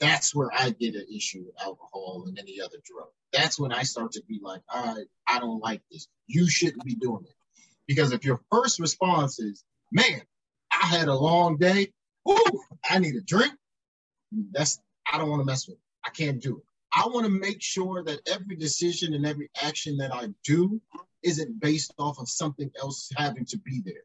[0.00, 3.08] That's where I get an issue with alcohol and any other drug.
[3.32, 6.08] That's when I start to be like, all right, I don't like this.
[6.26, 7.34] You shouldn't be doing it.
[7.86, 9.62] Because if your first response is,
[9.92, 10.22] man,
[10.72, 11.92] I had a long day,
[12.28, 13.52] ooh, I need a drink,
[14.52, 14.80] that's
[15.12, 15.76] I don't want to mess with.
[15.76, 15.82] It.
[16.04, 16.64] I can't do it.
[16.92, 20.80] I want to make sure that every decision and every action that I do
[21.22, 24.04] isn't based off of something else having to be there.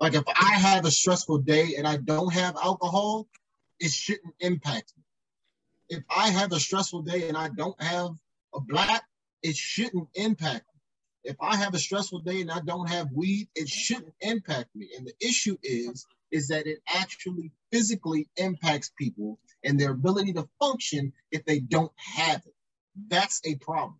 [0.00, 3.28] Like if I have a stressful day and I don't have alcohol,
[3.80, 5.04] it shouldn't impact me.
[5.90, 8.10] If I have a stressful day and I don't have
[8.54, 9.04] a black,
[9.42, 11.30] it shouldn't impact me.
[11.30, 14.90] If I have a stressful day and I don't have weed, it shouldn't impact me.
[14.96, 20.48] And the issue is is that it actually physically impacts people and their ability to
[20.58, 22.54] function if they don't have it.
[23.08, 23.98] That's a problem.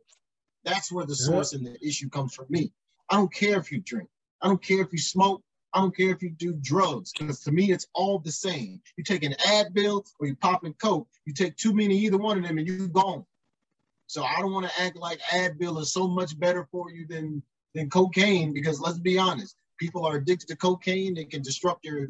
[0.64, 2.72] That's where the source and the issue comes from me.
[3.10, 4.08] I don't care if you drink.
[4.42, 5.42] I don't care if you smoke.
[5.72, 8.80] I don't care if you do drugs, because to me, it's all the same.
[8.96, 11.08] You take an Advil or you pop popping coke.
[11.26, 13.24] You take too many either one of them, and you're gone.
[14.06, 17.42] So I don't want to act like Advil is so much better for you than
[17.74, 21.16] than cocaine, because let's be honest, people are addicted to cocaine.
[21.16, 22.08] It can disrupt your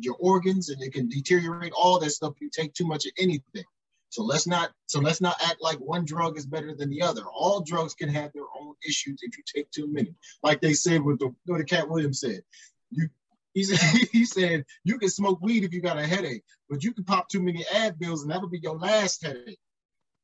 [0.00, 2.34] your organs and it can deteriorate all that stuff.
[2.40, 3.64] You take too much of anything.
[4.10, 7.22] So let's not so let's not act like one drug is better than the other.
[7.24, 10.14] All drugs can have their own issues if you take too many.
[10.42, 12.42] Like they said with the what the Katt Williams said.
[12.90, 13.08] You
[13.52, 16.92] he said he said you can smoke weed if you got a headache, but you
[16.92, 19.60] can pop too many Advils and that'll be your last headache.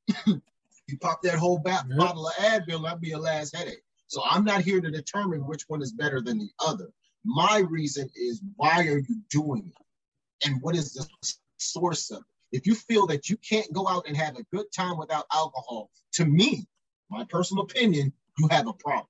[0.27, 1.85] you pop that whole yep.
[1.97, 3.84] bottle of Advil, that'll be your last headache.
[4.07, 6.91] So I'm not here to determine which one is better than the other.
[7.25, 10.47] My reason is why are you doing it?
[10.47, 11.09] And what is the
[11.57, 12.25] source of it?
[12.59, 15.91] If you feel that you can't go out and have a good time without alcohol,
[16.13, 16.67] to me,
[17.11, 19.09] my personal opinion, you have a problem.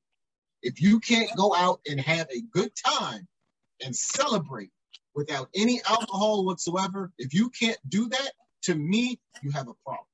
[0.63, 3.29] If you can't go out and have a good time
[3.85, 4.71] and celebrate
[5.15, 10.07] without any alcohol whatsoever, if you can't do that, to me, you have a problem.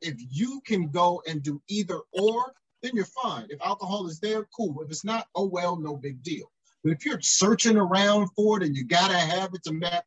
[0.00, 3.46] If you can go and do either or, then you're fine.
[3.50, 4.82] If alcohol is there, cool.
[4.82, 6.50] If it's not, oh well, no big deal.
[6.82, 10.04] But if you're searching around for it and you gotta have it to map,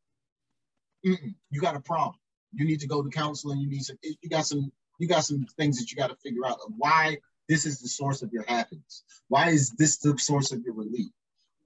[1.03, 2.15] you got a problem.
[2.53, 3.59] You need to go to counseling.
[3.59, 3.97] You need some.
[4.03, 4.71] You got some.
[4.99, 7.17] You got some things that you got to figure out of why
[7.49, 9.03] this is the source of your happiness.
[9.27, 11.11] Why is this the source of your relief?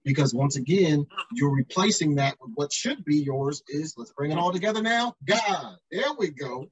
[0.03, 3.61] Because once again, you're replacing that with what should be yours.
[3.67, 5.15] Is let's bring it all together now.
[5.25, 6.67] God, there we go.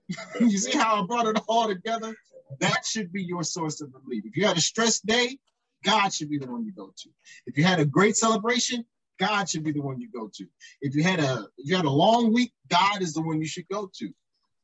[0.40, 2.14] you see how I brought it all together?
[2.60, 4.24] That should be your source of relief.
[4.26, 5.38] If you had a stressed day,
[5.84, 7.10] God should be the one you go to.
[7.46, 8.84] If you had a great celebration,
[9.18, 10.46] God should be the one you go to.
[10.80, 13.46] If you had a if you had a long week, God is the one you
[13.46, 14.12] should go to.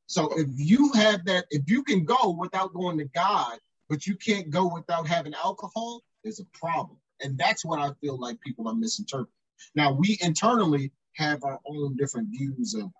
[0.06, 3.58] So if you have that, if you can go without going to God,
[3.88, 6.98] but you can't go without having alcohol, there's a problem.
[7.20, 9.32] And that's what I feel like people are misinterpreting.
[9.74, 12.90] Now we internally have our own different views of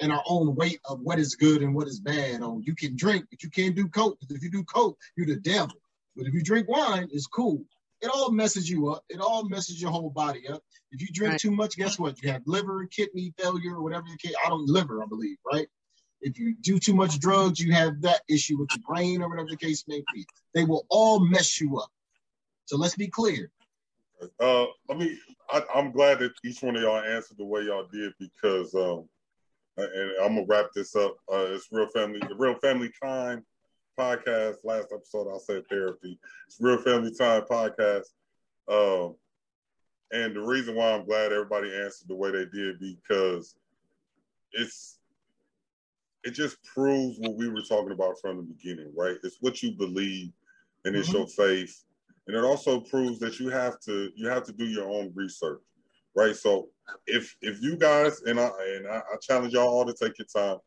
[0.00, 2.40] and our own weight of what is good and what is bad.
[2.42, 4.18] Oh, you can drink, but you can't do coke.
[4.28, 5.76] If you do coke, you're the devil.
[6.16, 7.64] But if you drink wine, it's cool.
[8.02, 9.04] It all messes you up.
[9.08, 10.62] It all messes your whole body up.
[10.92, 11.40] If you drink right.
[11.40, 12.22] too much, guess what?
[12.22, 14.36] You have liver, kidney failure, or whatever the case.
[14.44, 15.66] I don't liver, I believe, right?
[16.20, 19.48] If you do too much drugs, you have that issue with your brain or whatever
[19.50, 20.26] the case may be.
[20.54, 21.90] They will all mess you up.
[22.66, 23.50] So let's be clear.
[24.40, 25.18] Uh, let me.
[25.50, 29.08] I, am glad that each one of y'all answered the way y'all did because, um,
[29.76, 31.16] and I'm gonna wrap this up.
[31.32, 33.44] Uh, it's real family, the real family time
[33.98, 34.56] podcast.
[34.64, 36.18] Last episode, I said therapy.
[36.46, 38.06] It's Real Family Time podcast.
[38.68, 39.16] Um,
[40.12, 43.54] and the reason why I'm glad everybody answered the way they did because
[44.52, 44.98] it's
[46.24, 49.16] it just proves what we were talking about from the beginning, right?
[49.22, 50.32] It's what you believe
[50.84, 51.18] and it's mm-hmm.
[51.18, 51.84] your faith.
[52.26, 55.60] And it also proves that you have to you have to do your own research,
[56.16, 56.34] right?
[56.34, 56.68] So
[57.06, 60.26] if if you guys and I and I, I challenge y'all all to take your
[60.26, 60.58] time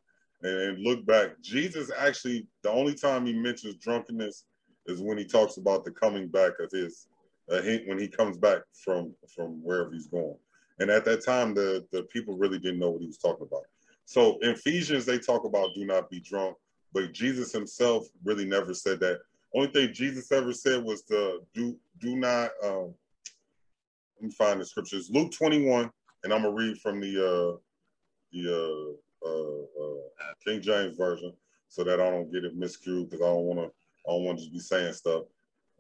[0.42, 1.32] and look back.
[1.42, 4.46] Jesus actually, the only time he mentions drunkenness
[4.86, 7.08] is when he talks about the coming back of his,
[7.52, 10.38] uh, he, when he comes back from from wherever he's going.
[10.80, 13.64] And at that time, the the people really didn't know what he was talking about.
[14.06, 16.56] So in Ephesians, they talk about do not be drunk,
[16.94, 19.20] but Jesus himself really never said that.
[19.54, 22.52] Only thing Jesus ever said was to do do not.
[22.64, 22.94] Um,
[24.20, 25.10] let me find the scriptures.
[25.12, 25.90] Luke 21,
[26.24, 27.58] and I'm gonna read from the uh,
[28.34, 31.32] the uh, uh, uh, King James version
[31.70, 33.66] so that I don't get it miscued because I don't want to
[34.08, 35.24] I don't want to be saying stuff.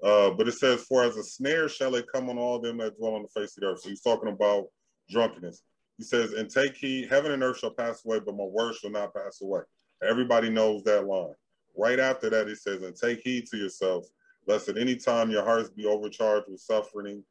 [0.01, 2.97] Uh, but it says, "For as a snare shall it come on all them that
[2.97, 4.67] dwell on the face of the earth." So he's talking about
[5.09, 5.63] drunkenness.
[5.97, 8.91] He says, "And take heed, heaven and earth shall pass away, but my word shall
[8.91, 9.61] not pass away."
[10.01, 11.35] Everybody knows that line.
[11.77, 14.11] Right after that, he says, "And take heed to yourselves,
[14.47, 17.25] lest at any time your hearts be overcharged with suffering,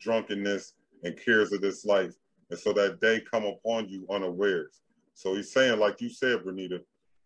[0.00, 2.14] drunkenness, and cares of this life,
[2.50, 4.80] and so that day come upon you unawares."
[5.14, 6.80] So he's saying, like you said, Bernita,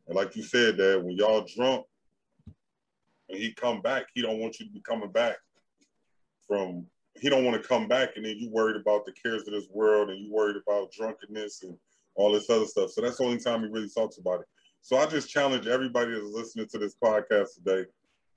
[0.07, 1.87] and like you said, that when y'all drunk
[3.29, 5.37] and he come back, he don't want you to be coming back
[6.47, 6.87] from
[7.21, 9.69] he don't want to come back and then you worried about the cares of this
[9.71, 11.77] world and you worried about drunkenness and
[12.17, 12.91] all this other stuff.
[12.91, 14.47] So that's the only time he really talks about it.
[14.83, 17.89] So I just challenge everybody that's listening to this podcast today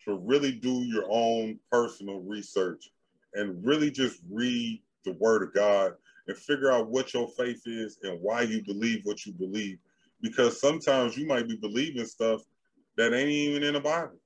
[0.06, 2.92] to really do your own personal research
[3.38, 5.94] and really just read the word of God
[6.28, 9.78] and figure out what your faith is and why you believe what you believe.
[10.22, 12.42] Because sometimes you might be believing stuff
[12.98, 14.20] that ain't even in the Bible.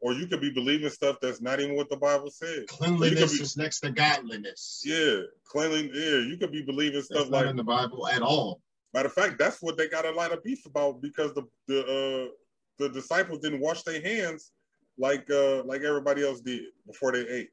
[0.00, 2.64] Or you could be believing stuff that's not even what the Bible says.
[2.68, 4.82] Cleanliness be, is next to godliness.
[4.84, 5.92] Yeah, cleanliness.
[5.94, 8.62] Yeah, you could be believing stuff that's like in the Bible at all.
[8.94, 11.80] Matter of fact, that's what they got a lot of beef about because the the
[11.82, 12.30] uh,
[12.78, 14.52] the disciples didn't wash their hands
[14.98, 17.50] like uh, like everybody else did before they ate.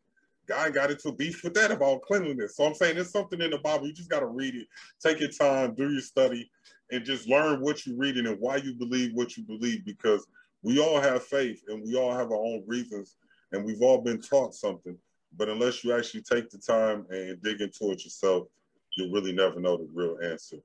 [0.48, 2.56] Guy got into beef with that about cleanliness.
[2.56, 3.88] So I'm saying there's something in the Bible.
[3.88, 4.68] You just got to read it,
[5.02, 6.50] take your time, do your study,
[6.92, 9.86] and just learn what you're reading and why you believe what you believe.
[9.86, 10.26] Because
[10.64, 13.18] we all have faith and we all have our own reasons,
[13.52, 14.98] and we've all been taught something.
[15.36, 18.48] But unless you actually take the time and dig into it yourself,
[18.96, 20.58] you'll really never know the real answer.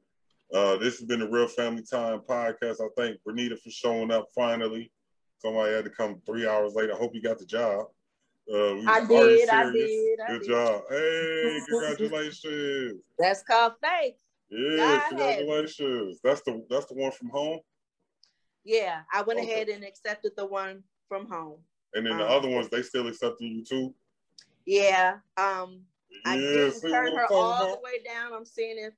[0.52, 2.80] Uh, this has been the Real Family Time podcast.
[2.80, 4.90] I thank Bernita for showing up finally.
[5.38, 6.94] Somebody had to come three hours later.
[6.94, 7.86] I hope you got the job.
[8.50, 10.20] Uh, I did, I did.
[10.20, 10.48] I Good did.
[10.48, 10.82] job.
[10.90, 13.00] Hey, congratulations.
[13.18, 14.16] That's called faith.
[14.50, 16.18] Yeah, congratulations.
[16.22, 17.60] That's the that's the one from home.
[18.64, 19.52] Yeah, I went okay.
[19.52, 21.58] ahead and accepted the one from home.
[21.94, 23.94] And then the um, other ones, they still accepting you too.
[24.66, 25.18] Yeah.
[25.36, 27.76] Um, yeah, I didn't turn her all about?
[27.76, 28.32] the way down.
[28.32, 28.94] I'm seeing if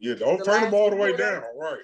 [0.00, 1.42] yeah, don't the turn them all the way down.
[1.58, 1.78] Right.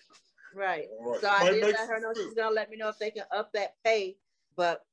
[0.54, 0.86] Right.
[1.00, 1.20] right.
[1.20, 3.52] So I did let her know she's gonna let me know if they can up
[3.52, 4.16] that pay,
[4.56, 4.84] but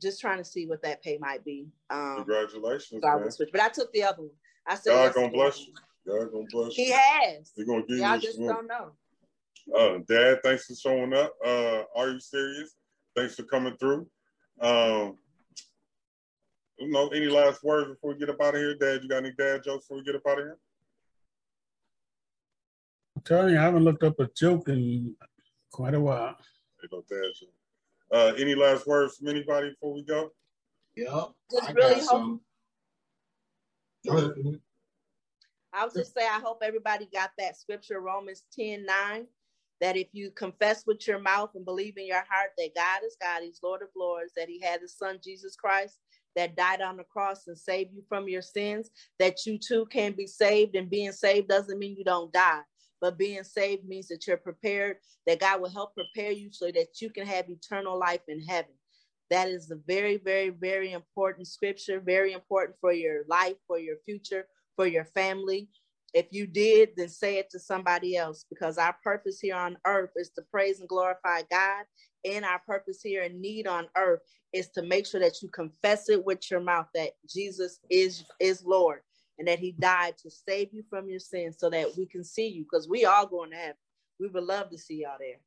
[0.00, 1.68] just trying to see what that pay might be.
[1.90, 3.02] Um, Congratulations.
[3.02, 4.30] So I switch, but I took the other one.
[4.66, 5.74] I said God gonna bless you.
[6.06, 6.84] God gonna bless you.
[6.84, 7.52] He has.
[7.54, 8.20] He's gonna give Y'all you.
[8.20, 8.92] just don't know.
[9.76, 11.34] Uh, Dad, thanks for showing up.
[11.44, 12.76] Uh, are you serious?
[13.16, 14.08] Thanks for coming through.
[14.60, 15.16] Um,
[16.78, 19.02] you know, any last words before we get up out of here, Dad?
[19.02, 20.58] You got any dad jokes before we get up out of here?
[23.16, 25.14] I'm telling you, I haven't looked up a joke in
[25.70, 26.36] quite a while.
[26.90, 27.50] no dad joke.
[28.12, 30.30] Uh, any last words from anybody before we go?
[30.96, 31.24] Yeah.
[31.50, 32.40] Just I really hope.
[35.72, 39.26] I'll just say I hope everybody got that scripture, Romans 10 9,
[39.80, 43.16] that if you confess with your mouth and believe in your heart that God is
[43.20, 45.98] God, He's Lord of Lords, that He had His Son Jesus Christ
[46.36, 50.12] that died on the cross and saved you from your sins, that you too can
[50.12, 50.76] be saved.
[50.76, 52.60] And being saved doesn't mean you don't die,
[53.00, 54.96] but being saved means that you're prepared,
[55.26, 58.72] that God will help prepare you so that you can have eternal life in heaven.
[59.30, 63.96] That is a very, very, very important scripture, very important for your life, for your
[64.04, 64.46] future,
[64.76, 65.68] for your family.
[66.12, 70.10] If you did, then say it to somebody else because our purpose here on earth
[70.16, 71.84] is to praise and glorify God.
[72.24, 74.20] And our purpose here in need on earth
[74.52, 78.64] is to make sure that you confess it with your mouth that Jesus is is
[78.64, 79.00] Lord
[79.40, 82.46] and that he died to save you from your sins so that we can see
[82.46, 83.74] you because we are going to heaven.
[84.20, 85.40] We would love to see y'all there.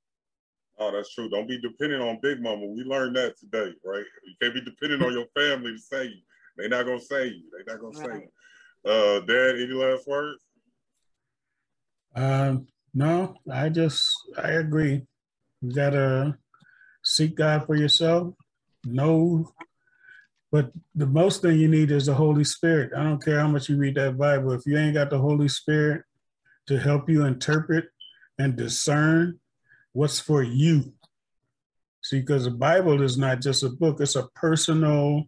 [0.79, 1.29] Oh, that's true.
[1.29, 2.65] Don't be dependent on Big Mama.
[2.65, 4.03] We learned that today, right?
[4.25, 6.21] You can't be dependent on your family to save you.
[6.57, 7.43] They're not gonna save you.
[7.51, 8.13] They're not gonna right.
[8.13, 8.29] save
[8.83, 8.91] you.
[8.91, 10.41] Uh, Dad, any last words?
[12.15, 12.65] Um,
[12.95, 15.03] no, I just I agree.
[15.61, 16.35] You gotta
[17.03, 18.33] seek God for yourself.
[18.85, 19.53] Know
[20.53, 22.91] but the most thing you need is the Holy Spirit.
[22.95, 24.51] I don't care how much you read that Bible.
[24.51, 26.03] If you ain't got the Holy Spirit
[26.67, 27.85] to help you interpret
[28.37, 29.39] and discern
[29.93, 30.93] what's for you.
[32.03, 35.23] See, because the Bible is not just a book, it's a personal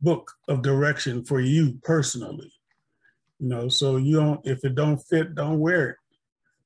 [0.00, 2.52] book of direction for you personally.
[3.38, 5.96] You know, so you don't if it don't fit, don't wear it.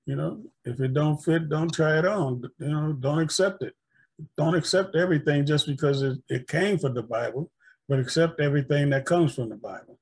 [0.06, 2.42] You know, if it don't fit, don't try it on.
[2.58, 3.74] You know, don't accept it
[4.36, 7.50] don't accept everything just because it, it came from the Bible,
[7.88, 9.98] but accept everything that comes from the Bible.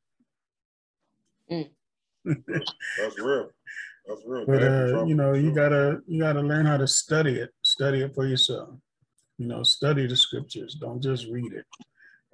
[1.51, 1.71] Mm.
[2.25, 3.51] That's real.
[4.07, 4.47] That's real.
[4.47, 7.51] But uh, you know, you gotta you gotta learn how to study it.
[7.63, 8.71] Study it for yourself.
[9.39, 10.77] You know, study the scriptures.
[10.81, 11.65] Don't just read it.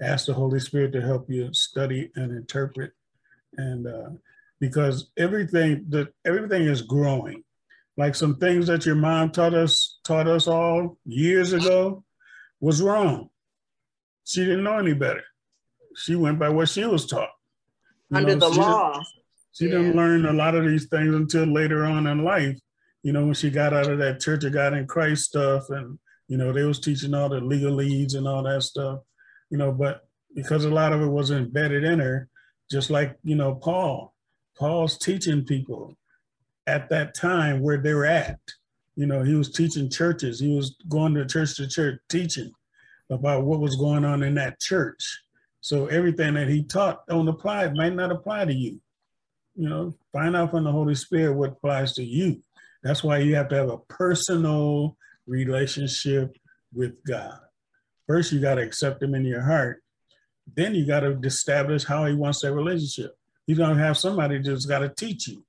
[0.01, 2.93] Ask the Holy Spirit to help you study and interpret,
[3.57, 4.11] and uh,
[4.59, 7.45] because everything that everything is growing
[7.97, 12.05] like some things that your mom taught us taught us all years ago
[12.61, 13.29] was wrong.
[14.25, 15.25] She didn't know any better.
[15.97, 17.31] She went by what she was taught.
[18.11, 18.93] You Under know, the she law.
[18.93, 19.07] Didn't,
[19.53, 19.71] she yeah.
[19.73, 22.59] didn't learn a lot of these things until later on in life.
[23.03, 25.99] You know, when she got out of that Church of God in Christ stuff, and
[26.27, 29.01] you know, they was teaching all the legalese and all that stuff.
[29.51, 30.01] You know, but
[30.35, 32.29] because a lot of it was embedded in her,
[32.71, 34.15] just like you know, Paul.
[34.57, 35.97] Paul's teaching people
[36.67, 38.39] at that time where they're at.
[38.97, 40.39] You know, he was teaching churches.
[40.39, 42.53] He was going to church to church teaching
[43.11, 45.21] about what was going on in that church.
[45.61, 48.81] So everything that he taught don't apply, it might not apply to you.
[49.57, 52.43] You know, find out from the Holy Spirit what applies to you.
[52.83, 56.37] That's why you have to have a personal relationship
[56.73, 57.39] with God.
[58.07, 59.83] First, you got to accept him in your heart.
[60.55, 63.17] Then you got to establish how he wants that relationship.
[63.47, 65.45] He's going to have somebody just got to teach you.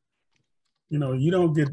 [0.90, 1.70] You know, you don't get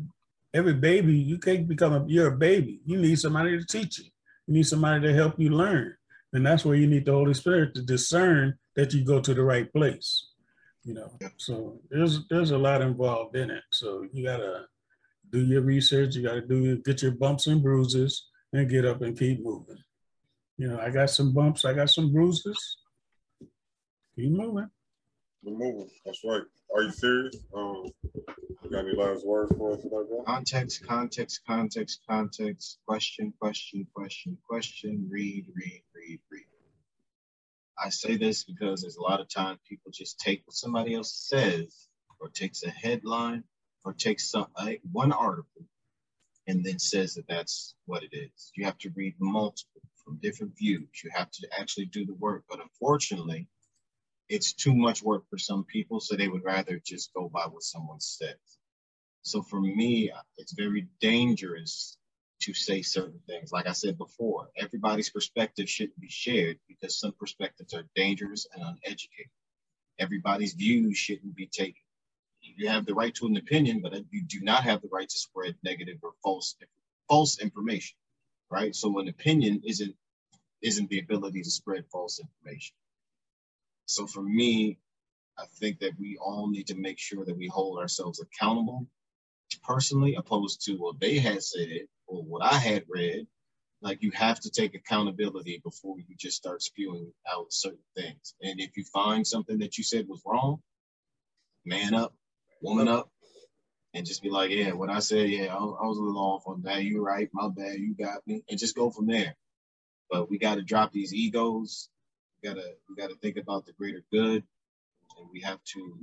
[0.55, 2.81] every baby, you can't become a you're a baby.
[2.85, 4.07] You need somebody to teach you.
[4.47, 5.95] You need somebody to help you learn.
[6.33, 9.43] And that's where you need the Holy Spirit to discern that you go to the
[9.43, 10.29] right place.
[10.85, 13.63] You know, so there's there's a lot involved in it.
[13.71, 14.67] So you gotta
[15.31, 19.19] do your research, you gotta do get your bumps and bruises and get up and
[19.19, 19.79] keep moving.
[20.59, 22.77] You know, I got some bumps, I got some bruises,
[24.17, 24.69] Keep moving.
[25.45, 25.87] We're.
[26.05, 26.43] That's right.
[26.75, 27.37] Are you serious?
[27.55, 27.87] Um,
[28.63, 30.25] you got any last words for us like that?
[30.27, 36.45] Context, context, context, context, question, question, question, question, read, read, read, read.
[37.85, 41.13] I say this because there's a lot of times people just take what somebody else
[41.29, 41.89] says
[42.21, 43.45] or takes a headline
[43.85, 45.67] or takes some like one article
[46.47, 48.53] and then says that that's what it is.
[48.57, 50.89] You have to read multiple from different views.
[51.03, 52.45] You have to actually do the work.
[52.49, 53.49] But unfortunately,
[54.33, 57.63] it's too much work for some people, so they would rather just go by what
[57.63, 58.37] someone says.
[59.23, 61.99] So for me, it's very dangerous
[62.41, 63.53] to say certain things.
[63.53, 68.63] Like I said before, everybody's perspective shouldn't be shared because some perspectives are dangerous and
[68.63, 69.31] uneducated.
[69.99, 71.83] Everybody's views shouldn't be taken.
[72.41, 75.19] You have the right to an opinion, but you do not have the right to
[75.19, 76.57] spread negative or false
[77.09, 77.97] false information,
[78.51, 78.75] right?
[78.75, 79.95] So an opinion isn't
[80.63, 82.75] isn't the ability to spread false information.
[83.87, 84.79] So for me,
[85.39, 88.87] I think that we all need to make sure that we hold ourselves accountable
[89.63, 93.27] personally, opposed to what they had said or what I had read.
[93.81, 98.35] Like you have to take accountability before you just start spewing out certain things.
[98.41, 100.61] And if you find something that you said was wrong,
[101.65, 102.15] man up,
[102.61, 103.11] woman up,
[103.95, 106.63] and just be like, yeah, what I said, yeah, I was, a little off on
[106.63, 106.85] that.
[106.85, 109.35] You're right, my bad, you got me, and just go from there.
[110.11, 111.89] But we got to drop these egos
[112.43, 114.43] we gotta we gotta think about the greater good,
[115.19, 115.99] and we have to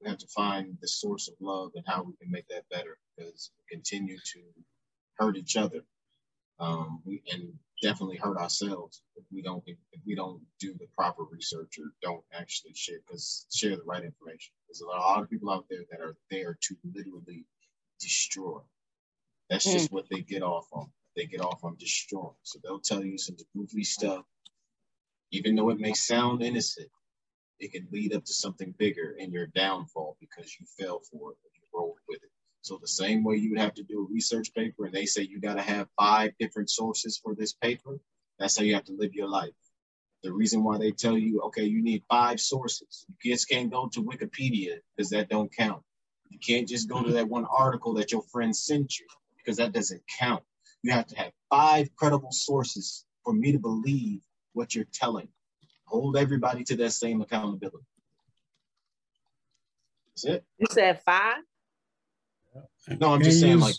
[0.00, 2.98] we have to find the source of love and how we can make that better
[3.16, 4.40] because we continue to
[5.18, 5.82] hurt each other
[6.58, 10.86] um, we, and definitely hurt ourselves if we don't if, if, we don't do the
[10.96, 14.52] proper research or don't actually share because share the right information.
[14.68, 17.46] There's a lot of people out there that are there to literally
[17.98, 18.60] destroy.
[19.48, 19.72] That's mm.
[19.72, 20.90] just what they get off on.
[21.16, 22.34] They get off on destroying.
[22.42, 24.24] So they'll tell you some goofy stuff
[25.30, 26.88] even though it may sound innocent,
[27.58, 31.38] it can lead up to something bigger in your downfall because you fell for it
[31.44, 32.30] and you rolled with it.
[32.62, 35.22] So the same way you would have to do a research paper and they say
[35.22, 37.98] you got to have five different sources for this paper,
[38.38, 39.50] that's how you have to live your life.
[40.22, 43.06] The reason why they tell you, okay, you need five sources.
[43.22, 45.82] You just can't go to Wikipedia because that don't count.
[46.28, 49.72] You can't just go to that one article that your friend sent you because that
[49.72, 50.42] doesn't count.
[50.82, 54.20] You have to have five credible sources for me to believe
[54.52, 55.28] what you're telling.
[55.86, 57.84] Hold everybody to that same accountability.
[60.10, 60.44] That's it.
[60.58, 61.38] You said five?
[62.98, 63.74] No, I'm just saying use, like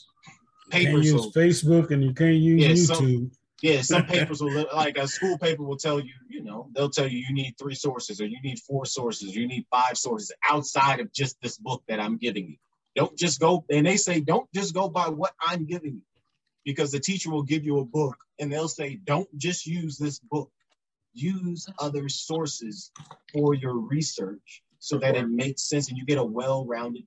[0.69, 1.05] papers.
[1.05, 2.95] You can't use Facebook and you can't use yeah, YouTube.
[2.97, 6.89] Some, yeah, some papers will like a school paper will tell you, you know, they'll
[6.89, 10.31] tell you you need three sources or you need four sources, you need five sources
[10.49, 12.57] outside of just this book that I'm giving you.
[12.95, 16.01] Don't just go and they say don't just go by what I'm giving you.
[16.63, 20.19] Because the teacher will give you a book and they'll say, don't just use this
[20.19, 20.51] book
[21.13, 22.91] use other sources
[23.33, 27.03] for your research so that it makes sense and you get a well-rounded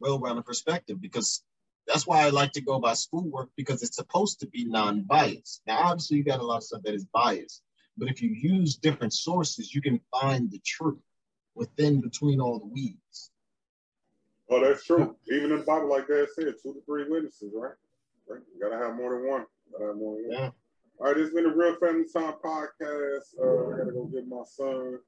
[0.00, 1.44] well-rounded perspective because
[1.86, 5.62] that's why I like to go by schoolwork because it's supposed to be non-biased.
[5.66, 7.62] Now, obviously, you got a lot of stuff that is biased,
[7.98, 11.02] but if you use different sources, you can find the truth
[11.54, 13.30] within between all the weeds.
[14.48, 15.16] Oh, that's true.
[15.30, 17.74] Even in the Bible, like that said, two to three witnesses, right?
[18.28, 18.40] right?
[18.54, 19.46] You gotta have more than one.
[19.72, 20.38] gotta have more than one.
[20.38, 20.50] Yeah.
[21.00, 23.32] All right, it's been a real family time podcast.
[23.40, 24.98] Uh, I gotta go get my son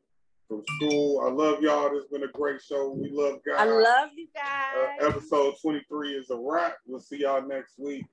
[0.48, 1.20] from school.
[1.20, 1.90] I love y'all.
[1.90, 2.92] This has been a great show.
[2.92, 3.56] We love guys.
[3.58, 5.00] I love you guys.
[5.02, 6.76] Uh, episode 23 is a wrap.
[6.86, 8.06] We'll see y'all next week.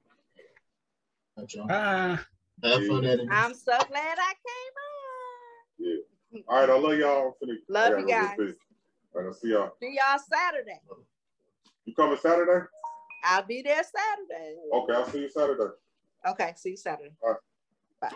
[1.69, 2.19] Bye.
[2.61, 3.16] Yeah.
[3.32, 6.01] I'm so glad I came on.
[6.33, 6.41] Yeah.
[6.49, 7.38] All right, I love y'all.
[7.69, 8.38] Love you guys.
[8.38, 8.45] All
[9.14, 9.72] right, I'll see y'all.
[9.80, 10.82] See y'all Saturday.
[11.85, 12.66] You coming Saturday?
[13.24, 14.58] I'll be there Saturday.
[14.74, 15.74] Okay, I'll see you Saturday.
[16.27, 17.14] Okay, see you Saturday.
[17.24, 17.40] All right.
[18.02, 18.11] Bye.